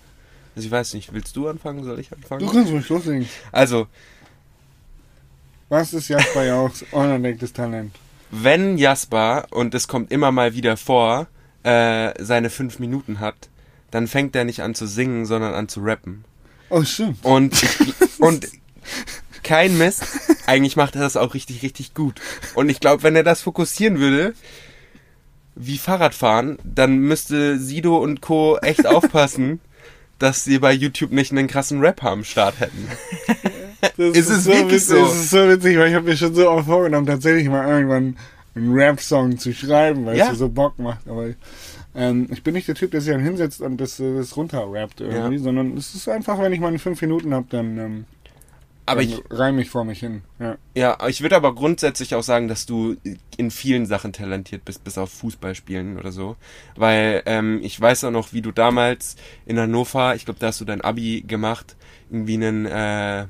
Also 0.57 0.67
ich 0.67 0.73
weiß 0.73 0.95
nicht, 0.95 1.13
willst 1.13 1.37
du 1.37 1.49
anfangen? 1.49 1.85
Soll 1.85 2.01
ich 2.01 2.09
Du 2.09 2.17
anfangen? 2.17 2.49
kannst 2.51 2.73
ruhig 2.73 2.89
loslegen. 2.89 3.29
Also, 3.53 3.87
Was 5.69 5.93
ist 5.93 6.09
Jasper 6.09 6.45
Jauchs 6.45 6.85
unentdecktes 6.93 7.53
Talent? 7.53 7.95
wenn 8.33 8.77
Jasper, 8.77 9.47
und 9.51 9.73
es 9.75 9.87
kommt 9.87 10.11
immer 10.11 10.33
mal 10.33 10.53
wieder 10.55 10.77
vor, 10.77 11.29
äh, 11.63 12.13
seine 12.23 12.51
fünf 12.51 12.81
Minuten 12.81 13.21
hat, 13.21 13.37
dann 13.93 14.09
fängt 14.09 14.35
er 14.35 14.45
nicht 14.45 14.63
an 14.63 14.75
zu 14.75 14.87
singen, 14.89 15.27
sondern 15.27 15.55
an 15.55 15.69
zu 15.69 15.81
rappen. 15.81 16.25
Oh, 16.69 16.83
stimmt. 16.83 17.25
Und, 17.25 17.65
und 18.19 18.49
kein 19.45 19.79
Mist, 19.79 20.05
eigentlich 20.47 20.75
macht 20.77 20.97
er 20.97 21.03
das 21.03 21.17
auch 21.17 21.35
richtig, 21.35 21.63
richtig 21.63 21.95
gut. 21.95 22.21
Und 22.57 22.69
ich 22.69 22.81
glaube, 22.81 23.05
wenn 23.05 23.15
er 23.15 23.23
das 23.23 23.43
fokussieren 23.43 24.01
würde, 24.01 24.35
wie 25.55 25.79
Fahrradfahren, 25.79 26.59
dann 26.65 26.99
müsste 26.99 27.59
Sido 27.61 27.97
und 27.99 28.21
Co. 28.23 28.59
echt 28.59 28.87
aufpassen, 28.87 29.61
dass 30.19 30.45
sie 30.45 30.59
bei 30.59 30.73
YouTube 30.73 31.13
nicht 31.13 31.33
einen 31.33 31.47
krassen 31.49 31.81
Rapper 31.81 32.11
am 32.11 32.25
Start 32.25 32.61
hätten. 32.61 32.89
Das 33.99 34.17
Ist 34.17 34.31
es 34.31 34.47
wirklich 34.47 34.73
witzig, 34.73 34.89
so? 34.89 35.05
Es 35.07 35.15
ist 35.15 35.31
so 35.31 35.49
witzig, 35.49 35.79
weil 35.79 35.89
ich 35.91 35.95
habe 35.95 36.07
mir 36.07 36.17
schon 36.17 36.35
so 36.35 36.51
oft 36.51 36.67
vorgenommen, 36.67 37.07
tatsächlich 37.07 37.49
mal 37.49 37.69
irgendwann 37.69 38.17
einen 38.55 38.73
Rap-Song 38.73 39.39
zu 39.39 39.53
schreiben, 39.53 40.07
weil 40.07 40.17
Ja. 40.17 40.25
es 40.25 40.31
so, 40.31 40.47
so 40.47 40.49
Bock 40.49 40.79
macht. 40.79 41.07
Aber 41.07 41.29
ähm, 41.95 42.27
ich 42.33 42.43
bin 42.43 42.55
nicht 42.55 42.67
der 42.69 42.75
Typ, 42.75 42.91
der 42.91 43.01
sich 43.03 43.13
dann 43.13 43.23
hinsetzt 43.23 43.61
und 43.61 43.77
das, 43.79 43.99
das 43.99 44.37
runterrappt 44.37 45.03
irgendwie, 45.03 45.37
Ja. 45.37 45.43
sondern 45.43 45.77
es 45.77 45.95
ist 45.95 46.09
einfach, 46.09 46.39
wenn 46.41 46.53
ich 46.53 46.61
mal 46.61 46.77
fünf 46.79 47.01
Minuten 47.03 47.33
habe, 47.35 47.47
dann, 47.51 47.79
ähm, 47.79 48.05
Aber 48.87 49.03
ich, 49.03 49.21
reime 49.31 49.63
ich 49.63 49.71
vor 49.71 49.85
mich 49.85 49.99
hin. 49.99 50.23
Ja. 50.39 50.57
Ja, 50.75 51.07
ich 51.09 51.21
würde 51.21 51.37
aber 51.37 51.55
grundsätzlich 51.55 52.15
auch 52.15 52.23
sagen, 52.23 52.47
dass 52.47 52.67
du 52.67 52.97
in 53.37 53.51
vielen 53.51 53.87
Sachen 53.87 54.13
talentiert 54.13 54.65
bist, 54.65 54.85
bis 54.85 54.97
auf 54.97 55.11
Fußballspielen 55.11 55.99
oder 55.99 56.13
so. 56.13 56.37
Weil 56.77 57.23
ähm, 57.27 57.61
ich 57.63 57.81
weiß 57.81 58.05
auch 58.05 58.13
noch, 58.13 58.33
wie 58.33 58.43
du 58.43 58.53
damals 58.53 59.17
in 59.45 59.59
Hannover, 59.59 60.15
ich 60.15 60.25
glaube, 60.25 60.41
da 60.41 60.47
hast 60.47 60.61
du 60.61 60.65
dein 60.65 60.81
Abi 60.81 61.25
gemacht, 61.27 61.77
irgendwie 62.11 62.35
einen, 62.35 62.67
äh, 62.67 63.27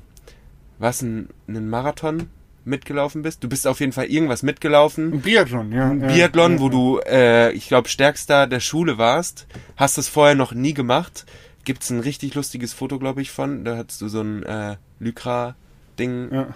was, 0.78 1.02
einen, 1.02 1.30
einen 1.48 1.70
Marathon 1.70 2.28
mitgelaufen 2.66 3.22
bist. 3.22 3.42
Du 3.42 3.48
bist 3.48 3.66
auf 3.66 3.80
jeden 3.80 3.92
Fall 3.92 4.06
irgendwas 4.06 4.42
mitgelaufen. 4.42 5.14
Ein 5.14 5.20
Biathlon, 5.20 5.72
ja. 5.72 5.90
Ein 5.90 6.00
ja, 6.00 6.08
Biathlon, 6.08 6.54
ja, 6.54 6.60
wo 6.60 6.68
du, 6.68 7.00
äh, 7.06 7.52
ich 7.52 7.68
glaube, 7.68 7.88
stärkster 7.88 8.46
der 8.46 8.60
Schule 8.60 8.98
warst. 8.98 9.46
Hast 9.76 9.96
es 9.96 10.08
vorher 10.08 10.34
noch 10.34 10.52
nie 10.52 10.74
gemacht. 10.74 11.24
Gibt's 11.66 11.90
ein 11.90 12.00
richtig 12.00 12.34
lustiges 12.34 12.72
Foto, 12.72 12.98
glaube 12.98 13.20
ich, 13.20 13.30
von. 13.30 13.64
Da 13.64 13.76
hattest 13.76 14.00
du 14.00 14.08
so 14.08 14.22
ein 14.22 14.42
äh, 14.44 14.76
Lycra-Ding 15.00 16.32
Ja. 16.32 16.46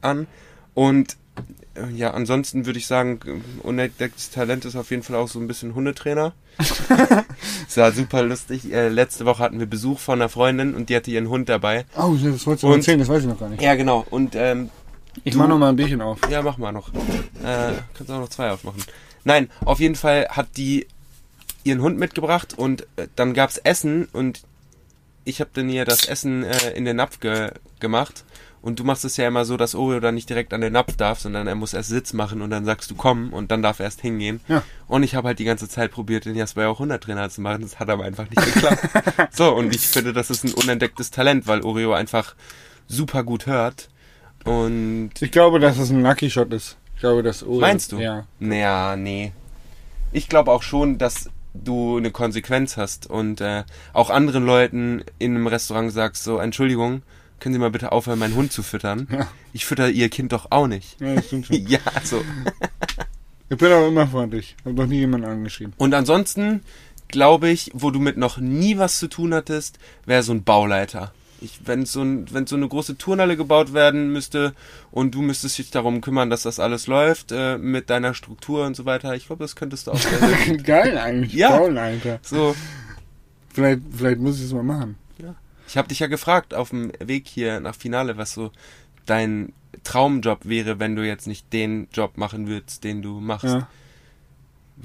an. 0.00 0.26
Und 0.74 1.16
äh, 1.74 1.90
ja, 1.94 2.12
ansonsten 2.12 2.66
würde 2.66 2.78
ich 2.78 2.86
sagen, 2.86 3.20
unentdecktes 3.62 4.30
Talent 4.30 4.64
ist 4.64 4.74
auf 4.74 4.90
jeden 4.90 5.02
Fall 5.02 5.16
auch 5.16 5.28
so 5.28 5.38
ein 5.38 5.46
bisschen 5.46 5.74
Hundetrainer. 5.74 6.32
das 6.58 7.76
war 7.76 7.92
super 7.92 8.22
lustig. 8.22 8.72
Äh, 8.72 8.88
letzte 8.88 9.24
Woche 9.26 9.42
hatten 9.42 9.58
wir 9.58 9.66
Besuch 9.66 9.98
von 9.98 10.20
einer 10.20 10.28
Freundin 10.30 10.74
und 10.74 10.88
die 10.88 10.96
hatte 10.96 11.10
ihren 11.10 11.28
Hund 11.28 11.48
dabei. 11.48 11.84
Oh, 11.96 12.14
das 12.14 12.46
wolltest 12.46 12.62
du 12.62 12.68
Und- 12.68 12.76
erzählen, 12.78 12.98
das 12.98 13.08
weiß 13.08 13.22
ich 13.22 13.28
noch 13.28 13.38
gar 13.38 13.48
nicht. 13.50 13.62
Ja, 13.62 13.74
genau. 13.74 14.06
Und 14.10 14.34
ähm, 14.34 14.70
Ich 15.24 15.34
du- 15.34 15.38
mach 15.38 15.48
noch 15.48 15.58
mal 15.58 15.68
ein 15.68 15.76
Bierchen 15.76 16.00
auf. 16.00 16.18
ja, 16.30 16.40
mach 16.42 16.56
mal 16.56 16.72
noch. 16.72 16.88
Äh, 17.44 17.72
kannst 17.94 18.10
auch 18.10 18.20
noch 18.20 18.28
zwei 18.30 18.50
aufmachen. 18.50 18.82
Nein, 19.24 19.50
auf 19.64 19.80
jeden 19.80 19.96
Fall 19.96 20.28
hat 20.30 20.56
die 20.56 20.86
ihren 21.66 21.82
Hund 21.82 21.98
mitgebracht 21.98 22.54
und 22.56 22.82
äh, 22.96 23.08
dann 23.16 23.34
gab's 23.34 23.58
Essen 23.58 24.08
und 24.12 24.42
ich 25.24 25.40
habe 25.40 25.50
dann 25.52 25.68
ihr 25.68 25.84
das 25.84 26.06
Essen 26.06 26.44
äh, 26.44 26.70
in 26.70 26.84
den 26.84 26.96
Napf 26.96 27.20
ge 27.20 27.50
gemacht. 27.80 28.24
Und 28.62 28.80
du 28.80 28.84
machst 28.84 29.04
es 29.04 29.16
ja 29.16 29.28
immer 29.28 29.44
so, 29.44 29.56
dass 29.56 29.76
Oreo 29.76 30.00
dann 30.00 30.16
nicht 30.16 30.28
direkt 30.28 30.52
an 30.52 30.60
den 30.60 30.72
Napf 30.72 30.96
darf, 30.96 31.20
sondern 31.20 31.46
er 31.46 31.54
muss 31.54 31.72
erst 31.72 31.90
Sitz 31.90 32.12
machen 32.12 32.42
und 32.42 32.50
dann 32.50 32.64
sagst 32.64 32.90
du 32.90 32.96
komm 32.96 33.32
und 33.32 33.52
dann 33.52 33.62
darf 33.62 33.78
er 33.78 33.84
erst 33.84 34.00
hingehen. 34.00 34.40
Ja. 34.48 34.64
Und 34.88 35.04
ich 35.04 35.14
habe 35.14 35.28
halt 35.28 35.38
die 35.38 35.44
ganze 35.44 35.68
Zeit 35.68 35.92
probiert, 35.92 36.24
den 36.24 36.34
Jasper 36.34 36.68
auch 36.68 36.76
100 36.76 37.00
Trainer 37.00 37.30
zu 37.30 37.42
machen. 37.42 37.62
Das 37.62 37.78
hat 37.78 37.88
aber 37.90 38.04
einfach 38.04 38.28
nicht 38.28 38.54
geklappt. 38.54 38.88
so, 39.30 39.54
und 39.54 39.72
ich 39.72 39.86
finde, 39.86 40.12
das 40.12 40.30
ist 40.30 40.42
ein 40.42 40.52
unentdecktes 40.54 41.12
Talent, 41.12 41.46
weil 41.46 41.62
Oreo 41.62 41.92
einfach 41.92 42.34
super 42.88 43.22
gut 43.22 43.46
hört. 43.46 43.88
Und 44.44 45.10
Ich 45.20 45.30
glaube, 45.30 45.60
dass 45.60 45.78
es 45.78 45.90
ein 45.90 46.02
Lucky 46.02 46.28
Shot 46.28 46.52
ist. 46.52 46.76
Ich 46.94 47.00
glaube, 47.00 47.22
dass 47.22 47.44
Uri. 47.44 47.60
Meinst 47.60 47.92
du? 47.92 47.98
Ja. 47.98 48.26
Naja, 48.40 48.96
nee. 48.96 49.32
Ich 50.10 50.28
glaube 50.28 50.50
auch 50.50 50.62
schon, 50.62 50.98
dass 50.98 51.30
du 51.64 51.96
eine 51.96 52.10
Konsequenz 52.10 52.76
hast 52.76 53.08
und 53.08 53.40
äh, 53.40 53.64
auch 53.92 54.10
anderen 54.10 54.44
Leuten 54.44 55.04
in 55.18 55.34
einem 55.34 55.46
Restaurant 55.46 55.92
sagst, 55.92 56.24
so, 56.24 56.38
Entschuldigung, 56.38 57.02
können 57.40 57.52
Sie 57.52 57.58
mal 57.58 57.70
bitte 57.70 57.92
aufhören, 57.92 58.18
meinen 58.18 58.34
Hund 58.34 58.52
zu 58.52 58.62
füttern? 58.62 59.08
Ja. 59.10 59.28
Ich 59.52 59.66
fütter 59.66 59.90
Ihr 59.90 60.08
Kind 60.08 60.32
doch 60.32 60.46
auch 60.50 60.66
nicht. 60.66 61.00
Ja, 61.00 61.14
das 61.14 61.26
stimmt 61.26 61.46
schon. 61.46 61.56
ja, 61.66 61.80
also. 61.94 62.22
Ich 63.48 63.58
bin 63.58 63.70
aber 63.70 63.86
immer 63.86 64.08
freundlich. 64.08 64.56
Hab 64.64 64.72
noch 64.72 64.86
nie 64.86 64.98
jemanden 64.98 65.28
angeschrieben. 65.28 65.72
Und 65.76 65.94
ansonsten, 65.94 66.62
glaube 67.06 67.48
ich, 67.48 67.70
wo 67.74 67.92
du 67.92 68.00
mit 68.00 68.16
noch 68.16 68.38
nie 68.38 68.76
was 68.76 68.98
zu 68.98 69.06
tun 69.06 69.32
hattest, 69.32 69.78
wäre 70.04 70.24
so 70.24 70.32
ein 70.32 70.42
Bauleiter. 70.42 71.12
Ich, 71.40 71.60
wenn 71.66 71.84
so, 71.84 72.02
ein, 72.02 72.32
wenn 72.32 72.46
so 72.46 72.56
eine 72.56 72.66
große 72.66 72.96
Turnhalle 72.96 73.36
gebaut 73.36 73.74
werden 73.74 74.10
müsste 74.12 74.54
und 74.90 75.14
du 75.14 75.20
müsstest 75.22 75.58
dich 75.58 75.70
darum 75.70 76.00
kümmern, 76.00 76.30
dass 76.30 76.42
das 76.44 76.58
alles 76.58 76.86
läuft 76.86 77.30
äh, 77.32 77.58
mit 77.58 77.90
deiner 77.90 78.14
Struktur 78.14 78.64
und 78.66 78.74
so 78.74 78.84
weiter, 78.86 79.14
ich 79.14 79.26
glaube, 79.26 79.44
das 79.44 79.54
könntest 79.56 79.86
du 79.86 79.92
auch. 79.92 80.00
Geil 80.64 80.96
eigentlich. 80.96 81.34
Ja. 81.34 81.56
Toll, 81.58 81.76
Alter. 81.76 82.18
So, 82.22 82.54
Vielleicht, 83.52 83.80
vielleicht 83.96 84.18
muss 84.20 84.38
ich 84.38 84.44
es 84.44 84.52
mal 84.52 84.62
machen. 84.62 84.96
ich 85.66 85.76
habe 85.78 85.88
dich 85.88 85.98
ja 86.00 86.06
gefragt 86.08 86.52
auf 86.54 86.70
dem 86.70 86.92
Weg 87.00 87.26
hier 87.26 87.58
nach 87.60 87.74
Finale, 87.74 88.16
was 88.18 88.34
so 88.34 88.50
dein 89.06 89.52
Traumjob 89.84 90.40
wäre, 90.44 90.78
wenn 90.78 90.94
du 90.96 91.06
jetzt 91.06 91.26
nicht 91.26 91.52
den 91.52 91.88
Job 91.92 92.18
machen 92.18 92.48
würdest, 92.48 92.84
den 92.84 93.00
du 93.02 93.18
machst. 93.20 93.44
Ja. 93.44 93.68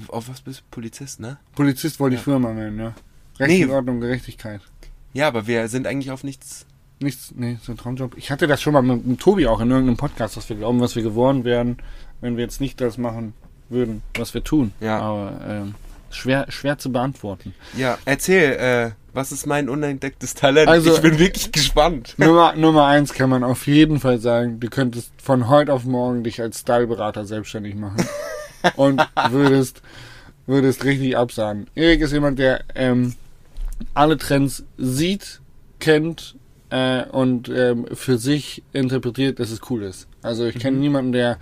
Auf 0.08 0.28
was 0.28 0.40
bist 0.40 0.60
du? 0.60 0.64
Polizist, 0.70 1.20
ne? 1.20 1.38
Polizist 1.54 2.00
wollte 2.00 2.14
Ja. 2.14 2.20
ich 2.20 2.24
früher 2.24 2.38
mal 2.38 2.56
werden, 2.56 2.78
ja. 2.78 2.94
Nee. 3.38 3.44
Rechtsordnung, 3.62 4.00
Gerechtigkeit. 4.00 4.60
Ja, 5.12 5.28
aber 5.28 5.46
wir 5.46 5.68
sind 5.68 5.86
eigentlich 5.86 6.10
auf 6.10 6.24
nichts. 6.24 6.66
Nichts, 7.00 7.32
nee, 7.34 7.58
so 7.60 7.72
ein 7.72 7.78
Traumjob. 7.78 8.16
Ich 8.16 8.30
hatte 8.30 8.46
das 8.46 8.62
schon 8.62 8.72
mal 8.74 8.82
mit, 8.82 9.04
mit 9.04 9.18
Tobi 9.20 9.48
auch 9.48 9.60
in 9.60 9.70
irgendeinem 9.70 9.96
Podcast, 9.96 10.36
dass 10.36 10.48
wir 10.48 10.56
glauben, 10.56 10.80
was 10.80 10.94
wir 10.94 11.02
geworden 11.02 11.44
wären, 11.44 11.78
wenn 12.20 12.36
wir 12.36 12.44
jetzt 12.44 12.60
nicht 12.60 12.80
das 12.80 12.96
machen 12.96 13.34
würden, 13.68 14.02
was 14.16 14.34
wir 14.34 14.44
tun. 14.44 14.72
Ja. 14.80 15.00
Aber 15.00 15.40
ähm, 15.48 15.74
schwer, 16.10 16.46
schwer 16.48 16.78
zu 16.78 16.92
beantworten. 16.92 17.54
Ja, 17.76 17.98
erzähl, 18.04 18.52
äh, 18.52 18.90
was 19.12 19.32
ist 19.32 19.46
mein 19.46 19.68
unentdecktes 19.68 20.34
Talent? 20.34 20.68
Also- 20.68 20.94
ich 20.94 21.02
bin 21.02 21.18
wirklich 21.18 21.50
gespannt. 21.50 22.14
Nummer, 22.18 22.54
Nummer 22.54 22.86
eins 22.86 23.12
kann 23.12 23.30
man 23.30 23.42
auf 23.42 23.66
jeden 23.66 23.98
Fall 23.98 24.18
sagen, 24.18 24.60
du 24.60 24.68
könntest 24.68 25.10
von 25.20 25.48
heute 25.48 25.72
auf 25.72 25.84
morgen 25.84 26.22
dich 26.22 26.40
als 26.40 26.60
Styleberater 26.60 27.24
selbstständig 27.24 27.74
machen 27.74 28.06
und 28.76 29.02
würdest, 29.30 29.82
würdest 30.46 30.84
richtig 30.84 31.16
absagen. 31.16 31.66
Erik 31.74 32.00
ist 32.00 32.12
jemand, 32.12 32.38
der 32.38 32.62
ähm, 32.76 33.14
alle 33.94 34.18
Trends 34.18 34.64
sieht, 34.76 35.40
kennt 35.78 36.36
äh, 36.70 37.04
und 37.06 37.48
ähm, 37.48 37.86
für 37.92 38.18
sich 38.18 38.62
interpretiert, 38.72 39.38
dass 39.38 39.50
es 39.50 39.60
cool 39.70 39.82
ist. 39.82 40.08
Also 40.22 40.46
ich 40.46 40.58
kenne 40.58 40.78
niemanden, 40.78 41.12
der 41.12 41.38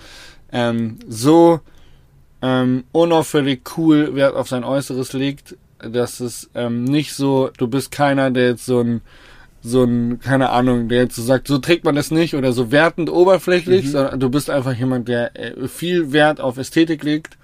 ähm, 0.53 0.99
so 1.09 1.61
ähm, 2.43 2.85
unauffällig 2.93 3.63
cool 3.77 4.15
Wert 4.15 4.35
auf 4.35 4.49
sein 4.49 4.65
Äußeres 4.65 5.13
legt, 5.13 5.57
dass 5.79 6.21
es 6.21 6.51
ähm, 6.55 6.85
nicht 6.85 7.15
so, 7.15 7.51
du 7.57 7.69
bist 7.69 7.91
keiner, 7.91 8.31
der 8.31 8.49
jetzt 8.49 8.67
so 8.67 8.81
ein 8.81 9.01
so 9.63 9.85
ein, 9.85 10.21
keine 10.21 10.51
Ahnung, 10.51 10.89
der 10.89 11.03
jetzt 11.03 11.17
so 11.17 11.23
sagt, 11.23 11.47
so 11.47 11.59
trägt 11.59 11.85
man 11.85 11.95
das 11.95 12.11
nicht 12.11 12.35
oder 12.35 12.53
so 12.53 12.73
wertend 12.73 13.11
oberflächlich, 13.11 13.91
sondern 13.91 14.19
du 14.19 14.31
bist 14.31 14.49
einfach 14.49 14.75
jemand, 14.75 15.07
der 15.07 15.39
äh, 15.39 15.69
viel 15.69 16.13
Wert 16.13 16.41
auf 16.41 16.57
Ästhetik 16.57 17.05
legt 17.05 17.37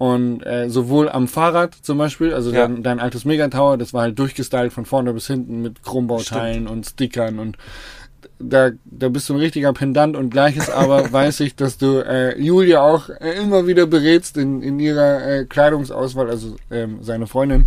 und 0.00 0.40
äh, 0.46 0.70
sowohl 0.70 1.10
am 1.10 1.28
Fahrrad 1.28 1.74
zum 1.74 1.98
Beispiel, 1.98 2.32
also 2.32 2.50
Ja. 2.50 2.66
dein, 2.66 2.82
dein 2.82 3.00
altes 3.00 3.26
Megatower, 3.26 3.76
das 3.76 3.92
war 3.92 4.00
halt 4.00 4.18
durchgestylt 4.18 4.72
von 4.72 4.86
vorne 4.86 5.12
bis 5.12 5.26
hinten 5.26 5.60
mit 5.60 5.82
Chrombauteilen 5.82 6.68
und 6.68 6.86
Stickern 6.86 7.38
und 7.38 7.58
da, 8.38 8.70
da 8.86 9.10
bist 9.10 9.28
du 9.28 9.34
ein 9.34 9.40
richtiger 9.40 9.74
Pendant 9.74 10.16
und 10.16 10.30
gleiches 10.30 10.70
aber 10.70 11.12
weiß 11.12 11.40
ich, 11.40 11.54
dass 11.54 11.76
du 11.76 11.98
äh, 11.98 12.40
Julia 12.40 12.80
auch 12.80 13.10
äh, 13.10 13.42
immer 13.42 13.66
wieder 13.66 13.86
berätst 13.86 14.38
in, 14.38 14.62
in 14.62 14.80
ihrer 14.80 15.22
äh, 15.26 15.44
Kleidungsauswahl, 15.44 16.30
also 16.30 16.56
ähm, 16.70 17.00
seine 17.02 17.26
Freundin. 17.26 17.66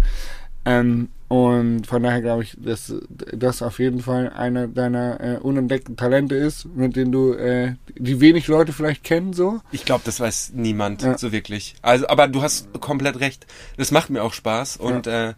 Ähm, 0.65 1.09
und 1.34 1.88
von 1.88 2.03
daher 2.03 2.21
glaube 2.21 2.43
ich, 2.43 2.55
dass 2.59 2.93
das 3.09 3.63
auf 3.63 3.79
jeden 3.79 4.03
Fall 4.03 4.29
einer 4.29 4.67
deiner 4.67 5.19
äh, 5.19 5.38
unentdeckten 5.38 5.97
Talente 5.97 6.36
ist, 6.36 6.65
mit 6.75 6.95
denen 6.95 7.11
du, 7.11 7.34
äh, 7.34 7.73
die 7.97 8.19
wenig 8.19 8.45
Leute 8.45 8.71
vielleicht 8.71 9.03
kennen, 9.03 9.34
so. 9.34 9.59
Ich 9.71 9.84
glaube, 9.84 10.03
das 10.05 10.19
weiß 10.19 10.51
niemand 10.53 11.01
Ja. 11.01 11.17
so 11.17 11.31
wirklich. 11.31 11.73
Also, 11.81 12.07
aber 12.07 12.27
du 12.27 12.43
hast 12.43 12.71
komplett 12.81 13.19
recht. 13.19 13.47
Das 13.77 13.89
macht 13.89 14.11
mir 14.11 14.21
auch 14.21 14.34
Spaß 14.34 14.77
und 14.77 15.07
äh, 15.07 15.34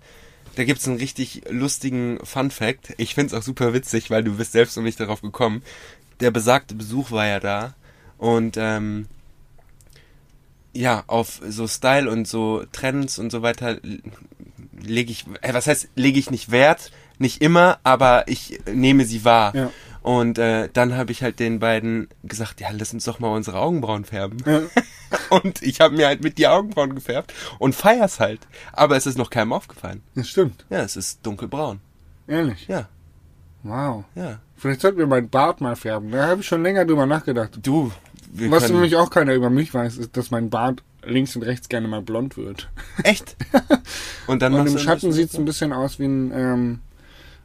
da 0.58 0.64
gibt's 0.66 0.86
einen 0.86 0.98
richtig 0.98 1.44
lustigen 1.50 2.20
Fun 2.26 2.52
Fact. 2.52 2.94
Ich 2.98 3.16
find's 3.16 3.34
auch 3.34 3.44
super 3.44 3.74
witzig, 3.74 4.10
weil 4.12 4.22
du 4.26 4.36
bist 4.36 4.52
selbst 4.52 4.76
noch 4.76 4.84
nicht 4.84 5.00
darauf 5.00 5.22
gekommen. 5.22 5.64
Der 6.20 6.32
besagte 6.32 6.76
Besuch 6.76 7.12
war 7.12 7.26
ja 7.26 7.40
da 7.40 7.74
und 8.18 8.58
ähm, 8.58 9.06
ja, 10.74 11.06
auf 11.08 11.40
so 11.48 11.70
Style 11.70 12.12
und 12.12 12.28
so 12.28 12.66
Trends 12.74 13.18
und 13.18 13.32
so 13.32 13.42
weiter 13.42 13.80
lege 14.84 15.12
ich, 15.12 15.26
was 15.52 15.68
heißt, 15.68 15.90
lege 15.96 16.20
ich 16.20 16.32
nicht 16.32 16.52
Wert, 16.52 16.92
nicht 17.18 17.42
immer, 17.42 17.80
aber 17.84 18.28
ich 18.28 18.60
nehme 18.72 19.06
sie 19.06 19.24
wahr. 19.26 19.56
Ja. 19.56 19.72
Und 20.02 20.38
äh, 20.38 20.70
dann 20.72 20.96
habe 20.96 21.12
ich 21.12 21.24
halt 21.24 21.40
den 21.40 21.60
beiden 21.60 22.10
gesagt, 22.24 22.62
ja, 22.62 22.68
lass 22.72 22.94
uns 22.94 23.06
doch 23.06 23.20
mal 23.20 23.30
unsere 23.30 23.58
Augenbrauen 23.60 24.06
färben. 24.06 24.38
Ja. 24.46 24.62
Und 25.30 25.62
ich 25.64 25.82
habe 25.82 25.96
mir 25.96 26.06
halt 26.08 26.24
mit 26.24 26.38
die 26.38 26.48
Augenbrauen 26.48 26.94
gefärbt 26.94 27.34
und 27.58 27.74
feier's 27.74 28.20
halt. 28.20 28.42
Aber 28.74 28.98
es 28.98 29.06
ist 29.06 29.18
noch 29.18 29.30
keinem 29.30 29.54
aufgefallen. 29.54 30.04
Das 30.14 30.28
stimmt. 30.30 30.66
Ja, 30.70 30.82
es 30.82 30.96
ist 30.96 31.26
dunkelbraun. 31.26 31.80
Ehrlich. 32.28 32.68
Ja, 32.68 32.88
Wow. 33.64 34.04
ja. 34.14 34.40
Vielleicht 34.58 34.82
sollten 34.82 35.00
wir 35.00 35.08
meinen 35.08 35.30
Bart 35.30 35.62
mal 35.62 35.76
färben. 35.76 36.12
Da 36.12 36.28
habe 36.28 36.42
ich 36.42 36.48
schon 36.48 36.62
länger 36.64 36.86
drüber 36.86 37.06
nachgedacht. 37.06 37.58
Du, 37.64 37.92
Was 38.34 38.70
nämlich 38.70 38.96
auch 38.96 39.10
keiner 39.10 39.34
über 39.34 39.50
mich 39.50 39.74
weiß, 39.74 39.98
ist, 39.98 40.16
dass 40.18 40.32
mein 40.32 40.50
Bart 40.50 40.84
links 41.06 41.36
und 41.36 41.44
rechts 41.44 41.70
gerne 41.70 41.88
mal 41.88 42.02
blond 42.02 42.38
wird. 42.38 42.70
Echt? 43.04 43.36
Und 44.28 44.42
dann 44.42 44.54
Und 44.54 44.68
im 44.68 44.78
Schatten 44.80 45.12
sieht 45.12 45.30
es 45.30 45.38
ein 45.38 45.46
bisschen 45.46 45.72
aus 45.74 46.00
wie 46.00 46.06
ein, 46.06 46.32
ähm, 46.34 46.80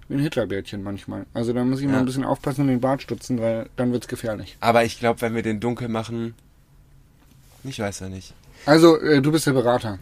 wie 0.08 0.14
ein 0.14 0.20
Hitlerbärtchen 0.20 0.82
manchmal. 0.82 1.26
Also 1.34 1.52
da 1.52 1.62
muss 1.64 1.80
ich 1.80 1.86
mal 1.86 1.94
Ja. 1.94 1.98
ein 2.00 2.06
bisschen 2.06 2.24
aufpassen 2.24 2.62
und 2.62 2.68
den 2.68 2.80
Bart 2.80 3.02
stutzen, 3.02 3.38
weil 3.40 3.68
dann 3.76 3.92
wird's 3.92 4.08
gefährlich. 4.08 4.56
Aber 4.60 4.84
ich 4.84 4.98
glaube, 4.98 5.20
wenn 5.20 5.34
wir 5.34 5.42
den 5.42 5.60
dunkel 5.60 5.88
machen, 5.88 6.34
ich 7.64 7.78
weiß 7.78 8.00
ja 8.00 8.08
nicht. 8.08 8.32
Also, 8.66 8.98
äh, 9.00 9.20
du 9.20 9.30
bist 9.32 9.46
der 9.46 9.52
Berater. 9.52 9.98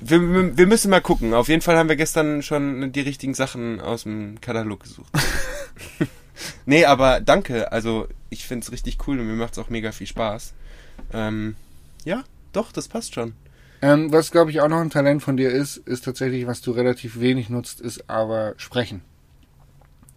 Wir, 0.00 0.20
wir 0.20 0.56
wir 0.56 0.66
müssen 0.66 0.90
mal 0.90 1.00
gucken. 1.00 1.32
Auf 1.34 1.48
jeden 1.48 1.62
Fall 1.62 1.76
haben 1.76 1.88
wir 1.88 1.96
gestern 1.96 2.42
schon 2.42 2.92
die 2.92 3.00
richtigen 3.00 3.34
Sachen 3.34 3.80
aus 3.80 4.02
dem 4.02 4.40
Katalog 4.40 4.80
gesucht. 4.80 5.10
nee, 6.66 6.84
aber 6.84 7.20
danke. 7.20 7.72
Also 7.72 8.06
ich 8.30 8.46
find's 8.46 8.72
richtig 8.72 8.98
cool 9.06 9.18
und 9.20 9.26
mir 9.26 9.34
macht's 9.34 9.58
auch 9.58 9.70
mega 9.70 9.92
viel 9.92 10.06
Spaß. 10.06 10.52
Ähm, 11.12 11.56
ja, 12.04 12.24
doch, 12.56 12.72
das 12.72 12.88
passt 12.88 13.14
schon. 13.14 13.34
Ähm, 13.82 14.10
was, 14.10 14.30
glaube 14.30 14.50
ich, 14.50 14.60
auch 14.60 14.68
noch 14.68 14.80
ein 14.80 14.90
Talent 14.90 15.22
von 15.22 15.36
dir 15.36 15.50
ist, 15.50 15.76
ist 15.76 16.04
tatsächlich, 16.04 16.46
was 16.46 16.62
du 16.62 16.70
relativ 16.72 17.20
wenig 17.20 17.50
nutzt, 17.50 17.80
ist 17.80 18.08
aber 18.08 18.54
sprechen. 18.56 19.02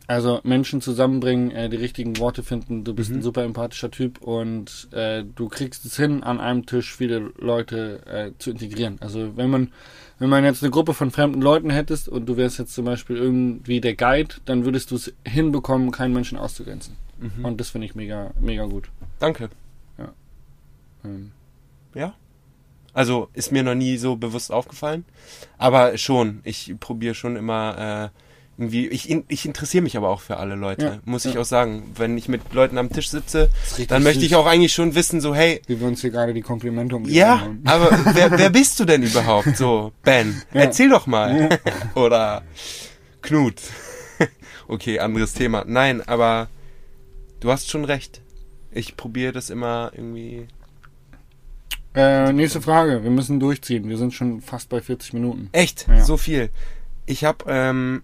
Also 0.07 0.39
Menschen 0.43 0.81
zusammenbringen, 0.81 1.51
äh, 1.51 1.69
die 1.69 1.75
richtigen 1.77 2.17
Worte 2.17 2.41
finden. 2.41 2.83
Du 2.83 2.95
bist 2.95 3.11
Mhm. 3.11 3.17
ein 3.17 3.21
super 3.21 3.43
empathischer 3.43 3.91
Typ 3.91 4.21
und 4.23 4.87
äh, 4.91 5.23
du 5.35 5.49
kriegst 5.49 5.85
es 5.85 5.97
hin, 5.97 6.23
an 6.23 6.39
einem 6.39 6.65
Tisch 6.65 6.95
viele 6.95 7.31
Leute 7.37 8.01
äh, 8.07 8.31
zu 8.39 8.49
integrieren. 8.49 8.97
Also 9.01 9.37
wenn 9.37 9.49
man 9.51 9.71
wenn 10.17 10.29
man 10.29 10.43
jetzt 10.43 10.63
eine 10.63 10.71
Gruppe 10.71 10.93
von 10.95 11.11
fremden 11.11 11.41
Leuten 11.41 11.69
hättest 11.69 12.09
und 12.09 12.25
du 12.25 12.35
wärst 12.37 12.57
jetzt 12.59 12.73
zum 12.73 12.85
Beispiel 12.85 13.15
irgendwie 13.17 13.79
der 13.81 13.95
Guide, 13.95 14.35
dann 14.45 14.65
würdest 14.65 14.89
du 14.91 14.95
es 14.95 15.13
hinbekommen, 15.25 15.91
keinen 15.91 16.13
Menschen 16.13 16.37
auszugrenzen. 16.39 16.95
Mhm. 17.19 17.45
Und 17.45 17.61
das 17.61 17.69
finde 17.69 17.85
ich 17.85 17.93
mega 17.95 18.31
mega 18.41 18.65
gut. 18.65 18.89
Danke. 19.19 19.49
Ähm, 21.05 21.31
Ja. 21.93 22.15
Also 23.00 23.30
ist 23.34 23.54
mir 23.54 23.64
noch 23.64 23.76
nie 23.76 23.95
so 23.95 24.18
bewusst 24.18 24.52
aufgefallen. 24.52 25.06
Aber 25.58 25.97
schon, 25.97 26.41
ich 26.43 26.76
probiere 26.82 27.16
schon 27.16 27.38
immer 27.38 28.12
äh, 28.12 28.62
irgendwie. 28.62 28.88
Ich, 28.89 29.10
ich 29.30 29.45
interessiere 29.45 29.84
mich 29.84 29.95
aber 29.95 30.10
auch 30.10 30.20
für 30.20 30.36
alle 30.36 30.56
Leute, 30.56 30.86
Ja, 30.86 31.00
muss 31.06 31.24
ich 31.24 31.36
ja. 31.36 31.39
auch 31.39 31.45
sagen. 31.45 31.93
Wenn 31.95 32.18
ich 32.18 32.28
mit 32.28 32.54
Leuten 32.54 32.78
am 32.78 32.89
Tisch 32.89 33.10
sitze, 33.10 33.50
dann 33.88 34.04
möchte 34.04 34.26
ich 34.26 34.36
auch 34.36 34.45
eigentlich 34.45 34.74
schon 34.74 34.95
wissen, 34.95 35.22
so, 35.22 35.34
hey, 35.34 35.62
wie 35.68 35.80
wir 35.80 35.88
uns 35.88 36.02
hier 36.02 36.10
gerade 36.10 36.34
die 36.34 36.41
Komplimente 36.41 36.93
um 36.97 37.06
die 37.06 37.14
ja, 37.14 37.39
hauen. 37.39 37.62
aber 37.66 37.89
wer, 38.14 38.38
wer 38.38 38.50
bist 38.50 38.78
du 38.82 38.84
denn 38.84 39.02
überhaupt? 39.02 39.56
So, 39.56 39.93
Ben, 40.04 40.41
Ja. 40.54 40.60
erzähl 40.64 40.89
doch 40.89 41.08
mal. 41.08 41.58
Oder 41.95 42.43
Knut. 43.22 43.62
okay, 44.68 45.00
anderes 45.00 45.32
Thema. 45.32 45.64
Nein, 45.66 46.06
aber 46.06 46.50
du 47.39 47.50
hast 47.50 47.70
schon 47.70 47.86
recht. 47.86 48.20
Ich 48.74 48.97
probiere 48.97 49.32
das 49.32 49.50
immer 49.50 49.93
irgendwie. 49.95 50.47
Äh, 51.95 52.31
nächste 52.33 52.61
Frage. 52.61 53.03
Wir 53.03 53.11
müssen 53.11 53.39
durchziehen. 53.39 53.89
Wir 53.89 53.97
sind 53.97 54.13
schon 54.13 54.41
fast 54.41 54.69
bei 54.69 54.81
40 54.81 55.13
Minuten. 55.13 55.49
Echt? 55.51 55.87
Ja. 55.87 56.03
So 56.03 56.17
viel. 56.17 56.49
Ich 57.05 57.23
habe 57.23 57.45
ähm, 57.47 58.03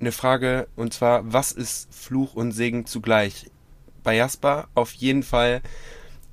eine 0.00 0.12
Frage 0.12 0.68
und 0.76 0.92
zwar, 0.92 1.32
was 1.32 1.52
ist 1.52 1.92
Fluch 1.94 2.34
und 2.34 2.52
Segen 2.52 2.86
zugleich? 2.86 3.50
Bei 4.02 4.16
Jasper 4.16 4.68
auf 4.74 4.92
jeden 4.92 5.22
Fall. 5.22 5.60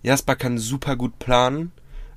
Jasper 0.04 0.36
kann 0.36 0.58
super 0.58 0.96
gut 0.96 1.20
planen, 1.20 1.72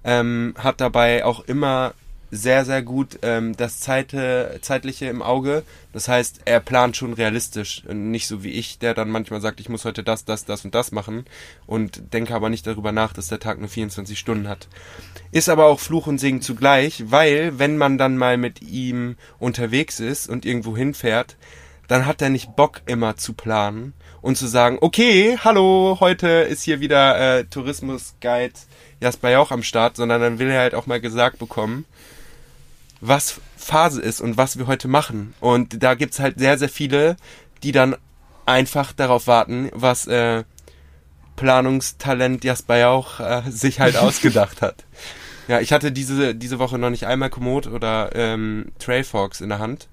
ähm, 0.05 0.55
hat 0.57 0.81
dabei 0.81 1.25
auch 1.25 1.41
immer 1.41 1.95
sehr, 2.35 2.65
sehr 2.65 2.83
gut 2.83 3.19
ähm, 3.23 3.57
das 3.57 3.81
Zeite, 3.81 4.59
Zeitliche 4.61 5.07
im 5.07 5.23
Auge. 5.23 5.63
Das 5.93 6.09
heißt, 6.09 6.43
er 6.45 6.61
plant 6.61 6.97
schon 6.97 7.13
realistisch. 7.13 7.85
Nicht 7.89 8.27
so 8.27 8.43
wie 8.43 8.51
ich, 8.51 8.79
der 8.79 8.95
dann 8.95 9.11
manchmal 9.11 9.41
sagt, 9.41 9.61
ich 9.61 9.69
muss 9.69 9.85
heute 9.85 10.03
das, 10.03 10.25
das, 10.25 10.45
das 10.45 10.65
und 10.65 10.75
das 10.75 10.93
machen 10.93 11.25
und 11.67 12.13
denke 12.13 12.35
aber 12.35 12.51
nicht 12.51 12.67
darüber 12.67 12.93
nach, 12.93 13.13
dass 13.13 13.29
der 13.29 13.39
Tag 13.39 13.59
nur 13.59 13.69
24 13.69 14.19
Stunden 14.19 14.49
hat. 14.49 14.69
Ist 15.31 15.49
aber 15.49 15.67
auch 15.67 15.81
Fluch 15.81 16.07
und 16.07 16.19
Segen 16.19 16.43
zugleich, 16.43 17.05
weil 17.11 17.59
wenn 17.59 17.77
man 17.77 17.99
dann 17.99 18.17
mal 18.17 18.37
mit 18.37 18.63
ihm 18.63 19.17
unterwegs 19.39 20.01
ist 20.01 20.29
und 20.29 20.45
irgendwo 20.45 20.77
hinfährt, 20.77 21.37
dann 21.87 22.07
hat 22.07 22.23
er 22.23 22.31
nicht 22.31 22.57
Bock 22.57 22.81
immer 22.87 23.17
zu 23.17 23.35
planen 23.35 23.93
und 24.23 24.37
zu 24.37 24.47
sagen, 24.47 24.79
okay, 24.81 25.39
hallo, 25.45 25.99
heute 26.01 26.29
ist 26.29 26.63
hier 26.63 26.81
wieder 26.81 27.39
äh, 27.39 27.45
Tourismusguide 27.45 28.55
Jasper 29.01 29.31
Jauch 29.31 29.51
am 29.51 29.63
Start, 29.63 29.97
sondern 29.97 30.21
dann 30.21 30.39
will 30.39 30.49
er 30.49 30.61
halt 30.61 30.75
auch 30.75 30.87
mal 30.87 31.01
gesagt 31.01 31.39
bekommen, 31.39 31.85
was 33.07 33.41
Phase 33.57 34.01
ist 34.01 34.21
und 34.21 34.37
was 34.37 34.59
wir 34.59 34.67
heute 34.67 34.89
machen. 34.89 35.35
Und 35.41 35.83
da 35.83 35.95
gibt's 35.95 36.21
halt 36.21 36.39
sehr, 36.39 36.59
sehr 36.59 36.69
viele, 36.69 37.17
die 37.63 37.73
dann 37.73 37.97
einfach 38.47 38.93
darauf 38.93 39.27
warten, 39.27 39.71
was 39.73 40.07
äh, 40.07 40.45
Planungstalent 41.37 42.45
Jasper 42.45 42.79
Jauch 42.79 43.21
äh, 43.21 43.43
sich 43.51 43.81
halt 43.81 43.97
ausgedacht 43.99 44.63
hat. 44.63 44.85
Ja, 45.49 45.61
ich 45.61 45.73
hatte 45.73 45.93
diese, 45.93 46.35
diese 46.35 46.59
Woche 46.59 46.79
noch 46.79 46.91
nicht 46.91 47.07
einmal 47.07 47.29
Komoot 47.29 47.67
oder 47.67 48.11
ähm, 48.15 48.73
Trailfox 48.79 49.43
in 49.43 49.51
der 49.51 49.59
Hand. 49.59 49.89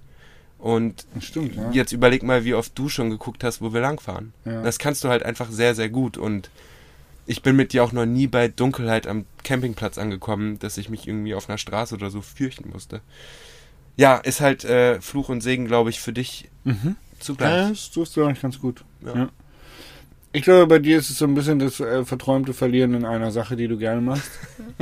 Und 0.57 1.05
Stimmt, 1.19 1.55
ja. 1.55 1.71
jetzt 1.71 1.91
überleg 1.91 2.23
mal, 2.23 2.45
wie 2.45 2.53
oft 2.53 2.77
du 2.77 2.87
schon 2.87 3.09
geguckt 3.09 3.43
hast, 3.43 3.61
wo 3.61 3.73
wir 3.73 3.81
langfahren. 3.81 4.31
Ja. 4.45 4.61
Das 4.61 4.79
kannst 4.79 5.03
du 5.03 5.09
halt 5.09 5.23
einfach 5.23 5.49
sehr, 5.49 5.75
sehr 5.75 5.89
gut. 5.89 6.17
Und 6.17 6.49
ich 7.25 7.41
bin 7.43 7.55
mit 7.55 7.73
dir 7.73 7.83
auch 7.83 7.91
noch 7.91 8.05
nie 8.05 8.27
bei 8.27 8.47
Dunkelheit 8.47 9.07
am 9.07 9.25
Campingplatz 9.43 9.97
angekommen, 9.97 10.59
dass 10.59 10.77
ich 10.77 10.89
mich 10.89 11.07
irgendwie 11.07 11.33
auf 11.35 11.49
einer 11.49 11.57
Straße 11.57 11.95
oder 11.95 12.09
so 12.09 12.21
fürchten 12.21 12.69
musste. 12.69 13.01
Ja, 13.97 14.17
ist 14.17 14.41
halt 14.41 14.63
äh, 14.63 14.99
Fluch 15.01 15.29
und 15.29 15.41
Segen, 15.41 15.65
glaube 15.67 15.89
ich, 15.89 15.99
für 15.99 16.13
dich 16.13 16.49
Mhm. 16.63 16.95
zugleich. 17.19 17.55
Ja, 17.55 17.69
das 17.69 17.91
tust 17.91 18.15
du 18.15 18.23
eigentlich 18.25 18.41
ganz 18.41 18.59
gut. 18.59 18.83
Ja. 19.05 19.15
Ja. 19.15 19.29
Ich 20.33 20.43
glaube, 20.43 20.65
bei 20.67 20.79
dir 20.79 20.97
ist 20.97 21.09
es 21.09 21.17
so 21.17 21.25
ein 21.25 21.35
bisschen 21.35 21.59
das 21.59 21.79
äh, 21.81 22.05
verträumte 22.05 22.53
Verlieren 22.53 22.93
in 22.93 23.03
einer 23.05 23.31
Sache, 23.31 23.55
die 23.57 23.67
du 23.67 23.77
gerne 23.77 23.99
machst. 24.01 24.31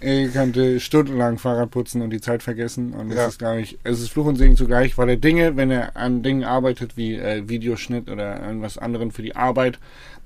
ich 0.00 0.32
könnte 0.32 0.80
stundenlang 0.80 1.38
Fahrrad 1.38 1.70
putzen 1.70 2.00
und 2.02 2.10
die 2.10 2.20
Zeit 2.20 2.42
vergessen. 2.42 2.92
Und 2.94 3.10
es 3.10 3.16
Ja. 3.16 3.26
ist, 3.28 3.38
glaube 3.38 3.60
ich, 3.60 3.78
es 3.84 4.00
ist 4.00 4.10
Fluch 4.10 4.26
und 4.26 4.36
Segen 4.36 4.56
zugleich, 4.56 4.96
weil 4.98 5.08
er 5.10 5.16
Dinge, 5.16 5.56
wenn 5.56 5.70
er 5.70 5.96
an 5.96 6.22
Dingen 6.22 6.44
arbeitet, 6.44 6.96
wie 6.96 7.14
äh, 7.16 7.48
Videoschnitt 7.48 8.08
oder 8.10 8.40
irgendwas 8.42 8.78
anderem 8.78 9.10
für 9.10 9.22
die 9.22 9.36
Arbeit, 9.36 9.78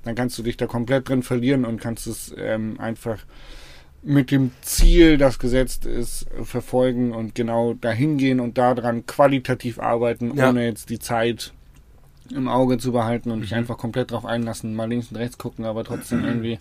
dann 0.03 0.15
kannst 0.15 0.37
du 0.37 0.43
dich 0.43 0.55
da 0.57 0.65
komplett 0.67 1.09
drin 1.09 1.23
verlieren 1.23 1.65
und 1.65 1.81
kannst 1.81 2.07
es 2.07 2.33
ähm, 2.37 2.79
einfach 2.79 3.25
mit 4.01 4.29
dem 4.29 4.51
Ziel, 4.61 5.17
das 5.17 5.39
gesetzt 5.39 5.85
ist, 5.87 6.27
verfolgen 6.43 7.11
und 7.11 7.33
genau 7.33 7.73
dahin 7.73 8.17
gehen 8.17 8.39
und 8.39 8.57
daran 8.57 9.05
qualitativ 9.07 9.79
arbeiten, 9.79 10.37
Ja. 10.37 10.49
ohne 10.49 10.63
jetzt 10.65 10.89
die 10.91 10.99
Zeit 10.99 11.53
im 12.31 12.47
Auge 12.47 12.77
zu 12.77 12.91
behalten 12.91 13.31
und 13.31 13.41
dich 13.41 13.51
Mhm. 13.51 13.57
einfach 13.57 13.77
komplett 13.77 14.11
drauf 14.11 14.25
einlassen, 14.25 14.75
mal 14.75 14.87
links 14.87 15.09
und 15.09 15.17
rechts 15.17 15.37
gucken, 15.39 15.65
aber 15.65 15.83
trotzdem 15.83 16.23
irgendwie 16.23 16.59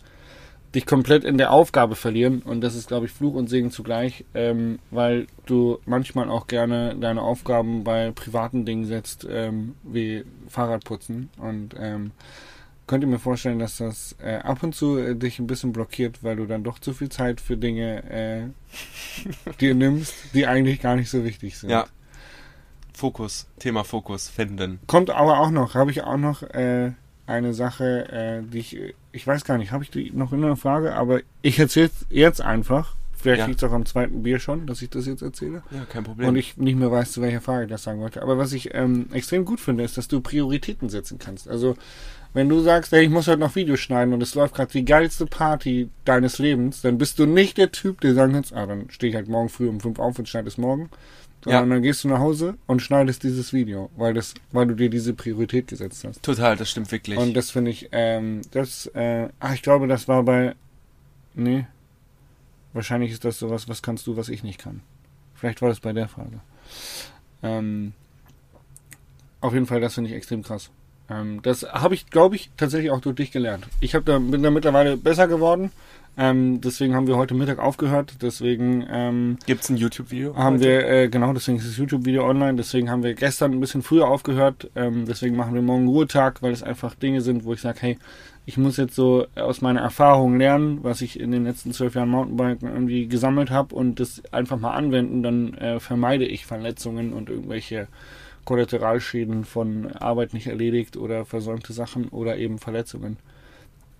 dich 0.74 0.86
komplett 0.86 1.24
in 1.24 1.38
der 1.38 1.52
Aufgabe 1.52 1.94
verlieren. 1.94 2.42
Und 2.42 2.60
das 2.60 2.74
ist, 2.74 2.88
glaube 2.88 3.06
ich, 3.06 3.12
Fluch 3.12 3.34
und 3.34 3.48
Segen 3.48 3.70
zugleich, 3.70 4.24
ähm, 4.34 4.78
weil 4.90 5.26
du 5.46 5.78
manchmal 5.86 6.28
auch 6.28 6.46
gerne 6.46 6.96
deine 6.96 7.22
Aufgaben 7.22 7.84
bei 7.84 8.10
privaten 8.10 8.64
Dingen 8.64 8.84
setzt, 8.84 9.26
ähm, 9.30 9.76
wie 9.82 10.24
Fahrradputzen. 10.48 11.30
Und 11.38 11.74
ähm, 11.78 12.12
könnte 12.86 13.06
mir 13.06 13.18
vorstellen, 13.18 13.58
dass 13.58 13.78
das 13.78 14.16
äh, 14.22 14.36
ab 14.36 14.62
und 14.62 14.74
zu 14.74 14.98
äh, 14.98 15.14
dich 15.14 15.38
ein 15.38 15.46
bisschen 15.46 15.72
blockiert, 15.72 16.22
weil 16.22 16.36
du 16.36 16.46
dann 16.46 16.64
doch 16.64 16.78
zu 16.78 16.92
viel 16.92 17.08
Zeit 17.08 17.40
für 17.40 17.56
Dinge 17.56 18.04
äh, 18.10 19.52
dir 19.60 19.74
nimmst, 19.74 20.14
die 20.34 20.46
eigentlich 20.46 20.80
gar 20.80 20.96
nicht 20.96 21.10
so 21.10 21.24
wichtig 21.24 21.56
sind. 21.58 21.70
Ja. 21.70 21.86
Fokus, 22.92 23.48
Thema 23.58 23.84
Fokus 23.84 24.28
finden. 24.28 24.78
Kommt 24.86 25.10
aber 25.10 25.40
auch 25.40 25.50
noch, 25.50 25.74
habe 25.74 25.90
ich 25.90 26.02
auch 26.02 26.16
noch 26.16 26.42
äh, 26.42 26.92
eine 27.26 27.54
Sache, 27.54 28.08
äh, 28.12 28.42
die 28.42 28.58
ich, 28.58 28.94
ich 29.14 29.26
weiß 29.26 29.44
gar 29.44 29.58
nicht, 29.58 29.70
habe 29.72 29.84
ich 29.84 29.90
die 29.90 30.10
noch 30.12 30.32
in 30.32 30.42
der 30.42 30.56
Frage, 30.56 30.94
aber 30.94 31.20
ich 31.42 31.58
erzähle 31.58 31.90
jetzt 32.10 32.40
einfach. 32.40 32.94
Vielleicht 33.16 33.40
Ja. 33.40 33.46
liegt 33.46 33.62
es 33.62 33.68
auch 33.68 33.72
am 33.72 33.86
zweiten 33.86 34.22
Bier 34.22 34.38
schon, 34.38 34.66
dass 34.66 34.82
ich 34.82 34.90
das 34.90 35.06
jetzt 35.06 35.22
erzähle. 35.22 35.62
Ja, 35.70 35.86
kein 35.90 36.04
Problem. 36.04 36.28
Und 36.28 36.36
ich 36.36 36.58
nicht 36.58 36.76
mehr 36.76 36.90
weiß, 36.90 37.12
zu 37.12 37.22
welcher 37.22 37.40
Frage 37.40 37.64
ich 37.64 37.70
das 37.70 37.82
sagen 37.84 38.00
wollte. 38.00 38.20
Aber 38.20 38.36
was 38.36 38.52
ich 38.52 38.74
ähm, 38.74 39.06
extrem 39.12 39.46
gut 39.46 39.60
finde, 39.60 39.82
ist, 39.82 39.96
dass 39.96 40.08
du 40.08 40.20
Prioritäten 40.20 40.90
setzen 40.90 41.18
kannst. 41.18 41.48
Also, 41.48 41.74
wenn 42.34 42.50
du 42.50 42.60
sagst, 42.60 42.92
hey, 42.92 43.04
ich 43.04 43.10
muss 43.10 43.26
heute 43.28 43.38
noch 43.40 43.54
Videos 43.54 43.80
schneiden 43.80 44.12
und 44.12 44.22
es 44.22 44.34
läuft 44.34 44.54
gerade 44.56 44.72
die 44.72 44.84
geilste 44.84 45.24
Party 45.24 45.88
deines 46.04 46.38
Lebens, 46.38 46.82
dann 46.82 46.98
bist 46.98 47.18
du 47.18 47.24
nicht 47.24 47.56
der 47.56 47.72
Typ, 47.72 48.00
der 48.02 48.12
sagen 48.12 48.32
kannst, 48.34 48.52
ah, 48.52 48.66
dann 48.66 48.90
stehe 48.90 49.08
ich 49.10 49.16
halt 49.16 49.28
morgen 49.28 49.48
früh 49.48 49.68
um 49.68 49.80
fünf 49.80 49.98
auf 50.00 50.18
und 50.18 50.28
schneide 50.28 50.48
es 50.48 50.58
morgen. 50.58 50.90
Sondern 51.44 51.70
dann 51.70 51.82
gehst 51.82 52.04
du 52.04 52.08
nach 52.08 52.18
Hause 52.18 52.56
und 52.66 52.80
schneidest 52.80 53.22
dieses 53.22 53.52
Video, 53.52 53.90
weil 53.96 54.14
das, 54.14 54.34
weil 54.52 54.66
du 54.66 54.74
dir 54.74 54.88
diese 54.88 55.14
Priorität 55.14 55.68
gesetzt 55.68 56.04
hast. 56.04 56.22
Total, 56.22 56.56
das 56.56 56.70
stimmt 56.70 56.90
wirklich. 56.90 57.18
Und 57.18 57.34
das 57.34 57.50
finde 57.50 57.70
ich, 57.70 57.88
ähm, 57.92 58.42
das, 58.52 58.86
äh, 58.94 59.28
ach, 59.40 59.54
ich 59.54 59.62
glaube, 59.62 59.86
das 59.86 60.08
war 60.08 60.22
bei, 60.22 60.54
nee, 61.34 61.66
wahrscheinlich 62.72 63.12
ist 63.12 63.24
das 63.24 63.38
sowas, 63.38 63.68
was 63.68 63.82
kannst 63.82 64.06
du, 64.06 64.16
was 64.16 64.28
ich 64.28 64.42
nicht 64.42 64.58
kann. 64.58 64.80
Vielleicht 65.34 65.60
war 65.60 65.68
das 65.68 65.80
bei 65.80 65.92
der 65.92 66.08
Frage. 66.08 66.40
Ähm, 67.42 67.92
auf 69.40 69.52
jeden 69.52 69.66
Fall, 69.66 69.80
das 69.80 69.94
finde 69.94 70.10
ich 70.10 70.16
extrem 70.16 70.42
krass. 70.42 70.70
Ähm, 71.10 71.42
das 71.42 71.64
habe 71.64 71.94
ich, 71.94 72.08
glaube 72.08 72.36
ich, 72.36 72.50
tatsächlich 72.56 72.90
auch 72.90 73.00
durch 73.00 73.16
dich 73.16 73.30
gelernt. 73.30 73.66
Ich 73.80 73.94
hab 73.94 74.06
da, 74.06 74.18
bin 74.18 74.42
da 74.42 74.50
mittlerweile 74.50 74.96
besser 74.96 75.28
geworden. 75.28 75.70
Ähm, 76.16 76.60
deswegen 76.60 76.94
haben 76.94 77.06
wir 77.06 77.16
heute 77.16 77.34
Mittag 77.34 77.58
aufgehört. 77.58 78.16
Deswegen 78.22 78.86
ähm, 78.88 79.38
Gibt's 79.46 79.68
ein 79.68 79.76
YouTube-Video? 79.76 80.36
haben 80.36 80.56
heute? 80.56 80.64
wir, 80.64 80.88
äh, 80.88 81.08
genau, 81.08 81.32
deswegen 81.32 81.58
ist 81.58 81.66
das 81.66 81.76
YouTube-Video 81.76 82.24
online, 82.24 82.54
deswegen 82.54 82.88
haben 82.88 83.02
wir 83.02 83.14
gestern 83.14 83.52
ein 83.52 83.60
bisschen 83.60 83.82
früher 83.82 84.06
aufgehört, 84.06 84.70
ähm, 84.76 85.06
deswegen 85.06 85.36
machen 85.36 85.54
wir 85.54 85.62
morgen 85.62 85.88
Ruhetag, 85.88 86.40
weil 86.42 86.52
es 86.52 86.62
einfach 86.62 86.94
Dinge 86.94 87.20
sind, 87.20 87.44
wo 87.44 87.52
ich 87.52 87.60
sage, 87.60 87.78
hey, 87.80 87.98
ich 88.46 88.58
muss 88.58 88.76
jetzt 88.76 88.94
so 88.94 89.26
aus 89.34 89.60
meiner 89.60 89.80
Erfahrung 89.80 90.38
lernen, 90.38 90.80
was 90.82 91.00
ich 91.00 91.18
in 91.18 91.32
den 91.32 91.44
letzten 91.44 91.72
zwölf 91.72 91.94
Jahren 91.94 92.10
Mountainbiken 92.10 92.68
irgendwie 92.68 93.08
gesammelt 93.08 93.50
habe 93.50 93.74
und 93.74 93.98
das 93.98 94.22
einfach 94.32 94.58
mal 94.58 94.72
anwenden, 94.72 95.22
dann 95.22 95.54
äh, 95.54 95.80
vermeide 95.80 96.26
ich 96.26 96.46
Verletzungen 96.46 97.12
und 97.12 97.30
irgendwelche 97.30 97.88
Kollateralschäden 98.44 99.44
von 99.44 99.90
Arbeit 99.92 100.34
nicht 100.34 100.46
erledigt 100.46 100.96
oder 100.96 101.24
versäumte 101.24 101.72
Sachen 101.72 102.08
oder 102.08 102.36
eben 102.36 102.58
Verletzungen. 102.58 103.16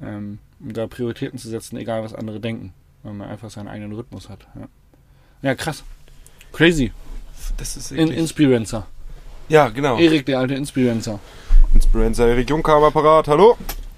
Ähm, 0.03 0.39
um 0.61 0.73
da 0.73 0.87
Prioritäten 0.87 1.39
zu 1.39 1.49
setzen, 1.49 1.77
egal 1.77 2.03
was 2.03 2.15
andere 2.15 2.41
denken, 2.41 2.73
weil 3.03 3.15
man 3.15 3.29
einfach 3.29 3.51
seinen 3.51 3.69
eigenen 3.69 3.93
Rhythmus 3.93 4.29
hat. 4.29 4.47
Ja, 4.55 4.69
ja 5.43 5.55
krass. 5.55 5.85
Crazy. 6.53 6.93
Das 7.57 7.77
ist 7.77 7.93
In. 7.93 8.09
Inspirancer. 8.09 8.87
ja, 9.49 9.69
genau. 9.69 9.99
Erik, 9.99 10.27
der 10.27 10.39
alte 10.39 10.55
Inspirancer. 10.55 11.21
Inspirancer 11.75 12.29
Erik 12.29 12.49
Juncker 12.49 12.75
am 12.75 12.85
Apparat, 12.85 13.29
hallo? 13.29 13.57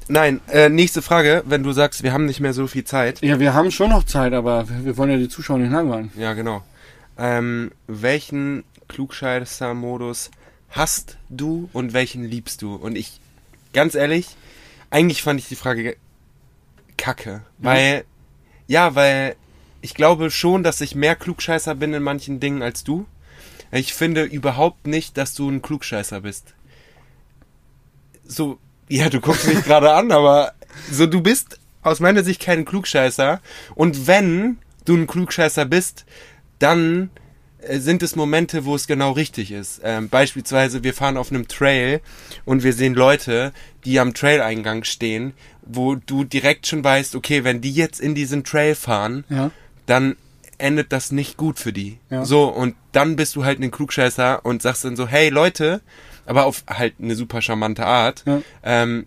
Nein, 0.08 0.40
äh, 0.48 0.68
nächste 0.68 1.02
Frage, 1.02 1.42
wenn 1.46 1.62
du 1.62 1.72
sagst, 1.72 2.02
wir 2.02 2.12
haben 2.12 2.26
nicht 2.26 2.40
mehr 2.40 2.52
so 2.52 2.66
viel 2.66 2.84
Zeit. 2.84 3.20
Ja, 3.22 3.40
wir 3.40 3.54
haben 3.54 3.70
schon 3.70 3.90
noch 3.90 4.04
Zeit, 4.04 4.32
aber 4.32 4.68
wir, 4.68 4.84
wir 4.84 4.96
wollen 4.96 5.10
ja 5.10 5.16
die 5.16 5.28
Zuschauer 5.28 5.58
nicht 5.58 5.72
langweilen. 5.72 6.12
Ja, 6.16 6.32
genau. 6.34 6.62
Ähm, 7.18 7.72
welchen 7.86 8.64
Klugscheißer-Modus 8.88 10.30
hast 10.70 11.16
du 11.28 11.68
und 11.72 11.92
welchen 11.92 12.24
liebst 12.24 12.62
du? 12.62 12.76
Und 12.76 12.96
ich, 12.96 13.20
ganz 13.72 13.94
ehrlich, 13.94 14.36
eigentlich 14.90 15.22
fand 15.22 15.40
ich 15.40 15.48
die 15.48 15.56
Frage 15.56 15.96
kacke. 16.96 17.42
Weil, 17.58 18.04
ja, 18.66 18.94
weil 18.94 19.36
ich 19.80 19.94
glaube 19.94 20.30
schon, 20.30 20.62
dass 20.62 20.80
ich 20.80 20.94
mehr 20.94 21.16
Klugscheißer 21.16 21.74
bin 21.74 21.94
in 21.94 22.02
manchen 22.02 22.40
Dingen 22.40 22.62
als 22.62 22.84
du. 22.84 23.06
Ich 23.70 23.94
finde 23.94 24.24
überhaupt 24.24 24.86
nicht, 24.86 25.16
dass 25.16 25.34
du 25.34 25.48
ein 25.48 25.62
Klugscheißer 25.62 26.20
bist. 26.20 26.54
So, 28.26 28.58
ja, 28.88 29.08
du 29.10 29.20
guckst 29.20 29.46
mich 29.46 29.62
gerade 29.64 29.92
an, 29.92 30.12
aber 30.12 30.52
so, 30.90 31.06
du 31.06 31.20
bist 31.20 31.58
aus 31.82 32.00
meiner 32.00 32.24
Sicht 32.24 32.40
kein 32.40 32.64
Klugscheißer. 32.64 33.40
Und 33.74 34.06
wenn 34.06 34.58
du 34.84 34.96
ein 34.96 35.06
Klugscheißer 35.06 35.64
bist, 35.64 36.04
dann 36.58 37.10
sind 37.70 38.02
es 38.02 38.16
Momente, 38.16 38.64
wo 38.64 38.74
es 38.74 38.86
genau 38.86 39.12
richtig 39.12 39.50
ist. 39.52 39.80
Ähm, 39.84 40.08
beispielsweise, 40.08 40.82
wir 40.84 40.94
fahren 40.94 41.16
auf 41.16 41.30
einem 41.30 41.48
Trail 41.48 42.00
und 42.44 42.62
wir 42.62 42.72
sehen 42.72 42.94
Leute, 42.94 43.52
die 43.84 43.98
am 44.00 44.14
Traileingang 44.14 44.84
stehen, 44.84 45.32
wo 45.62 45.94
du 45.96 46.24
direkt 46.24 46.66
schon 46.66 46.82
weißt, 46.84 47.14
okay, 47.16 47.44
wenn 47.44 47.60
die 47.60 47.72
jetzt 47.72 48.00
in 48.00 48.14
diesen 48.14 48.44
Trail 48.44 48.74
fahren, 48.74 49.24
Ja. 49.28 49.50
dann 49.86 50.16
endet 50.58 50.92
das 50.92 51.12
nicht 51.12 51.36
gut 51.36 51.58
für 51.58 51.72
die. 51.72 51.98
Ja. 52.08 52.24
So, 52.24 52.44
und 52.48 52.76
dann 52.92 53.16
bist 53.16 53.36
du 53.36 53.44
halt 53.44 53.60
ein 53.60 53.70
Klugscheißer 53.70 54.44
und 54.44 54.62
sagst 54.62 54.84
dann 54.84 54.96
so, 54.96 55.06
hey 55.06 55.28
Leute, 55.28 55.80
aber 56.24 56.46
auf 56.46 56.64
halt 56.68 56.94
eine 57.00 57.14
super 57.14 57.42
charmante 57.42 57.84
Art, 57.84 58.22
Ja. 58.26 58.42
ähm, 58.62 59.06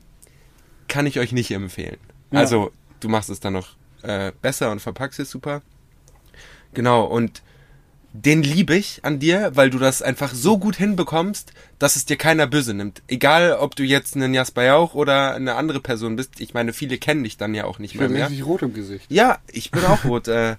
kann 0.88 1.06
ich 1.08 1.20
euch 1.20 1.32
nicht 1.32 1.52
empfehlen. 1.52 1.98
Also, 2.32 2.72
du 3.00 3.10
machst 3.10 3.30
es 3.30 3.40
dann 3.40 3.54
noch 3.54 3.70
äh, 4.04 4.32
besser 4.42 4.72
und 4.72 4.80
verpackst 4.82 5.20
es 5.20 5.30
super. 5.30 5.62
Genau, 6.74 7.04
und 7.06 7.42
den 8.14 8.42
liebe 8.42 8.76
ich 8.76 9.02
an 9.04 9.20
dir, 9.20 9.52
weil 9.56 9.70
du 9.70 9.78
das 9.78 10.02
einfach 10.02 10.34
so 10.34 10.58
gut 10.58 10.76
hinbekommst, 10.76 11.54
dass 11.78 11.96
es 11.96 12.06
dir 12.06 12.18
keiner 12.18 12.48
böse 12.48 12.74
nimmt. 12.74 13.04
Egal, 13.08 13.54
ob 13.54 13.76
du 13.76 13.84
jetzt 13.84 14.16
einen 14.16 14.34
Jasper 14.34 14.64
Jauch 14.64 14.96
oder 14.96 15.36
eine 15.36 15.56
andere 15.56 15.80
Person 15.80 16.16
bist. 16.16 16.40
Ich 16.40 16.54
meine, 16.56 16.74
viele 16.74 16.98
kennen 16.98 17.24
dich 17.24 17.38
dann 17.38 17.54
ja 17.54 17.66
auch 17.66 17.78
nicht 17.78 17.94
Ich 17.94 18.00
mehr. 18.00 18.08
bin 18.08 18.18
mehr. 18.18 18.26
richtig 18.28 18.46
rot 18.46 18.64
im 18.64 18.74
Gesicht. 18.74 19.06
Ja, 19.10 19.38
ich 19.52 19.70
bin 19.70 19.86
auch 19.86 20.06
rot. 20.06 20.28
äh, 20.28 20.56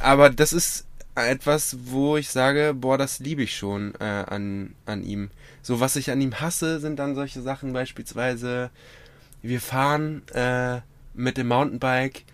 aber 0.00 0.28
das 0.28 0.52
ist 0.52 0.84
etwas, 1.14 1.76
wo 1.86 2.16
ich 2.18 2.28
sage, 2.28 2.74
boah, 2.74 2.98
das 2.98 3.18
liebe 3.20 3.42
ich 3.42 3.56
schon 3.56 3.94
äh, 3.98 4.04
an, 4.04 4.74
an 4.84 5.02
ihm. 5.02 5.30
So, 5.62 5.80
was 5.80 5.96
ich 5.96 6.10
an 6.10 6.20
ihm 6.20 6.40
hasse, 6.40 6.78
sind 6.80 6.98
dann 6.98 7.14
solche 7.14 7.40
Sachen 7.40 7.72
beispielsweise, 7.72 8.70
wir 9.42 9.60
fahren 9.60 10.22
äh, 10.34 10.80
mit 11.14 11.36
dem 11.38 11.48
Mountainbike 11.48 12.24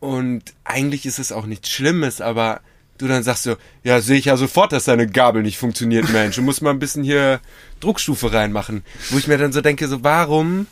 und 0.00 0.42
eigentlich 0.64 1.06
ist 1.06 1.18
es 1.18 1.32
auch 1.32 1.46
nichts 1.46 1.68
Schlimmes, 1.70 2.20
aber 2.20 2.60
du 2.98 3.08
dann 3.08 3.22
sagst 3.22 3.44
so, 3.44 3.56
ja, 3.82 4.00
sehe 4.00 4.18
ich 4.18 4.26
ja 4.26 4.36
sofort, 4.36 4.72
dass 4.72 4.84
deine 4.84 5.06
Gabel 5.06 5.42
nicht 5.42 5.58
funktioniert, 5.58 6.10
Mensch. 6.12 6.36
Du 6.36 6.42
musst 6.42 6.62
mal 6.62 6.70
ein 6.70 6.78
bisschen 6.78 7.04
hier 7.04 7.40
Druckstufe 7.80 8.32
reinmachen. 8.32 8.84
Wo 9.10 9.18
ich 9.18 9.28
mir 9.28 9.38
dann 9.38 9.52
so 9.52 9.60
denke, 9.60 9.88
so, 9.88 10.04
warum 10.04 10.66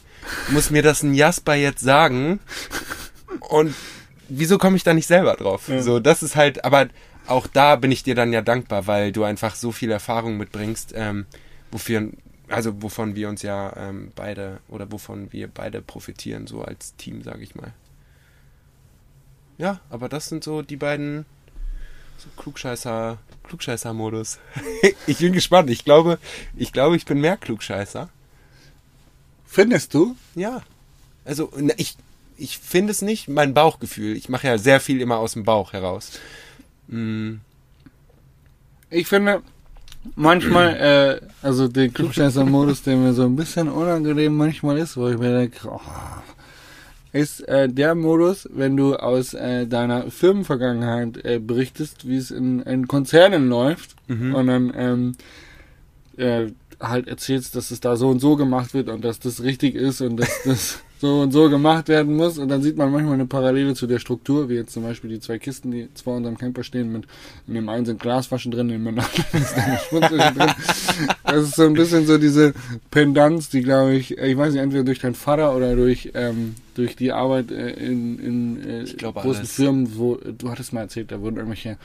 muss 0.48 0.70
mir 0.70 0.82
das 0.82 1.02
ein 1.02 1.14
Jasper 1.14 1.54
jetzt 1.54 1.80
sagen? 1.80 2.40
Und 3.40 3.74
wieso 4.28 4.58
komme 4.58 4.76
ich 4.76 4.84
da 4.84 4.92
nicht 4.92 5.06
selber 5.06 5.34
drauf? 5.34 5.68
Ja. 5.68 5.82
So, 5.82 6.00
das 6.00 6.22
ist 6.22 6.36
halt, 6.36 6.64
aber 6.64 6.88
auch 7.26 7.46
da 7.46 7.76
bin 7.76 7.92
ich 7.92 8.02
dir 8.02 8.14
dann 8.14 8.32
ja 8.32 8.42
dankbar, 8.42 8.86
weil 8.86 9.12
du 9.12 9.24
einfach 9.24 9.54
so 9.54 9.72
viel 9.72 9.90
Erfahrung 9.90 10.36
mitbringst, 10.36 10.92
ähm, 10.96 11.26
wofür, 11.70 12.10
also 12.48 12.82
wovon 12.82 13.16
wir 13.16 13.28
uns 13.28 13.42
ja 13.42 13.74
ähm, 13.76 14.12
beide 14.14 14.60
oder 14.68 14.90
wovon 14.90 15.32
wir 15.32 15.48
beide 15.48 15.82
profitieren, 15.82 16.46
so 16.46 16.62
als 16.62 16.94
Team, 16.96 17.22
sage 17.22 17.42
ich 17.42 17.54
mal. 17.54 17.72
Ja, 19.58 19.80
aber 19.90 20.08
das 20.08 20.28
sind 20.28 20.44
so 20.44 20.62
die 20.62 20.76
beiden 20.76 21.24
so 22.18 22.28
Klugscheißer, 22.36 23.18
Klugscheißer-Modus. 23.44 24.38
ich 25.06 25.18
bin 25.18 25.32
gespannt. 25.32 25.70
Ich 25.70 25.84
glaube, 25.84 26.18
ich 26.56 26.72
glaube, 26.72 26.96
ich 26.96 27.04
bin 27.04 27.20
mehr 27.20 27.36
Klugscheißer. 27.36 28.08
Findest 29.46 29.94
du? 29.94 30.16
Ja. 30.34 30.62
Also, 31.24 31.52
ich, 31.76 31.96
ich 32.36 32.58
finde 32.58 32.90
es 32.92 33.02
nicht, 33.02 33.28
mein 33.28 33.54
Bauchgefühl. 33.54 34.16
Ich 34.16 34.28
mache 34.28 34.46
ja 34.46 34.58
sehr 34.58 34.80
viel 34.80 35.00
immer 35.00 35.18
aus 35.18 35.32
dem 35.32 35.44
Bauch 35.44 35.72
heraus. 35.72 36.12
Mm, 36.88 37.36
Ich 38.90 39.08
finde, 39.08 39.42
manchmal, 40.14 41.20
äh, 41.22 41.26
also 41.42 41.68
den 41.68 41.92
Klugscheißer-Modus, 41.92 42.82
der 42.82 42.96
mir 42.96 43.12
so 43.14 43.24
ein 43.24 43.36
bisschen 43.36 43.68
unangenehm 43.68 44.36
manchmal 44.36 44.78
ist, 44.78 44.96
wo 44.96 45.08
ich 45.08 45.18
mir 45.18 45.36
denke, 45.38 45.68
oh, 45.68 45.80
ist 47.16 47.40
äh, 47.48 47.68
der 47.68 47.94
Modus, 47.94 48.48
wenn 48.52 48.76
du 48.76 48.94
aus 48.96 49.34
äh, 49.34 49.66
deiner 49.66 50.10
Firmenvergangenheit 50.10 51.24
äh, 51.24 51.38
berichtest, 51.38 52.06
wie 52.08 52.16
es 52.16 52.30
in, 52.30 52.60
in 52.62 52.86
Konzernen 52.86 53.48
läuft 53.48 53.94
Mhm. 54.08 54.34
und 54.36 54.46
dann 54.46 54.72
ähm, 54.76 55.12
äh, 56.16 56.52
halt 56.80 57.08
erzählst, 57.08 57.56
dass 57.56 57.70
es 57.72 57.80
da 57.80 57.96
so 57.96 58.08
und 58.08 58.20
so 58.20 58.36
gemacht 58.36 58.72
wird 58.74 58.88
und 58.88 59.04
dass 59.04 59.18
das 59.18 59.42
richtig 59.42 59.74
ist 59.74 60.00
und 60.00 60.16
dass 60.18 60.30
das 60.44 60.78
so 60.98 61.20
und 61.20 61.32
so 61.32 61.50
gemacht 61.50 61.88
werden 61.88 62.16
muss 62.16 62.38
und 62.38 62.48
dann 62.48 62.62
sieht 62.62 62.76
man 62.76 62.90
manchmal 62.90 63.14
eine 63.14 63.26
Parallele 63.26 63.74
zu 63.74 63.86
der 63.86 63.98
Struktur, 63.98 64.48
wie 64.48 64.54
jetzt 64.54 64.72
zum 64.72 64.82
Beispiel 64.82 65.10
die 65.10 65.20
zwei 65.20 65.38
Kisten, 65.38 65.70
die 65.70 65.88
vor 66.02 66.16
unserem 66.16 66.38
Camper 66.38 66.62
stehen, 66.62 66.92
mit 66.92 67.04
in 67.46 67.54
dem 67.54 67.68
einen 67.68 67.84
sind 67.84 68.00
Glasflaschen 68.00 68.50
drin, 68.50 68.70
in 68.70 68.84
dem 68.84 68.88
anderen 68.88 69.10
ist 69.32 69.54
eine 69.56 69.78
Schmutzwäsche 69.78 70.32
drin. 70.32 70.52
Das 71.24 71.42
ist 71.42 71.56
so 71.56 71.64
ein 71.64 71.74
bisschen 71.74 72.06
so 72.06 72.18
diese 72.18 72.54
Pendanz, 72.90 73.50
die 73.50 73.62
glaube 73.62 73.94
ich, 73.94 74.18
äh, 74.18 74.30
ich 74.30 74.36
weiß 74.36 74.54
nicht, 74.54 74.62
entweder 74.62 74.84
durch 74.84 75.00
deinen 75.00 75.14
Vater 75.14 75.54
oder 75.54 75.76
durch 75.76 76.10
ähm, 76.14 76.54
durch 76.76 76.94
die 76.96 77.12
Arbeit 77.12 77.50
äh, 77.50 77.70
in, 77.70 78.18
in 78.18 78.68
äh, 78.68 78.82
Ich 78.82 78.96
glaube, 78.96 79.20
großen 79.20 79.40
alles. 79.40 79.52
Firmen, 79.52 79.96
wo 79.96 80.16
du 80.16 80.50
hattest 80.50 80.72
mal 80.72 80.82
erzählt, 80.82 81.10
da 81.10 81.20
wurden 81.20 81.36
irgendwelche 81.36 81.78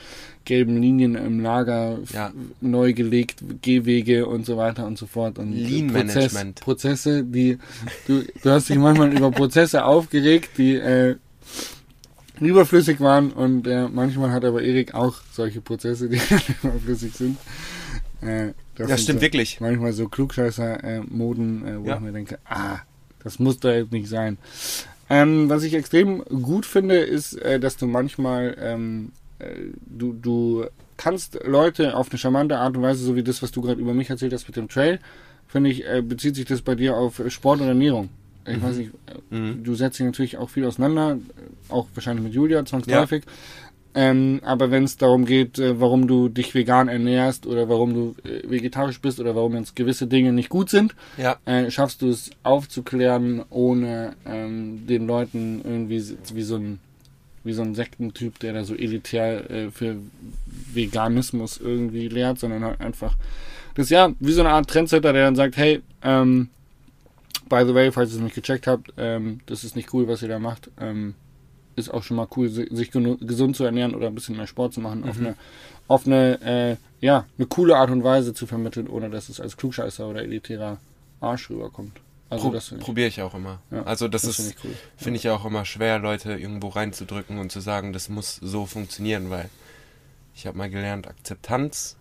gelben 0.44 0.80
Linien 0.80 1.14
im 1.14 1.40
Lager 1.40 1.98
Ja. 2.12 2.32
neu 2.60 2.92
gelegt, 2.92 3.42
Gehwege 3.62 4.26
und 4.26 4.44
so 4.46 4.56
weiter 4.56 4.86
und 4.86 4.98
so 4.98 5.06
fort 5.06 5.38
und 5.38 5.52
Lean 5.52 5.88
Prozess, 5.88 6.32
Management. 6.32 6.60
Prozesse, 6.60 7.24
die 7.24 7.58
du, 8.06 8.22
du 8.42 8.50
hast 8.50 8.68
dich 8.68 8.76
manchmal 8.78 9.12
über 9.16 9.30
Prozesse 9.30 9.84
aufgeregt, 9.84 10.50
die 10.58 10.74
äh, 10.76 11.16
überflüssig 12.40 13.00
waren 13.00 13.30
und 13.30 13.66
äh, 13.66 13.88
manchmal 13.88 14.32
hat 14.32 14.44
aber 14.44 14.62
Erik 14.62 14.94
auch 14.94 15.14
solche 15.32 15.60
Prozesse, 15.60 16.08
die 16.08 16.20
überflüssig 16.62 17.14
sind. 17.14 17.36
Äh, 18.20 18.52
das 18.76 18.88
sind 18.88 19.00
stimmt 19.00 19.18
so, 19.20 19.22
wirklich. 19.24 19.60
Manchmal 19.60 19.92
so 19.92 20.08
Klugscheißer-Moden, 20.08 21.66
äh, 21.66 21.78
wo 21.84 21.88
Ja. 21.88 21.96
ich 21.96 22.00
mir 22.00 22.12
denke, 22.12 22.38
ah, 22.48 22.78
das 23.22 23.38
muss 23.38 23.58
da 23.60 23.72
jetzt 23.72 23.92
nicht 23.92 24.08
sein. 24.08 24.38
Ähm, 25.10 25.48
was 25.50 25.62
ich 25.62 25.74
extrem 25.74 26.24
gut 26.24 26.64
finde, 26.64 26.96
ist, 26.96 27.34
äh, 27.34 27.60
dass 27.60 27.76
du 27.76 27.86
manchmal, 27.86 28.56
ähm, 28.60 29.12
äh, 29.12 29.21
du, 29.86 30.12
du 30.12 30.64
kannst 30.96 31.38
Leute 31.44 31.96
auf 31.96 32.10
eine 32.10 32.18
charmante 32.18 32.58
Art 32.58 32.76
und 32.76 32.82
Weise, 32.82 33.04
so 33.04 33.16
wie 33.16 33.22
das, 33.22 33.42
was 33.42 33.50
du 33.50 33.60
gerade 33.62 33.80
über 33.80 33.94
mich 33.94 34.10
erzählt 34.10 34.32
hast 34.32 34.46
mit 34.46 34.56
dem 34.56 34.68
Trail, 34.68 34.98
finde 35.48 35.70
ich, 35.70 35.84
äh, 35.86 36.02
bezieht 36.02 36.34
sich 36.36 36.44
das 36.46 36.62
bei 36.62 36.74
dir 36.74 36.96
auf 36.96 37.18
äh, 37.18 37.30
Sport 37.30 37.60
und 37.60 37.68
Ernährung. 37.68 38.08
Ich 38.46 38.60
weiß 38.60 38.76
nicht, 38.76 38.90
äh, 39.06 39.34
Mhm. 39.36 39.62
du 39.62 39.74
setzt 39.74 39.98
dich 39.98 40.06
natürlich 40.06 40.36
auch 40.36 40.50
viel 40.50 40.64
auseinander, 40.64 41.16
äh, 41.16 41.72
auch 41.72 41.86
wahrscheinlich 41.94 42.24
mit 42.24 42.34
Julia 42.34 42.64
zwangsläufig. 42.64 43.24
Ähm, 43.94 44.40
aber 44.42 44.70
wenn 44.70 44.84
es 44.84 44.96
darum 44.96 45.26
geht, 45.26 45.58
äh, 45.58 45.78
warum 45.78 46.08
du 46.08 46.30
dich 46.30 46.54
vegan 46.54 46.88
ernährst 46.88 47.46
oder 47.46 47.68
warum 47.68 47.92
du 47.92 48.14
äh, 48.24 48.48
vegetarisch 48.50 49.00
bist 49.02 49.20
oder 49.20 49.36
warum 49.36 49.54
jetzt 49.54 49.76
gewisse 49.76 50.06
Dinge 50.06 50.32
nicht 50.32 50.48
gut 50.48 50.70
sind, 50.70 50.94
Ja. 51.18 51.36
äh, 51.44 51.70
schaffst 51.70 52.00
du 52.00 52.08
es 52.08 52.30
aufzuklären, 52.42 53.44
ohne 53.50 54.14
ähm, 54.24 54.86
den 54.86 55.06
Leuten 55.06 55.60
irgendwie 55.62 56.02
wie 56.34 56.42
so 56.42 56.56
ein 56.56 56.78
wie 57.44 57.52
so 57.52 57.62
ein 57.62 57.74
Sektentyp, 57.74 58.38
der 58.38 58.52
da 58.52 58.64
so 58.64 58.74
elitär 58.74 59.50
äh, 59.50 59.70
für 59.70 59.96
Veganismus 60.72 61.58
irgendwie 61.58 62.08
lehrt, 62.08 62.38
sondern 62.38 62.64
halt 62.64 62.80
einfach 62.80 63.16
das 63.74 63.86
ist 63.86 63.90
ja 63.90 64.12
wie 64.20 64.32
so 64.32 64.40
eine 64.42 64.50
Art 64.50 64.68
Trendsetter, 64.68 65.14
der 65.14 65.24
dann 65.24 65.34
sagt, 65.36 65.56
hey, 65.56 65.80
ähm, 66.02 66.50
by 67.48 67.62
the 67.66 67.72
way, 67.74 67.90
falls 67.90 68.10
ihr 68.10 68.16
es 68.16 68.22
nicht 68.22 68.34
gecheckt 68.34 68.66
habt, 68.66 68.92
ähm, 68.98 69.40
das 69.46 69.64
ist 69.64 69.76
nicht 69.76 69.94
cool, 69.94 70.06
was 70.08 70.20
ihr 70.20 70.28
da 70.28 70.38
macht. 70.38 70.70
Ähm, 70.78 71.14
ist 71.74 71.88
auch 71.88 72.02
schon 72.02 72.18
mal 72.18 72.28
cool, 72.36 72.50
si- 72.50 72.68
sich 72.70 72.90
gesund 72.90 73.56
zu 73.56 73.64
ernähren 73.64 73.94
oder 73.94 74.08
ein 74.08 74.14
bisschen 74.14 74.36
mehr 74.36 74.46
Sport 74.46 74.74
zu 74.74 74.80
machen, 74.82 75.04
auf 75.04 75.16
Mhm. 75.18 75.24
eine, 75.26 75.34
auf 75.88 76.06
eine, 76.06 76.40
äh, 76.42 76.76
ja, 77.00 77.24
eine 77.38 77.46
coole 77.46 77.74
Art 77.78 77.90
und 77.90 78.04
Weise 78.04 78.34
zu 78.34 78.46
vermitteln, 78.46 78.88
ohne 78.88 79.08
dass 79.08 79.30
es 79.30 79.40
als 79.40 79.56
Klugscheißer 79.56 80.06
oder 80.06 80.22
elitärer 80.22 80.76
Arsch 81.20 81.48
rüberkommt. 81.48 81.92
Also 82.32 82.44
Pro 82.48 82.54
das 82.54 82.74
Probiere 82.80 83.08
ich 83.08 83.20
auch 83.22 83.34
immer. 83.34 83.60
Ja, 83.70 83.82
also 83.84 84.08
das, 84.08 84.22
das 84.22 84.30
ist, 84.30 84.36
finde 84.36 84.54
ich 84.58 84.64
cool. 84.64 84.70
finde 84.96 85.16
ich 85.18 85.28
auch 85.28 85.44
immer 85.44 85.64
schwer, 85.64 85.98
Leute 85.98 86.32
irgendwo 86.34 86.68
reinzudrücken 86.68 87.38
und 87.38 87.52
zu 87.52 87.60
sagen, 87.60 87.92
das 87.92 88.08
muss 88.08 88.36
so 88.42 88.66
funktionieren, 88.66 89.30
weil 89.30 89.48
ich 90.34 90.46
habe 90.46 90.56
mal 90.56 90.70
gelernt, 90.70 91.06
Akzeptanz, 91.08 91.96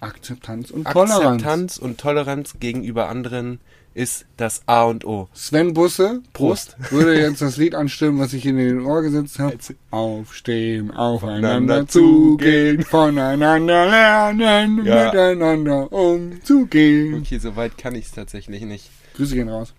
Akzeptanz 0.00 0.70
und 0.70 0.86
Toleranz. 0.86 1.24
Akzeptanz 1.24 1.76
und 1.78 1.98
Toleranz 1.98 2.54
gegenüber 2.60 3.08
anderen 3.08 3.60
ist 3.94 4.26
das 4.36 4.60
A 4.66 4.82
und 4.84 5.06
O. 5.06 5.26
Sven 5.32 5.72
Busse, 5.72 6.20
Prost. 6.34 6.76
würde 6.90 7.18
jetzt 7.18 7.40
das 7.40 7.56
Lied 7.56 7.74
anstimmen, 7.82 8.18
was 8.18 8.34
ich 8.34 8.44
in 8.44 8.58
den 8.58 8.80
Ohr 8.84 9.00
gesetzt 9.00 9.38
habe. 9.38 9.56
Aufstehen, 9.90 10.90
aufeinander 10.90 11.48
Aufeinander 11.54 11.88
zugehen, 11.88 12.82
voneinander 12.82 13.86
lernen, 13.86 14.84
Ja. 14.84 15.06
miteinander 15.06 15.90
umzugehen. 15.90 17.14
Okay, 17.22 17.38
so 17.38 17.56
weit 17.56 17.78
kann 17.78 17.94
ich 17.94 18.04
es 18.04 18.12
tatsächlich 18.12 18.60
nicht. 18.66 18.90
Grüße 19.16 19.34
gehen 19.34 19.48
raus. 19.48 19.72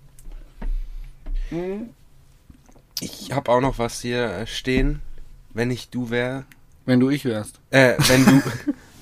Ich 2.99 3.31
habe 3.31 3.51
auch 3.51 3.61
noch 3.61 3.77
was 3.79 4.01
hier 4.01 4.25
äh, 4.25 4.47
stehen. 4.47 5.01
Wenn 5.53 5.71
ich 5.71 5.89
du 5.89 6.09
wär, 6.09 6.45
Wenn 6.85 6.99
du 6.99 7.09
ich 7.09 7.25
wärst. 7.25 7.59
äh, 7.71 7.95
wenn 8.07 8.25
du, 8.25 8.41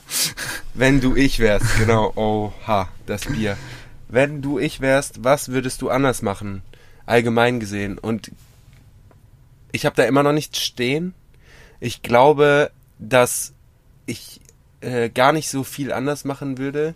wenn 0.73 1.01
du 1.01 1.15
ich 1.15 1.39
wärst, 1.39 1.77
genau. 1.79 2.13
Oha, 2.15 2.89
das 3.05 3.25
Bier. 3.25 3.57
Wenn 4.07 4.41
du 4.41 4.59
ich 4.59 4.79
wärst, 4.81 5.23
was 5.23 5.49
würdest 5.49 5.81
du 5.81 5.89
anders 5.89 6.21
machen? 6.21 6.61
Allgemein 7.05 7.59
gesehen. 7.59 7.97
Und 7.97 8.31
ich 9.71 9.85
habe 9.85 9.95
da 9.95 10.03
immer 10.03 10.23
noch 10.23 10.31
nichts 10.33 10.59
stehen. 10.59 11.13
Ich 11.79 12.01
glaube, 12.01 12.71
dass 12.99 13.53
ich 14.05 14.39
äh, 14.81 15.09
gar 15.09 15.33
nicht 15.33 15.49
so 15.49 15.63
viel 15.63 15.91
anders 15.91 16.23
machen 16.25 16.57
würde. 16.57 16.95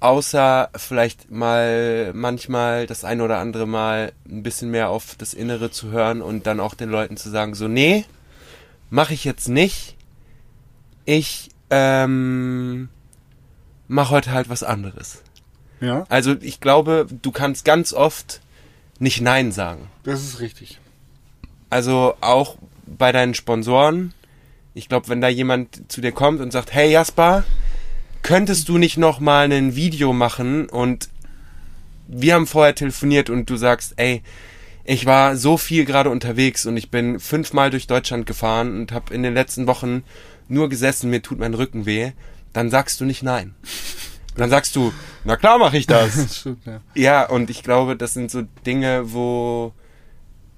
Außer 0.00 0.70
vielleicht 0.76 1.30
mal 1.30 2.12
manchmal 2.14 2.86
das 2.86 3.04
ein 3.04 3.20
oder 3.20 3.38
andere 3.38 3.66
Mal 3.66 4.12
ein 4.28 4.42
bisschen 4.44 4.70
mehr 4.70 4.90
auf 4.90 5.16
das 5.18 5.34
Innere 5.34 5.70
zu 5.72 5.90
hören 5.90 6.22
und 6.22 6.46
dann 6.46 6.60
auch 6.60 6.74
den 6.74 6.88
Leuten 6.88 7.16
zu 7.16 7.30
sagen, 7.30 7.54
so, 7.54 7.66
nee, 7.66 8.04
mache 8.90 9.12
ich 9.14 9.24
jetzt 9.24 9.48
nicht. 9.48 9.96
Ich 11.04 11.50
ähm, 11.70 12.88
mach 13.88 14.10
heute 14.10 14.30
halt 14.32 14.48
was 14.48 14.62
anderes. 14.62 15.22
Ja, 15.80 16.04
Also 16.08 16.34
ich 16.40 16.60
glaube, 16.60 17.06
du 17.10 17.30
kannst 17.32 17.64
ganz 17.64 17.92
oft 17.92 18.40
nicht 19.00 19.20
Nein 19.20 19.52
sagen. 19.52 19.88
das 20.04 20.22
ist 20.22 20.40
richtig. 20.40 20.80
Also 21.70 22.14
auch 22.20 22.56
bei 22.86 23.12
deinen 23.12 23.34
Sponsoren. 23.34 24.14
Ich 24.74 24.88
glaube, 24.88 25.08
wenn 25.08 25.20
da 25.20 25.28
jemand 25.28 25.90
zu 25.90 26.00
dir 26.00 26.12
kommt 26.12 26.40
und 26.40 26.52
sagt, 26.52 26.72
hey 26.72 26.90
Jasper, 26.90 27.44
könntest 28.22 28.68
du 28.68 28.78
nicht 28.78 28.96
noch 28.96 29.20
mal 29.20 29.50
ein 29.50 29.76
Video 29.76 30.12
machen 30.12 30.68
und 30.68 31.08
wir 32.06 32.34
haben 32.34 32.46
vorher 32.46 32.74
telefoniert 32.74 33.30
und 33.30 33.48
du 33.50 33.56
sagst, 33.56 33.94
ey, 33.96 34.22
ich 34.84 35.04
war 35.04 35.36
so 35.36 35.58
viel 35.58 35.84
gerade 35.84 36.08
unterwegs 36.08 36.64
und 36.64 36.76
ich 36.78 36.90
bin 36.90 37.20
fünfmal 37.20 37.70
durch 37.70 37.86
Deutschland 37.86 38.24
gefahren 38.24 38.80
und 38.80 38.92
habe 38.92 39.12
in 39.12 39.22
den 39.22 39.34
letzten 39.34 39.66
Wochen 39.66 40.02
nur 40.48 40.70
gesessen, 40.70 41.10
mir 41.10 41.20
tut 41.20 41.38
mein 41.38 41.52
Rücken 41.52 41.84
weh, 41.84 42.12
dann 42.54 42.70
sagst 42.70 42.98
du 43.00 43.04
nicht 43.04 43.22
nein. 43.22 43.54
Dann 44.34 44.48
sagst 44.48 44.76
du, 44.76 44.92
na 45.24 45.36
klar 45.36 45.58
mache 45.58 45.76
ich 45.76 45.86
das. 45.86 46.14
Das 46.14 46.36
stimmt, 46.40 46.64
ja. 46.64 46.80
Ja, 46.94 47.28
und 47.28 47.50
ich 47.50 47.62
glaube, 47.62 47.96
das 47.96 48.14
sind 48.14 48.30
so 48.30 48.44
Dinge, 48.64 49.12
wo, 49.12 49.74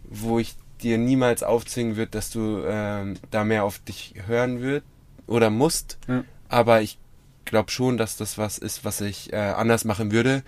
wo 0.04 0.38
ich 0.38 0.54
dir 0.80 0.96
niemals 0.96 1.42
aufzwingen 1.42 1.96
wird, 1.96 2.14
dass 2.14 2.30
du 2.30 2.62
ähm, 2.66 3.16
da 3.32 3.42
mehr 3.42 3.64
auf 3.64 3.80
dich 3.80 4.14
hören 4.26 4.60
wird 4.60 4.84
oder 5.26 5.50
musst. 5.50 5.98
Ja. 6.06 6.24
Aber 6.48 6.82
ich 6.82 6.99
glaube 7.50 7.70
schon, 7.70 7.98
dass 7.98 8.16
das 8.16 8.38
was 8.38 8.58
ist, 8.58 8.84
was 8.84 9.00
ich 9.00 9.32
äh, 9.32 9.36
anders 9.36 9.84
machen 9.84 10.12
würde. 10.12 10.42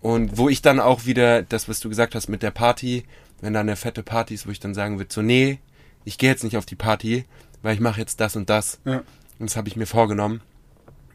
Und 0.00 0.38
wo 0.38 0.48
ich 0.48 0.62
dann 0.62 0.80
auch 0.80 1.04
wieder, 1.04 1.42
das, 1.42 1.68
was 1.68 1.80
du 1.80 1.88
gesagt 1.88 2.14
hast 2.14 2.28
mit 2.28 2.42
der 2.42 2.50
Party, 2.50 3.04
wenn 3.40 3.52
da 3.52 3.60
eine 3.60 3.76
fette 3.76 4.02
Party 4.02 4.34
ist, 4.34 4.46
wo 4.46 4.50
ich 4.50 4.60
dann 4.60 4.74
sagen 4.74 4.98
würde, 4.98 5.12
so, 5.12 5.22
nee, 5.22 5.58
ich 6.04 6.18
gehe 6.18 6.30
jetzt 6.30 6.44
nicht 6.44 6.56
auf 6.56 6.66
die 6.66 6.76
Party, 6.76 7.24
weil 7.62 7.74
ich 7.74 7.80
mache 7.80 8.00
jetzt 8.00 8.20
das 8.20 8.36
und 8.36 8.48
das. 8.48 8.78
Ja. 8.84 9.02
Und 9.38 9.50
das 9.50 9.56
habe 9.56 9.68
ich 9.68 9.76
mir 9.76 9.86
vorgenommen. 9.86 10.40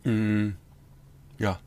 Mm, 0.03 0.49
ja. 1.37 1.59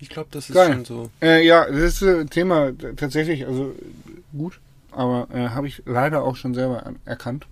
Ich 0.00 0.08
glaube, 0.08 0.28
das 0.30 0.48
ist 0.48 0.54
Geil. 0.54 0.72
schon 0.72 0.84
so. 0.84 1.10
Äh, 1.22 1.46
ja, 1.46 1.66
das 1.66 1.76
ist 1.76 2.02
äh, 2.02 2.24
Thema 2.26 2.72
tatsächlich, 2.96 3.46
also 3.46 3.74
gut, 4.36 4.60
aber 4.92 5.28
äh, 5.32 5.48
habe 5.50 5.66
ich 5.68 5.82
leider 5.86 6.22
auch 6.24 6.36
schon 6.36 6.54
selber 6.54 6.86
an, 6.86 6.96
erkannt. 7.04 7.46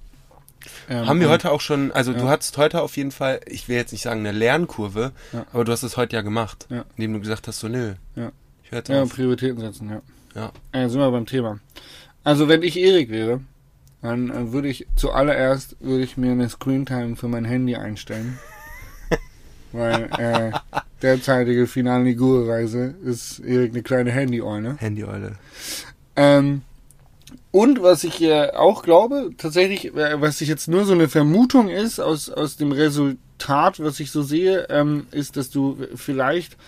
Ähm, 0.88 1.06
Haben 1.06 1.20
wir 1.20 1.28
heute 1.28 1.50
auch 1.50 1.60
schon, 1.60 1.92
also 1.92 2.12
du 2.12 2.20
Ja. 2.24 2.28
hattest 2.28 2.56
heute 2.58 2.82
auf 2.82 2.96
jeden 2.96 3.10
Fall, 3.10 3.40
ich 3.46 3.68
will 3.68 3.76
jetzt 3.76 3.92
nicht 3.92 4.02
sagen 4.02 4.20
eine 4.20 4.32
Lernkurve, 4.36 5.12
Ja. 5.32 5.46
aber 5.52 5.64
du 5.64 5.72
hast 5.72 5.82
es 5.82 5.96
heute 5.96 6.16
ja 6.16 6.22
gemacht, 6.22 6.66
Ja. 6.70 6.84
indem 6.96 7.14
du 7.14 7.20
gesagt 7.20 7.48
hast, 7.48 7.60
so 7.60 7.68
nö, 7.68 7.94
Ja. 8.14 8.32
ich 8.64 8.70
höre 8.70 8.78
jetzt 8.78 8.88
Ja, 8.88 9.02
auf. 9.02 9.10
Prioritäten 9.14 9.60
setzen, 9.60 9.90
ja. 9.90 10.02
Ja. 10.34 10.52
Äh, 10.72 10.88
sind 10.88 11.00
wir 11.00 11.10
beim 11.10 11.26
Thema. 11.26 11.60
Also 12.24 12.48
wenn 12.48 12.62
ich 12.62 12.76
Erik 12.78 13.10
wäre, 13.10 13.40
dann 14.02 14.30
äh, 14.30 14.52
würde 14.52 14.68
ich 14.68 14.86
zuallererst 14.96 15.76
würde 15.80 16.04
ich 16.04 16.16
mir 16.16 16.32
eine 16.32 16.48
Screentime 16.48 17.16
für 17.16 17.28
mein 17.28 17.44
Handy 17.44 17.76
einstellen. 17.76 18.38
Weil 19.72 20.08
äh, 20.18 20.52
derzeitige 21.02 21.66
finale 21.66 22.04
Ligure-Reise 22.04 22.94
ist 23.04 23.40
Erik 23.40 23.72
eine 23.72 23.82
kleine 23.82 24.10
Handy-Eule. 24.10 24.76
Handyeule. 24.80 25.36
Ähm, 26.16 26.62
und 27.56 27.82
was 27.82 28.04
ich 28.04 28.20
äh, 28.20 28.50
auch 28.50 28.82
glaube, 28.82 29.30
tatsächlich, 29.38 29.94
äh, 29.94 30.20
was 30.20 30.42
ich 30.42 30.48
jetzt 30.48 30.68
nur 30.68 30.84
so 30.84 30.92
eine 30.92 31.08
Vermutung 31.08 31.70
ist 31.70 32.00
aus, 32.00 32.28
aus 32.28 32.58
dem 32.58 32.70
Resultat, 32.70 33.82
was 33.82 33.98
ich 33.98 34.10
so 34.10 34.20
sehe, 34.20 34.66
ähm, 34.68 35.06
ist, 35.10 35.38
dass 35.38 35.48
du 35.48 35.78
vielleicht 35.94 36.58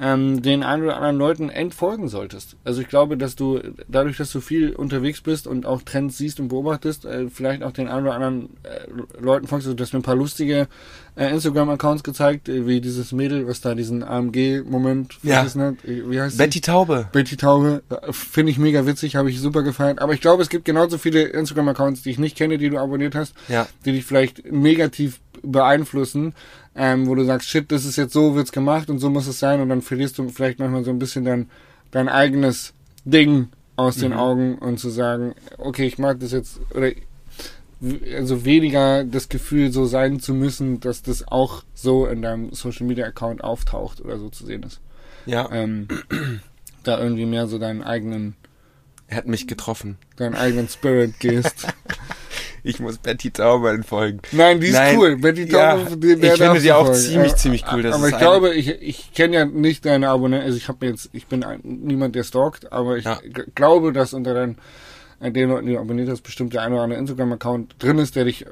ähm, 0.00 0.42
den 0.42 0.62
ein 0.62 0.82
oder 0.82 0.96
anderen 0.96 1.16
Leuten 1.18 1.48
entfolgen 1.50 2.08
solltest. 2.08 2.56
Also 2.64 2.80
ich 2.80 2.88
glaube, 2.88 3.16
dass 3.16 3.34
du 3.34 3.60
dadurch, 3.88 4.16
dass 4.16 4.30
du 4.30 4.40
viel 4.40 4.72
unterwegs 4.74 5.20
bist 5.20 5.46
und 5.46 5.66
auch 5.66 5.82
Trends 5.82 6.18
siehst 6.18 6.38
und 6.38 6.48
beobachtest, 6.48 7.04
äh, 7.04 7.28
vielleicht 7.28 7.62
auch 7.64 7.72
den 7.72 7.88
ein 7.88 8.02
oder 8.02 8.14
anderen 8.14 8.50
äh, 8.62 9.20
Leuten 9.20 9.46
folgst. 9.48 9.66
Also 9.66 9.74
du 9.76 9.82
hast 9.82 9.92
mir 9.92 9.98
ein 9.98 10.02
paar 10.02 10.14
lustige 10.14 10.68
äh, 11.16 11.30
Instagram-Accounts 11.32 12.04
gezeigt, 12.04 12.48
äh, 12.48 12.66
wie 12.66 12.80
dieses 12.80 13.10
Mädel, 13.12 13.48
was 13.48 13.60
da 13.60 13.74
diesen 13.74 14.04
AMG-Moment 14.04 15.18
Ja. 15.24 15.42
hat. 15.44 15.56
Äh, 15.84 16.08
Wie 16.08 16.20
heißt 16.20 16.36
sie? 16.36 16.42
Betty 16.42 16.60
Taube. 16.60 17.08
Betty 17.12 17.36
Taube 17.36 17.82
äh, 17.90 18.12
finde 18.12 18.52
ich 18.52 18.58
mega 18.58 18.86
witzig, 18.86 19.16
habe 19.16 19.30
ich 19.30 19.40
super 19.40 19.62
gefeiert. 19.64 20.00
Aber 20.00 20.12
ich 20.14 20.20
glaube, 20.20 20.42
es 20.42 20.48
gibt 20.48 20.64
genauso 20.64 20.96
viele 20.98 21.22
Instagram-Accounts, 21.24 22.02
die 22.02 22.10
ich 22.10 22.18
nicht 22.18 22.36
kenne, 22.36 22.58
die 22.58 22.70
du 22.70 22.78
abonniert 22.78 23.14
hast, 23.16 23.34
Ja. 23.48 23.66
die 23.84 23.92
dich 23.92 24.04
vielleicht 24.04 24.50
negativ 24.52 25.20
beeinflussen, 25.42 26.34
ähm, 26.78 27.06
wo 27.08 27.14
du 27.16 27.24
sagst, 27.24 27.48
shit, 27.48 27.70
das 27.72 27.84
ist 27.84 27.96
jetzt 27.96 28.12
so, 28.12 28.34
wird's 28.36 28.52
gemacht 28.52 28.88
und 28.88 29.00
so 29.00 29.10
muss 29.10 29.26
es 29.26 29.38
sein 29.40 29.60
und 29.60 29.68
dann 29.68 29.82
verlierst 29.82 30.16
du 30.16 30.28
vielleicht 30.28 30.60
manchmal 30.60 30.84
so 30.84 30.90
ein 30.90 30.98
bisschen 31.00 31.24
dein, 31.24 31.50
dein 31.90 32.08
eigenes 32.08 32.72
Ding 33.04 33.48
aus 33.76 33.96
den 33.96 34.12
Mhm. 34.12 34.18
Augen 34.18 34.58
und 34.58 34.78
zu 34.78 34.88
sagen, 34.90 35.34
okay, 35.58 35.86
ich 35.86 35.98
mag 35.98 36.20
das 36.20 36.32
jetzt 36.32 36.60
oder 36.74 36.90
also 38.16 38.44
weniger 38.44 39.04
das 39.04 39.28
Gefühl 39.28 39.70
so 39.72 39.84
sein 39.86 40.18
zu 40.20 40.34
müssen, 40.34 40.80
dass 40.80 41.02
das 41.02 41.26
auch 41.28 41.62
so 41.74 42.06
in 42.06 42.22
deinem 42.22 42.52
Social 42.52 42.86
Media 42.86 43.06
Account 43.06 43.42
auftaucht 43.44 44.00
oder 44.00 44.18
so 44.18 44.28
zu 44.30 44.44
sehen 44.46 44.62
ist 44.64 44.80
Ja, 45.26 45.48
ähm, 45.52 45.86
da 46.82 46.98
irgendwie 47.00 47.26
mehr 47.26 47.46
so 47.46 47.58
deinen 47.58 47.82
eigenen, 47.82 48.34
er 49.06 49.18
hat 49.18 49.26
mich 49.28 49.46
getroffen. 49.46 49.96
deinen 50.16 50.34
eigenen 50.34 50.68
Spirit 50.68 51.20
gehst. 51.20 51.66
Ich 52.62 52.80
muss 52.80 52.98
Betty 52.98 53.30
Taube 53.30 53.70
entfolgen. 53.70 54.20
Nein, 54.32 54.60
die 54.60 54.68
ist 54.68 54.74
Nein, 54.74 54.96
cool. 54.98 55.16
Betty 55.16 55.44
ja, 55.44 55.76
Taube, 55.76 55.96
die- 55.96 56.12
ich 56.14 56.20
der 56.20 56.36
finde 56.36 56.60
sie 56.60 56.72
auch 56.72 56.86
folgen. 56.86 57.00
ziemlich, 57.00 57.34
ziemlich 57.36 57.64
cool. 57.72 57.82
Das 57.82 57.94
aber 57.94 58.08
ich 58.08 58.18
glaube, 58.18 58.54
ich, 58.54 58.68
ich 58.82 59.12
kenne 59.12 59.36
ja 59.36 59.44
nicht 59.44 59.84
deine 59.84 60.08
Abonnenten, 60.08 60.46
also 60.46 60.56
ich 60.56 60.68
habe 60.68 60.86
jetzt, 60.86 61.10
ich 61.12 61.26
bin 61.26 61.44
ein, 61.44 61.60
niemand, 61.62 62.14
der 62.14 62.24
stalkt, 62.24 62.72
aber 62.72 62.96
ich 62.98 63.04
Ja. 63.04 63.18
glaube, 63.54 63.92
dass 63.92 64.12
unter 64.14 64.34
deinen, 64.34 64.56
äh, 65.20 65.30
den 65.30 65.48
Leuten, 65.48 65.66
die 65.66 65.72
du 65.74 65.78
abonniert 65.80 66.08
hast, 66.08 66.22
bestimmt 66.22 66.52
der 66.54 66.62
eine 66.62 66.74
oder 66.74 66.84
andere 66.84 66.98
Instagram-Account 67.00 67.76
drin 67.78 67.98
ist, 67.98 68.16
der 68.16 68.24
dich 68.24 68.46
äh, 68.46 68.50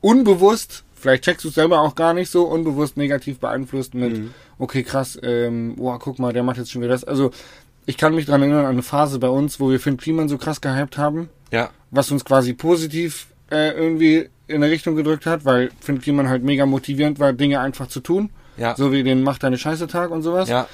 unbewusst, 0.00 0.84
vielleicht 0.94 1.24
checkst 1.24 1.44
du 1.44 1.48
es 1.48 1.54
selber 1.54 1.80
auch 1.80 1.94
gar 1.94 2.14
nicht 2.14 2.30
so, 2.30 2.44
unbewusst 2.44 2.96
negativ 2.96 3.38
beeinflusst 3.38 3.94
mit, 3.94 4.18
Mhm. 4.18 4.30
okay, 4.58 4.82
krass, 4.82 5.18
ähm, 5.22 5.76
boah, 5.76 5.98
guck 5.98 6.18
mal, 6.18 6.32
der 6.32 6.42
macht 6.42 6.58
jetzt 6.58 6.70
schon 6.70 6.82
wieder 6.82 6.92
das. 6.92 7.04
Also, 7.04 7.30
ich 7.86 7.96
kann 7.98 8.14
mich 8.14 8.26
dran 8.26 8.40
erinnern 8.42 8.64
an 8.64 8.72
eine 8.72 8.82
Phase 8.82 9.18
bei 9.18 9.28
uns, 9.28 9.60
wo 9.60 9.70
wir 9.70 9.78
Finn 9.80 9.96
Kliman 9.96 10.28
so 10.28 10.38
krass 10.38 10.60
gehypt 10.60 10.96
haben, 10.98 11.28
Ja, 11.54 11.70
was 11.90 12.10
uns 12.10 12.24
quasi 12.24 12.52
positiv 12.52 13.28
äh, 13.50 13.70
irgendwie 13.72 14.28
in 14.48 14.56
eine 14.62 14.70
Richtung 14.70 14.96
gedrückt 14.96 15.24
hat, 15.26 15.44
weil 15.44 15.70
Finn 15.80 16.00
Kliman 16.00 16.28
halt 16.28 16.42
mega 16.42 16.66
motivierend 16.66 17.18
war, 17.20 17.32
Dinge 17.32 17.60
einfach 17.60 17.86
zu 17.86 18.00
tun. 18.00 18.30
ja, 18.56 18.74
So 18.76 18.90
wie 18.92 19.02
den 19.02 19.22
Mach 19.22 19.38
deine 19.38 19.56
Scheiße 19.56 19.86
Tag 19.86 20.10
und 20.10 20.22
sowas. 20.22 20.48
ja, 20.48 20.66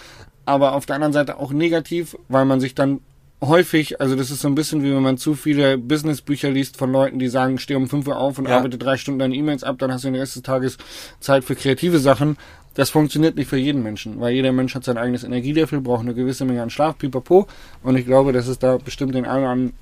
Aber 0.46 0.72
auf 0.74 0.86
der 0.86 0.96
anderen 0.96 1.12
Seite 1.12 1.38
auch 1.38 1.52
negativ, 1.52 2.16
weil 2.28 2.44
man 2.46 2.60
sich 2.60 2.74
dann 2.74 3.00
häufig, 3.42 4.00
also 4.00 4.16
das 4.16 4.30
ist 4.30 4.40
so 4.40 4.48
ein 4.48 4.54
bisschen 4.54 4.82
wie 4.82 4.92
wenn 4.94 5.02
man 5.02 5.16
zu 5.18 5.34
viele 5.34 5.78
Businessbücher 5.78 6.50
liest 6.50 6.76
von 6.76 6.90
Leuten, 6.92 7.18
die 7.18 7.28
sagen, 7.28 7.58
steh 7.58 7.74
um 7.74 7.88
5 7.88 8.06
Uhr 8.08 8.16
auf 8.18 8.38
und 8.38 8.48
Ja. 8.48 8.56
arbeite 8.58 8.76
drei 8.78 8.96
Stunden 8.96 9.18
deine 9.20 9.34
E-Mails 9.34 9.62
ab, 9.64 9.76
dann 9.78 9.92
hast 9.92 10.04
du 10.04 10.08
den 10.08 10.16
Rest 10.20 10.36
des 10.36 10.42
Tages 10.42 10.76
Zeit 11.20 11.44
für 11.44 11.54
kreative 11.54 11.98
Sachen. 11.98 12.36
Das 12.74 12.90
funktioniert 12.90 13.36
nicht 13.36 13.48
für 13.48 13.56
jeden 13.56 13.82
Menschen, 13.82 14.20
weil 14.20 14.32
jeder 14.34 14.52
Mensch 14.52 14.74
hat 14.74 14.84
sein 14.84 14.96
eigenes 14.98 15.24
Energielevel, 15.24 15.80
braucht 15.80 16.02
eine 16.02 16.14
gewisse 16.14 16.44
Menge 16.44 16.62
an 16.62 16.70
Schlaf, 16.70 16.98
pipapo. 16.98 17.46
Und 17.82 17.96
ich 17.96 18.06
glaube, 18.06 18.32
dass 18.32 18.46
es 18.46 18.58
da 18.58 18.76
bestimmt 18.78 19.14
den 19.14 19.24
einen 19.26 19.42
oder 19.42 19.50
anderen 19.52 19.72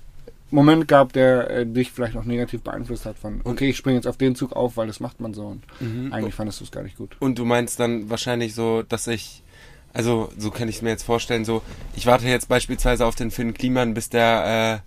Moment 0.50 0.88
gab, 0.88 1.12
der 1.12 1.50
äh, 1.50 1.66
dich 1.66 1.92
vielleicht 1.92 2.16
auch 2.16 2.24
negativ 2.24 2.62
beeinflusst 2.62 3.04
hat 3.06 3.18
von, 3.18 3.40
okay, 3.44 3.70
ich 3.70 3.76
springe 3.76 3.96
jetzt 3.96 4.06
auf 4.06 4.16
den 4.16 4.34
Zug 4.34 4.52
auf, 4.52 4.76
weil 4.76 4.86
das 4.86 5.00
macht 5.00 5.20
man 5.20 5.34
so. 5.34 5.46
Und 5.46 5.62
Mhm. 5.80 6.12
eigentlich 6.12 6.34
fandest 6.34 6.60
du 6.60 6.64
es 6.64 6.70
gar 6.70 6.82
nicht 6.82 6.96
gut. 6.96 7.16
Und 7.20 7.38
du 7.38 7.44
meinst 7.44 7.78
dann 7.80 8.08
wahrscheinlich 8.10 8.54
so, 8.54 8.82
dass 8.82 9.06
ich, 9.06 9.42
also 9.92 10.30
so 10.38 10.50
kann 10.50 10.68
ich 10.68 10.76
es 10.76 10.82
mir 10.82 10.90
jetzt 10.90 11.02
vorstellen, 11.04 11.44
so, 11.44 11.62
ich 11.96 12.06
warte 12.06 12.26
jetzt 12.26 12.48
beispielsweise 12.48 13.04
auf 13.04 13.14
den 13.14 13.30
Finn 13.30 13.52
Kliman, 13.54 13.94
bis 13.94 14.08
der 14.08 14.82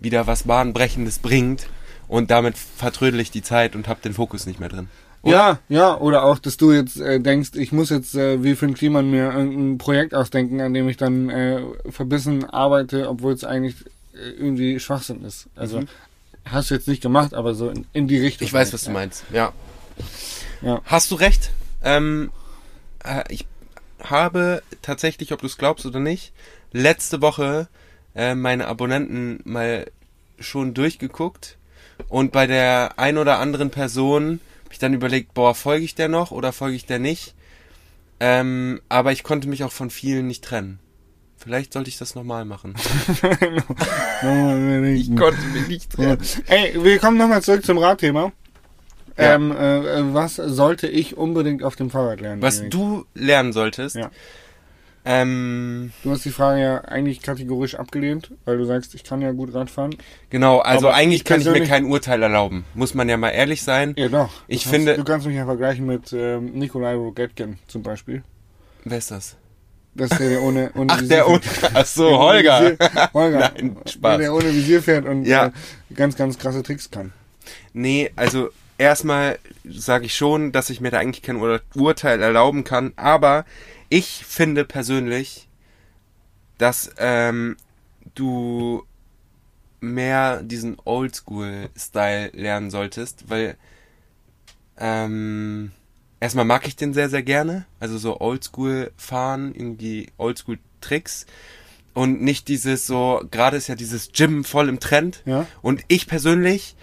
äh, 0.00 0.02
wieder 0.04 0.26
was 0.26 0.44
Bahnbrechendes 0.44 1.18
bringt 1.18 1.68
und 2.08 2.30
damit 2.30 2.56
vertrödel 2.56 3.20
ich 3.20 3.30
die 3.30 3.42
Zeit 3.42 3.76
und 3.76 3.88
habe 3.88 4.00
den 4.02 4.14
Fokus 4.14 4.46
nicht 4.46 4.60
mehr 4.60 4.68
drin. 4.68 4.88
Ja, 5.24 5.60
ja, 5.68 5.96
oder 6.00 6.24
auch, 6.24 6.40
dass 6.40 6.56
du 6.56 6.72
jetzt 6.72 6.98
äh, 7.00 7.20
denkst, 7.20 7.50
ich 7.54 7.70
muss 7.70 7.90
jetzt 7.90 8.16
äh, 8.16 8.42
wie 8.42 8.56
Finn 8.56 8.74
Kliman 8.74 9.08
mir 9.08 9.32
irgendein 9.32 9.78
Projekt 9.78 10.14
ausdenken, 10.14 10.60
an 10.60 10.74
dem 10.74 10.88
ich 10.88 10.96
dann 10.96 11.30
äh, 11.30 11.60
verbissen 11.90 12.44
arbeite, 12.44 13.08
obwohl 13.08 13.32
es 13.32 13.44
eigentlich 13.44 13.76
irgendwie 14.12 14.78
Schwachsinn 14.80 15.24
ist. 15.24 15.48
Also 15.56 15.80
Mhm. 15.80 15.88
hast 16.44 16.70
du 16.70 16.74
jetzt 16.74 16.88
nicht 16.88 17.02
gemacht, 17.02 17.34
aber 17.34 17.54
so 17.54 17.68
in, 17.70 17.86
in 17.92 18.08
die 18.08 18.18
Richtung. 18.18 18.46
Ich 18.46 18.52
weiß, 18.52 18.72
was 18.72 18.82
du 18.82 18.88
ja. 18.88 18.92
meinst. 18.94 19.24
Ja. 19.32 19.52
Ja. 20.60 20.80
Hast 20.84 21.10
du 21.10 21.14
recht. 21.16 21.50
Ähm, 21.82 22.30
äh, 23.04 23.24
ich 23.28 23.46
habe 24.02 24.62
tatsächlich, 24.82 25.32
ob 25.32 25.40
du 25.40 25.46
es 25.46 25.58
glaubst 25.58 25.86
oder 25.86 26.00
nicht, 26.00 26.32
letzte 26.72 27.20
Woche 27.20 27.68
äh, 28.14 28.34
meine 28.34 28.66
Abonnenten 28.66 29.40
mal 29.44 29.86
schon 30.38 30.74
durchgeguckt 30.74 31.56
und 32.08 32.32
bei 32.32 32.46
der 32.46 32.98
ein 32.98 33.18
oder 33.18 33.38
anderen 33.38 33.70
Person 33.70 34.40
habe 34.64 34.72
ich 34.72 34.78
dann 34.78 34.94
überlegt, 34.94 35.34
boah, 35.34 35.54
folge 35.54 35.84
ich 35.84 35.94
der 35.94 36.08
noch 36.08 36.30
oder 36.30 36.52
folge 36.52 36.76
ich 36.76 36.86
der 36.86 36.98
nicht? 36.98 37.34
Ähm, 38.20 38.80
aber 38.88 39.12
ich 39.12 39.22
konnte 39.22 39.48
mich 39.48 39.64
auch 39.64 39.72
von 39.72 39.90
vielen 39.90 40.26
nicht 40.26 40.44
trennen. 40.44 40.78
Vielleicht 41.42 41.72
sollte 41.72 41.88
ich 41.88 41.98
das 41.98 42.14
nochmal 42.14 42.44
machen. 42.44 42.74
Ich 44.22 45.16
konnte 45.16 45.40
mich 45.52 45.68
nicht 45.68 45.90
trennen. 45.92 46.18
Ey, 46.46 46.82
wir 46.82 46.98
kommen 46.98 47.18
nochmal 47.18 47.42
zurück 47.42 47.64
zum 47.64 47.78
Radthema. 47.78 48.32
Ja. 49.18 49.34
Ähm, 49.34 49.50
äh, 49.52 50.14
was 50.14 50.36
sollte 50.36 50.86
ich 50.88 51.16
unbedingt 51.16 51.62
auf 51.62 51.76
dem 51.76 51.90
Fahrrad 51.90 52.20
lernen? 52.20 52.40
Was 52.40 52.66
du 52.68 53.04
lernen 53.14 53.52
solltest, 53.52 53.96
Ja. 53.96 54.10
ähm, 55.04 55.92
Du 56.02 56.12
hast 56.12 56.24
die 56.24 56.30
Frage 56.30 56.62
ja 56.62 56.78
eigentlich 56.84 57.20
kategorisch 57.20 57.74
abgelehnt, 57.74 58.30
weil 58.46 58.56
du 58.56 58.64
sagst, 58.64 58.94
ich 58.94 59.04
kann 59.04 59.20
ja 59.20 59.32
gut 59.32 59.52
Radfahren. 59.52 59.94
Genau, 60.30 60.60
also 60.60 60.86
Aber 60.88 60.96
eigentlich 60.96 61.20
ich 61.20 61.24
kann 61.24 61.40
ich 61.42 61.46
mir 61.46 61.62
kein 61.64 61.84
Urteil 61.84 62.22
erlauben. 62.22 62.64
Muss 62.74 62.94
man 62.94 63.06
ja 63.08 63.18
mal 63.18 63.30
ehrlich 63.30 63.62
sein. 63.62 63.94
Ja, 63.98 64.08
doch. 64.08 64.30
Ich 64.48 64.62
du 64.64 64.70
finde- 64.70 64.92
Kannst, 64.94 65.06
du 65.08 65.12
kannst 65.12 65.26
mich 65.26 65.36
ja 65.36 65.44
vergleichen 65.44 65.84
mit 65.84 66.12
ähm, 66.14 66.52
Nikolai 66.54 66.94
Rogetkin 66.94 67.58
zum 67.66 67.82
Beispiel. 67.82 68.22
Wer 68.84 68.96
ist 68.98 69.10
das? 69.10 69.36
Das 69.94 70.10
ist 70.10 70.20
der, 70.20 70.30
der 70.30 70.42
ohne, 70.42 70.70
ohne 70.74 70.92
Ach, 70.92 71.00
Visier 71.00 71.08
der 71.08 71.24
fährt. 71.26 71.62
und 71.64 71.70
Ach 71.74 71.86
so, 71.86 72.04
Der 72.08 72.14
ohne 72.18 72.24
Holger. 72.24 72.60
Visier- 72.60 73.10
Holger. 73.14 73.38
Nein, 73.54 73.76
Der, 73.84 73.90
Spaß. 73.92 74.18
der 74.18 74.34
ohne 74.34 74.54
Visier 74.54 74.82
fährt 74.82 75.04
und 75.06 75.24
Ja. 75.26 75.46
äh, 75.46 75.94
ganz, 75.94 76.16
ganz 76.16 76.38
krasse 76.38 76.62
Tricks 76.62 76.90
kann. 76.90 77.12
Nee, 77.74 78.10
also 78.16 78.48
erstmal 78.78 79.38
sage 79.64 80.06
ich 80.06 80.14
schon, 80.14 80.50
dass 80.52 80.70
ich 80.70 80.80
mir 80.80 80.90
da 80.90 80.98
eigentlich 80.98 81.22
kein 81.22 81.36
Ur 81.36 81.60
Urteil 81.74 82.22
erlauben 82.22 82.64
kann, 82.64 82.92
aber 82.96 83.44
ich 83.90 84.24
finde 84.26 84.64
persönlich, 84.64 85.48
dass 86.58 86.90
ähm, 86.98 87.56
du 88.14 88.84
mehr 89.80 90.42
diesen 90.42 90.76
Oldschool-Style 90.84 92.30
lernen 92.34 92.70
solltest, 92.70 93.28
weil 93.28 93.56
ähm, 94.78 95.72
erstmal 96.22 96.44
mag 96.44 96.68
ich 96.68 96.76
den 96.76 96.94
sehr, 96.94 97.10
sehr 97.10 97.24
gerne. 97.24 97.66
Also 97.80 97.98
so 97.98 98.20
Oldschool 98.20 98.92
fahren, 98.96 99.52
irgendwie 99.54 100.06
Oldschool 100.18 100.58
Tricks. 100.80 101.26
Und 101.94 102.22
nicht 102.22 102.46
dieses 102.46 102.86
so, 102.86 103.22
gerade 103.30 103.56
ist 103.56 103.66
ja 103.66 103.74
dieses 103.74 104.12
Gym 104.12 104.44
voll 104.44 104.68
im 104.68 104.78
Trend. 104.78 105.22
Ja. 105.26 105.46
Und 105.62 105.82
ich 105.88 106.06
persönlich 106.06 106.76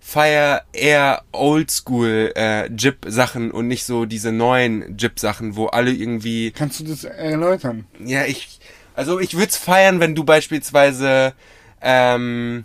feier 0.00 0.62
eher 0.72 1.22
Oldschool 1.32 2.32
äh, 2.34 2.66
Jip-Sachen 2.68 3.50
und 3.50 3.68
nicht 3.68 3.84
so 3.84 4.06
diese 4.06 4.32
neuen 4.32 4.96
Jip-Sachen, 4.96 5.54
wo 5.54 5.66
alle 5.66 5.92
irgendwie 5.92 6.50
Kannst 6.52 6.80
du 6.80 6.84
das 6.84 7.04
erläutern? 7.04 7.86
ja, 8.02 8.24
ich, 8.24 8.58
also 8.94 9.20
ich 9.20 9.34
würde 9.34 9.48
es 9.48 9.56
feiern, 9.58 10.00
wenn 10.00 10.14
du 10.14 10.24
beispielsweise 10.24 11.34
ähm, 11.82 12.64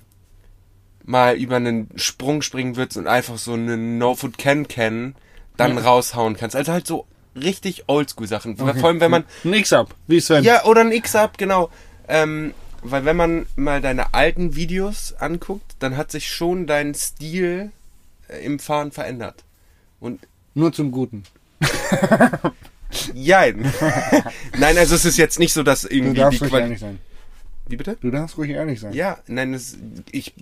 mal 1.03 1.35
über 1.35 1.57
einen 1.57 1.89
Sprung 1.95 2.41
springen 2.41 2.77
würdest 2.77 2.97
und 2.97 3.07
einfach 3.07 3.37
so 3.37 3.53
einen 3.53 3.97
No-Foot 3.97 4.37
Can 4.37 4.69
Can 4.69 5.15
dann 5.57 5.75
Ja. 5.77 5.83
raushauen 5.83 6.35
kannst. 6.35 6.55
Also 6.55 6.71
halt 6.71 6.87
so 6.87 7.05
richtig 7.35 7.85
Oldschool-Sachen. 7.87 8.59
Okay. 8.59 8.79
Vor 8.79 8.89
allem, 8.89 8.99
wenn 8.99 9.11
man, 9.11 9.23
Ein 9.43 9.53
X-Up, 9.53 9.95
wie 10.07 10.19
Sven. 10.19 10.43
ja, 10.43 10.63
oder 10.65 10.81
ein 10.81 10.91
X-Up, 10.91 11.37
genau. 11.37 11.69
Ähm, 12.07 12.53
weil 12.81 13.05
wenn 13.05 13.15
man 13.15 13.45
mal 13.55 13.81
deine 13.81 14.13
alten 14.13 14.55
Videos 14.55 15.13
anguckt, 15.13 15.75
dann 15.79 15.95
hat 15.97 16.11
sich 16.11 16.27
schon 16.27 16.67
dein 16.67 16.93
Stil 16.93 17.71
äh, 18.27 18.43
im 18.45 18.59
Fahren 18.59 18.91
verändert. 18.91 19.43
Und 19.99 20.19
Nur 20.53 20.73
zum 20.73 20.91
Guten. 20.91 21.23
jein. 23.13 23.71
nein, 24.57 24.77
also 24.77 24.95
es 24.95 25.05
ist 25.05 25.17
jetzt 25.17 25.39
nicht 25.39 25.53
so, 25.53 25.63
dass 25.63 25.81
Du 25.81 25.87
irgendwie 25.89 26.19
darfst 26.19 26.41
die 26.41 26.45
ruhig 26.45 26.53
ehrlich 26.61 26.79
sein. 26.79 26.99
Wie 27.67 27.77
bitte? 27.77 27.97
Du 28.01 28.11
darfst 28.11 28.37
ruhig 28.37 28.51
ehrlich 28.51 28.79
sein. 28.81 28.93
Ja, 28.93 29.17
nein, 29.27 29.53
es, 29.53 29.77
ich 30.11 30.33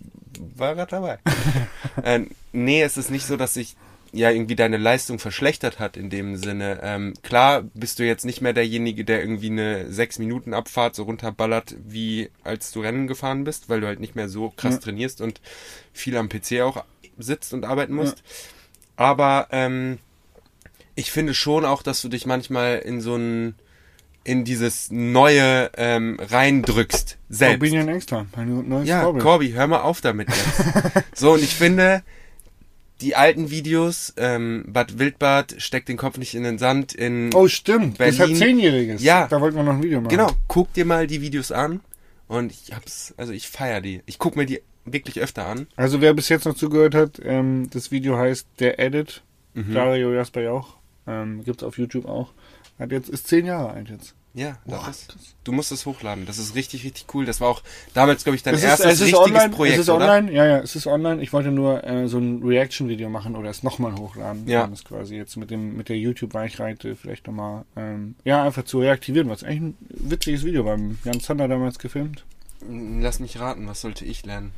war 0.55 0.76
gerade 0.76 0.89
dabei. 0.91 1.20
äh, 2.03 2.22
nee, 2.51 2.82
es 2.82 2.97
ist 2.97 3.12
nicht 3.12 3.26
so, 3.26 3.38
dass 3.38 3.53
sich 3.53 3.76
ja 4.14 4.30
irgendwie 4.30 4.55
deine 4.55 4.78
Leistung 4.78 5.20
verschlechtert 5.20 5.80
hat 5.80 5.95
in 5.95 6.09
dem 6.09 6.36
Sinne. 6.36 6.80
Ähm, 6.84 7.14
klar 7.24 7.64
bist 7.74 7.97
du 7.99 8.05
jetzt 8.05 8.26
nicht 8.26 8.41
mehr 8.41 8.53
derjenige, 8.53 9.05
der 9.05 9.22
irgendwie 9.22 9.49
eine 9.49 9.86
6-Minuten-Abfahrt 9.86 10.95
so 10.95 11.03
runterballert, 11.03 11.76
wie 11.88 12.30
als 12.43 12.72
du 12.72 12.82
Rennen 12.82 13.07
gefahren 13.07 13.43
bist, 13.45 13.70
weil 13.70 13.80
du 13.82 13.88
halt 13.88 13.99
nicht 14.01 14.16
mehr 14.16 14.28
so 14.28 14.49
krass 14.49 14.76
Ja. 14.76 14.80
trainierst 14.82 15.22
und 15.22 15.39
viel 15.93 16.18
am 16.18 16.28
PC 16.30 16.62
auch 16.62 16.84
sitzt 17.18 17.53
und 17.53 17.66
arbeiten 17.66 17.93
musst. 17.93 18.24
Aber 18.97 19.47
ähm, 19.51 19.99
ich 20.95 21.12
finde 21.12 21.34
schon 21.34 21.64
auch, 21.66 21.82
dass 21.82 22.01
du 22.01 22.09
dich 22.09 22.26
manchmal 22.26 22.80
in 22.80 23.01
so 23.01 23.16
ein 23.16 23.55
in 24.24 24.43
dieses 24.43 24.91
neue 24.91 25.72
ähm, 25.78 26.20
reindrückst 26.22 27.18
selbst. 27.30 27.55
Opinion 27.64 27.88
Extra, 27.89 28.28
mein 28.36 28.68
neues 28.70 28.88
Ja, 28.88 29.01
Vorbild. 29.01 29.24
Corby, 29.24 29.49
hör 29.51 29.66
mal 29.66 29.82
auf 29.82 30.01
damit 30.01 30.28
jetzt. 30.28 30.64
so, 31.16 31.34
und 31.34 31.41
ich 31.43 31.55
finde, 31.55 32.03
die 33.02 33.16
alten 33.16 33.49
Videos, 33.49 34.14
ähm, 34.18 34.64
Bad 34.68 34.99
Wildbad 34.99 35.56
steckt 35.58 35.89
den 35.89 35.97
Kopf 35.97 36.18
nicht 36.18 36.36
in 36.36 36.43
den 36.43 36.58
Sand, 36.58 36.93
in... 36.93 37.34
Oh, 37.34 37.47
stimmt. 37.47 37.99
Das 37.99 38.20
hat 38.20 38.28
Berlin. 38.28 38.36
Zehnjähriges. 38.38 39.04
Ja. 39.04 39.28
Da 39.28 39.41
wollten 39.41 39.58
wir 39.58 39.64
noch 39.64 39.74
ein 39.74 39.84
Video 39.84 39.99
machen. 39.99 40.10
Genau, 40.10 40.32
guck 40.47 40.72
dir 40.74 40.86
mal 40.86 41.08
die 41.08 41.22
Videos 41.22 41.52
an 41.52 41.82
und 42.28 42.52
ich 42.52 42.74
hab's, 42.74 43.14
also 43.18 43.34
ich 43.34 43.47
feier 43.47 43.82
die. 43.82 44.02
Ich 44.06 44.20
guck 44.20 44.36
mir 44.36 44.45
die 44.45 44.62
wirklich 44.86 45.20
öfter 45.20 45.47
an. 45.47 45.68
Also 45.76 46.02
wer 46.02 46.14
bis 46.14 46.30
jetzt 46.30 46.45
noch 46.45 46.56
zugehört 46.56 46.95
hat, 46.95 47.20
ähm, 47.24 47.70
das 47.72 47.91
Video 47.91 48.18
heißt 48.18 48.47
Der 48.60 48.80
Edit. 48.80 49.24
Mhm. 49.54 49.74
Dario 49.74 50.14
Jasper 50.14 50.52
auch. 50.52 50.78
Ähm, 51.08 51.43
gibt's 51.43 51.64
auf 51.64 51.78
YouTube 51.78 52.06
auch. 52.06 52.32
Hat 52.80 52.91
jetzt, 52.91 53.10
ist 53.10 53.28
zehn 53.28 53.45
Jahre 53.45 53.72
alt 53.72 53.89
jetzt. 53.89 54.16
Ja, 54.34 54.58
du 55.44 55.52
musst 55.52 55.72
es 55.74 55.86
hochladen. 55.86 56.26
Das 56.26 56.38
ist 56.38 56.56
richtig, 56.56 56.86
richtig 56.86 57.06
cool. 57.14 57.26
Das 57.26 57.42
war 57.42 57.50
auch 57.50 57.62
damals, 57.94 58.24
glaube 58.24 58.38
ich, 58.38 58.44
dein 58.44 58.54
es 58.54 58.64
erstes 58.64 58.86
ist, 58.86 58.94
es 58.94 59.00
ist 59.02 59.08
richtiges 59.08 59.28
online, 59.28 59.50
Projekt, 59.54 59.76
es 59.76 59.82
ist 59.82 59.90
oder? 59.90 60.06
online, 60.06 60.32
ja, 60.32 60.46
ja, 60.46 60.60
es 60.60 60.76
ist 60.76 60.88
online. 60.88 61.22
Ich 61.22 61.34
wollte 61.34 61.52
nur 61.52 61.84
äh, 61.84 62.08
so 62.08 62.18
ein 62.18 62.42
Reaction-Video 62.42 63.10
machen 63.10 63.36
oder 63.36 63.50
es 63.50 63.62
nochmal 63.64 63.94
hochladen. 63.96 64.48
Ja. 64.48 64.64
Um 64.64 64.74
es 64.74 64.86
quasi 64.86 65.18
jetzt 65.18 65.36
mit 65.36 65.52
dem 65.52 65.76
mit 65.76 65.90
der 65.90 65.98
YouTube-Reichweite 65.98 66.96
vielleicht 66.96 67.28
nochmal, 67.28 67.66
ähm, 67.76 68.16
ja, 68.24 68.44
einfach 68.44 68.64
zu 68.64 68.80
reaktivieren, 68.80 69.30
was 69.30 69.44
eigentlich 69.44 69.62
ein 69.62 69.78
witziges 69.90 70.46
Video 70.46 70.64
war. 70.64 70.78
Jan 71.04 71.20
Zander 71.20 71.50
damals 71.50 71.78
gefilmt. 71.78 72.24
Lass 72.70 73.20
mich 73.20 73.40
raten, 73.40 73.68
was 73.68 73.82
sollte 73.82 74.06
ich 74.06 74.26
lernen? 74.26 74.52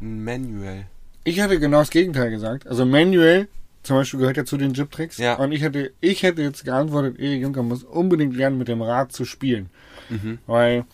Ein 0.00 0.24
Manual. 0.24 0.86
Ich 1.24 1.40
hatte 1.40 1.58
genau 1.58 1.78
das 1.78 1.90
Gegenteil 1.90 2.30
gesagt. 2.30 2.66
Also 2.66 2.84
Manuel 2.84 3.48
zum 3.86 3.96
Beispiel 3.96 4.20
gehört 4.20 4.36
ja 4.36 4.44
zu 4.44 4.56
den 4.56 4.72
Jip-Tricks. 4.74 5.18
Ja. 5.18 5.34
Und 5.36 5.52
ich 5.52 5.62
hätte, 5.62 5.92
ich 6.00 6.22
hätte 6.22 6.42
jetzt 6.42 6.64
geantwortet, 6.64 7.18
Erik 7.18 7.40
Juncker 7.42 7.62
muss 7.62 7.84
unbedingt 7.84 8.36
lernen, 8.36 8.58
mit 8.58 8.68
dem 8.68 8.82
Rad 8.82 9.12
zu 9.12 9.24
spielen. 9.24 9.70
Mhm. 10.10 10.38
Weil 10.46 10.84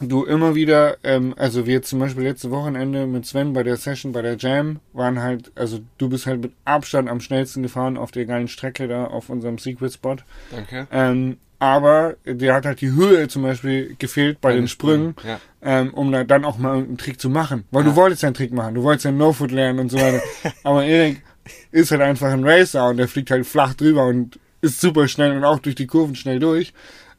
du 0.00 0.24
immer 0.24 0.54
wieder, 0.54 0.96
ähm, 1.02 1.34
also 1.38 1.66
wir 1.66 1.82
zum 1.82 2.00
Beispiel 2.00 2.24
letzte 2.24 2.50
Wochenende 2.50 3.06
mit 3.06 3.24
Sven 3.26 3.52
bei 3.52 3.62
der 3.62 3.76
Session, 3.76 4.12
bei 4.12 4.22
der 4.22 4.36
Jam, 4.36 4.80
waren 4.92 5.22
halt, 5.22 5.50
also 5.54 5.80
du 5.98 6.08
bist 6.08 6.26
halt 6.26 6.42
mit 6.42 6.52
Abstand 6.64 7.08
am 7.08 7.20
schnellsten 7.20 7.62
gefahren 7.62 7.96
auf 7.96 8.10
der 8.10 8.26
geilen 8.26 8.48
Strecke 8.48 8.86
da 8.88 9.06
auf 9.06 9.30
unserem 9.30 9.58
Secret 9.58 9.92
Spot. 9.92 10.16
Danke. 10.50 10.86
Ähm, 10.92 11.38
aber 11.58 12.16
der 12.26 12.52
hat 12.54 12.66
halt 12.66 12.80
die 12.82 12.90
Höhe 12.92 13.28
zum 13.28 13.42
Beispiel 13.42 13.94
gefehlt 13.98 14.40
bei, 14.42 14.52
den 14.54 14.68
Sprüngen, 14.68 15.14
Ja. 15.24 15.40
ähm, 15.62 15.94
um 15.94 16.12
da 16.12 16.24
dann 16.24 16.44
auch 16.44 16.58
mal 16.58 16.70
irgendeinen 16.74 16.98
Trick 16.98 17.18
zu 17.20 17.30
machen. 17.30 17.64
Weil 17.70 17.84
Ja. 17.84 17.90
du 17.90 17.96
wolltest 17.96 18.22
ja 18.22 18.26
einen 18.26 18.34
Trick 18.34 18.52
machen, 18.52 18.74
du 18.74 18.82
wolltest 18.82 19.04
ja 19.06 19.12
No-Foot 19.12 19.52
lernen 19.52 19.78
und 19.78 19.90
so 19.90 19.96
weiter. 19.98 20.20
aber 20.64 20.84
Erik 20.84 21.22
ist 21.70 21.90
halt 21.90 22.00
einfach 22.00 22.30
ein 22.32 22.44
Racer 22.44 22.88
und 22.88 22.96
der 22.96 23.08
fliegt 23.08 23.30
halt 23.30 23.46
flach 23.46 23.74
drüber 23.74 24.06
und 24.06 24.38
ist 24.60 24.80
super 24.80 25.08
schnell 25.08 25.36
und 25.36 25.44
auch 25.44 25.58
durch 25.58 25.74
die 25.74 25.86
Kurven 25.86 26.14
schnell 26.14 26.38
durch. 26.40 26.72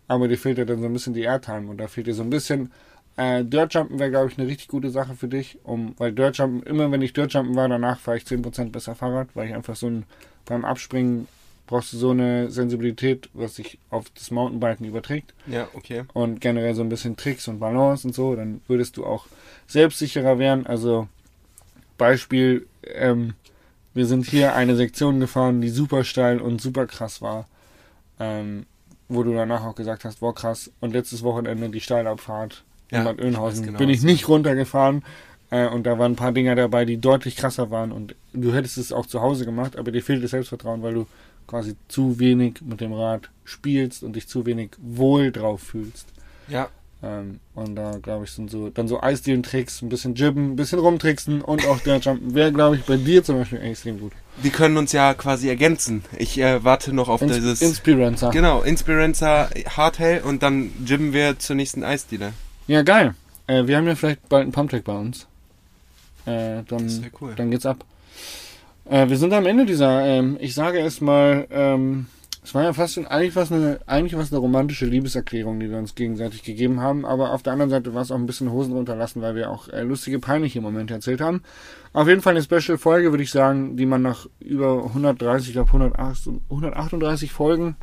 Aber 0.08 0.28
dir 0.28 0.38
fehlt 0.38 0.58
ja 0.58 0.66
dann 0.66 0.80
so 0.82 0.86
ein 0.86 0.94
bisschen 0.94 1.14
die 1.14 1.22
Airtime 1.24 1.70
und 1.70 1.78
da 1.78 1.88
fehlt 1.88 2.08
dir 2.08 2.14
so 2.14 2.24
ein 2.24 2.30
bisschen. 2.30 2.72
Äh, 3.18 3.46
Dirtjumpen 3.46 3.98
wäre, 3.98 4.10
glaube 4.12 4.30
ich, 4.30 4.38
eine 4.38 4.48
richtig 4.48 4.68
gute 4.68 4.90
Sache 4.90 5.16
für 5.16 5.28
dich, 5.30 5.58
um, 5.64 5.96
weil 5.98 6.12
Dirtjumpen, 6.12 6.64
immer 6.64 6.92
wenn 6.92 7.02
ich 7.02 7.14
Dirtjumpen 7.14 7.56
war, 7.56 7.70
danach 7.70 7.98
fahre 8.00 8.18
ich 8.18 8.24
10% 8.26 8.72
besser 8.72 8.94
Fahrrad, 8.94 9.30
weil 9.36 9.48
ich 9.48 9.56
einfach 9.56 9.76
so 9.78 9.88
ein, 9.88 10.04
beim 10.46 10.66
Abspringen 10.66 11.28
brauchst 11.66 11.94
du 11.94 11.98
so 11.98 12.12
eine 12.12 12.52
Sensibilität, 12.52 13.30
was 13.34 13.56
sich 13.56 13.80
auf 13.90 14.06
das 14.14 14.32
Mountainbiken 14.32 14.86
überträgt 14.86 15.34
Ja, 15.48 15.68
okay. 15.74 16.04
und 16.14 16.42
generell 16.42 16.76
so 16.76 16.82
ein 16.84 16.90
bisschen 16.90 17.16
Tricks 17.16 17.48
und 17.48 17.60
Balance 17.60 18.06
und 18.06 18.14
so, 18.14 18.36
dann 18.36 18.62
würdest 18.68 18.98
du 18.98 19.06
auch 19.06 19.26
selbstsicherer 19.68 20.38
werden. 20.38 20.68
Also 20.68 21.08
Beispiel, 21.98 22.68
ähm, 22.94 23.34
wir 23.96 24.06
sind 24.06 24.26
hier 24.26 24.54
eine 24.54 24.76
Sektion 24.76 25.20
gefahren, 25.20 25.62
die 25.62 25.70
super 25.70 26.04
steil 26.04 26.40
und 26.40 26.62
super 26.62 26.86
krass 26.86 27.22
war, 27.22 27.48
ähm, 28.20 28.66
wo 29.08 29.24
du 29.24 29.34
danach 29.34 29.64
auch 29.64 29.74
gesagt 29.74 30.04
hast, 30.04 30.20
boah 30.20 30.36
krass. 30.36 30.70
Und 30.82 30.94
letztes 30.94 31.24
Wochenende 31.24 31.70
die 31.70 31.80
Steilabfahrt 31.80 32.64
Ja, 32.92 33.00
in 33.00 33.06
Bad 33.06 33.18
ich 33.18 33.26
Oeynhausen 33.26 33.66
genau, 33.66 33.80
bin 33.80 33.90
ich 33.90 34.04
nicht 34.04 34.28
runtergefahren. 34.28 35.04
Äh, 35.50 35.68
und 35.68 35.86
da 35.86 35.98
waren 35.98 36.12
ein 36.12 36.18
paar 36.18 36.34
Dinger 36.34 36.56
dabei, 36.56 36.84
die 36.84 36.98
deutlich 36.98 37.38
krasser 37.38 37.72
waren. 37.72 37.94
Und 37.94 38.16
du 38.34 38.54
hättest 38.54 38.78
es 38.78 38.92
auch 38.92 39.06
zu 39.06 39.22
Hause 39.22 39.46
gemacht, 39.46 39.78
aber 39.78 39.92
dir 39.92 40.04
fehlt 40.04 40.24
das 40.24 40.32
Selbstvertrauen, 40.32 40.84
weil 40.84 40.94
du 40.94 41.08
quasi 41.48 41.76
zu 41.88 42.20
wenig 42.20 42.62
mit 42.62 42.82
dem 42.82 42.92
Rad 42.92 43.30
spielst 43.46 44.04
und 44.04 44.16
dich 44.16 44.28
zu 44.28 44.46
wenig 44.46 44.72
wohl 44.78 45.32
drauf 45.32 45.62
fühlst. 45.62 46.08
Ja, 46.50 46.70
Ähm, 47.06 47.40
und 47.54 47.76
da 47.76 48.00
glaube 48.02 48.26
ich 48.26 48.32
sind 48.32 48.50
so 48.50 48.70
dann 48.70 48.88
so 48.88 49.00
Eisdielen-Tricks, 49.00 49.84
ein 49.84 49.90
bisschen 49.90 50.16
Jibben, 50.16 50.54
ein 50.54 50.56
bisschen 50.56 50.80
rumtricksen 50.80 51.42
und 51.42 51.68
auch 51.68 51.80
der 51.80 52.00
Jumpen 52.00 52.34
wäre 52.34 52.52
glaube 52.52 52.78
ich 52.78 52.84
bei 52.84 52.98
dir 52.98 53.24
zum 53.24 53.38
Beispiel 53.38 53.62
extrem 53.62 54.00
gut. 54.00 54.14
wir 54.42 54.50
können 54.50 54.76
uns 54.78 54.92
ja 54.92 55.14
quasi 55.14 55.48
ergänzen. 55.48 56.04
Ich 56.18 56.40
äh, 56.40 56.64
warte 56.64 56.94
noch 56.94 57.08
auf 57.08 57.22
Ins 57.22 57.36
dieses... 57.36 57.62
Inspirancer. 57.62 58.32
Genau, 58.32 58.64
Inspirancer 58.64 59.50
Hardtail 59.70 60.24
und 60.24 60.42
dann 60.42 60.72
jimmen 60.84 61.14
wir 61.14 61.38
zur 61.38 61.56
nächsten 61.56 61.84
Eisdiele. 61.84 62.34
Ja 62.66 62.82
geil. 62.82 63.14
Äh, 63.46 63.68
wir 63.68 63.78
haben 63.78 63.88
ja 63.88 63.96
vielleicht 63.96 64.28
bald 64.28 64.44
einen 64.44 64.52
Pumptrack 64.52 64.84
bei 64.84 64.98
uns. 64.98 65.28
Äh, 66.26 66.64
dann 66.68 67.12
cool. 67.22 67.34
dann 67.36 67.52
geht's 67.52 67.68
ab. 67.68 67.86
Äh, 68.90 69.10
wir 69.10 69.18
sind 69.18 69.32
am 69.34 69.46
Ende 69.46 69.66
dieser. 69.66 70.04
Ähm, 70.06 70.38
ich 70.40 70.56
sage 70.56 70.80
erstmal, 70.80 71.48
ähm, 71.52 72.08
es 72.46 72.54
war 72.54 72.62
ja 72.62 72.74
fast 72.74 72.94
schon 72.94 73.08
eigentlich 73.08 73.36
was 73.36 73.52
eine 73.52 73.80
eigentlich 73.88 74.16
was 74.16 74.32
eine 74.32 74.40
romantische 74.40 74.86
Liebeserklärung, 74.86 75.60
die 75.60 75.72
wir 75.72 75.80
uns 75.80 75.96
gegenseitig 75.96 76.44
gegeben 76.44 76.80
haben. 76.80 77.04
Aber 77.04 77.34
auf 77.34 77.42
der 77.42 77.54
anderen 77.54 77.72
Seite 77.72 77.96
war 77.96 78.04
es 78.04 78.12
auch 78.12 78.18
ein 78.18 78.28
bisschen 78.28 78.52
Hosen 78.52 78.74
runterlassen, 78.74 79.24
weil 79.24 79.34
wir 79.34 79.50
auch 79.50 79.68
äh, 79.70 79.82
lustige, 79.82 80.20
peinliche 80.20 80.62
Momente 80.62 80.94
erzählt 80.94 81.22
haben. 81.22 81.42
Auf 81.92 82.08
jeden 82.08 82.22
Fall 82.22 82.38
eine 82.38 82.44
Special-Folge, 82.44 83.12
würde 83.12 83.24
ich 83.24 83.32
sagen, 83.32 83.78
die 83.78 83.88
man 83.88 84.04
nach 84.04 84.28
über 84.40 84.84
130, 84.84 85.48
ich 85.48 85.54
glaube 85.54 85.70
108 85.70 86.30
138 86.52 87.32
Folgen, 87.32 87.78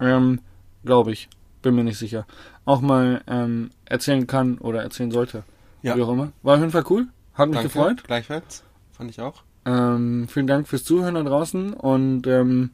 ähm, 0.00 0.40
glaube 0.84 1.12
ich, 1.12 1.28
bin 1.62 1.76
mir 1.76 1.84
nicht 1.84 1.98
sicher, 1.98 2.26
auch 2.64 2.80
mal 2.80 3.22
ähm, 3.28 3.70
erzählen 3.84 4.26
kann 4.26 4.58
oder 4.58 4.82
erzählen 4.82 5.12
sollte. 5.12 5.44
Ja. 5.82 5.96
Wie 5.96 6.02
auch 6.02 6.10
immer. 6.10 6.32
War 6.42 6.54
auf 6.54 6.60
jeden 6.60 6.72
Fall 6.72 6.84
cool. 6.90 7.06
Hat 7.34 7.48
mich 7.48 7.58
Danke, 7.58 7.68
gefreut. 7.68 8.02
Gleichfalls. 8.02 8.64
Fand 8.90 9.10
ich 9.10 9.20
auch. 9.20 9.44
Ähm, 9.64 10.26
vielen 10.28 10.48
Dank 10.48 10.66
fürs 10.66 10.82
Zuhören 10.82 11.14
da 11.14 11.22
draußen 11.22 11.72
und 11.72 12.26
ähm, 12.26 12.70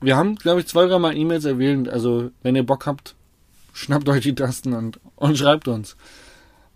wir 0.00 0.16
haben, 0.16 0.36
glaube 0.36 0.60
ich, 0.60 0.66
zwei, 0.66 0.86
dreimal 0.86 1.16
E-Mails 1.16 1.44
erwähnt. 1.44 1.88
Also, 1.88 2.30
wenn 2.42 2.56
ihr 2.56 2.64
Bock 2.64 2.86
habt, 2.86 3.14
schnappt 3.72 4.08
euch 4.08 4.22
die 4.22 4.34
Tasten 4.34 4.72
und, 4.72 5.00
und 5.16 5.36
schreibt 5.36 5.68
uns. 5.68 5.96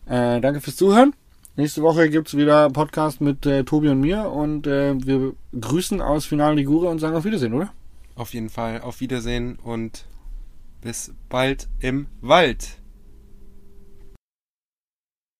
Äh, 0.06 0.40
danke 0.40 0.60
fürs 0.60 0.76
Zuhören. 0.76 1.14
Nächste 1.56 1.82
Woche 1.82 2.10
gibt's 2.10 2.36
wieder 2.36 2.68
Podcast 2.70 3.20
mit 3.20 3.46
äh, 3.46 3.64
Tobi 3.64 3.88
und 3.88 4.00
mir 4.00 4.28
und 4.28 4.66
äh, 4.66 4.94
wir 4.98 5.34
grüßen 5.58 6.00
aus 6.02 6.26
Final 6.26 6.56
Ligure 6.56 6.88
und 6.88 6.98
sagen 6.98 7.14
auf 7.14 7.24
Wiedersehen, 7.24 7.54
oder? 7.54 7.72
Auf 8.16 8.34
jeden 8.34 8.50
Fall. 8.50 8.80
Auf 8.80 9.00
Wiedersehen 9.00 9.56
und 9.62 10.04
bis 10.82 11.12
bald 11.28 11.68
im 11.80 12.06
Wald. 12.20 12.78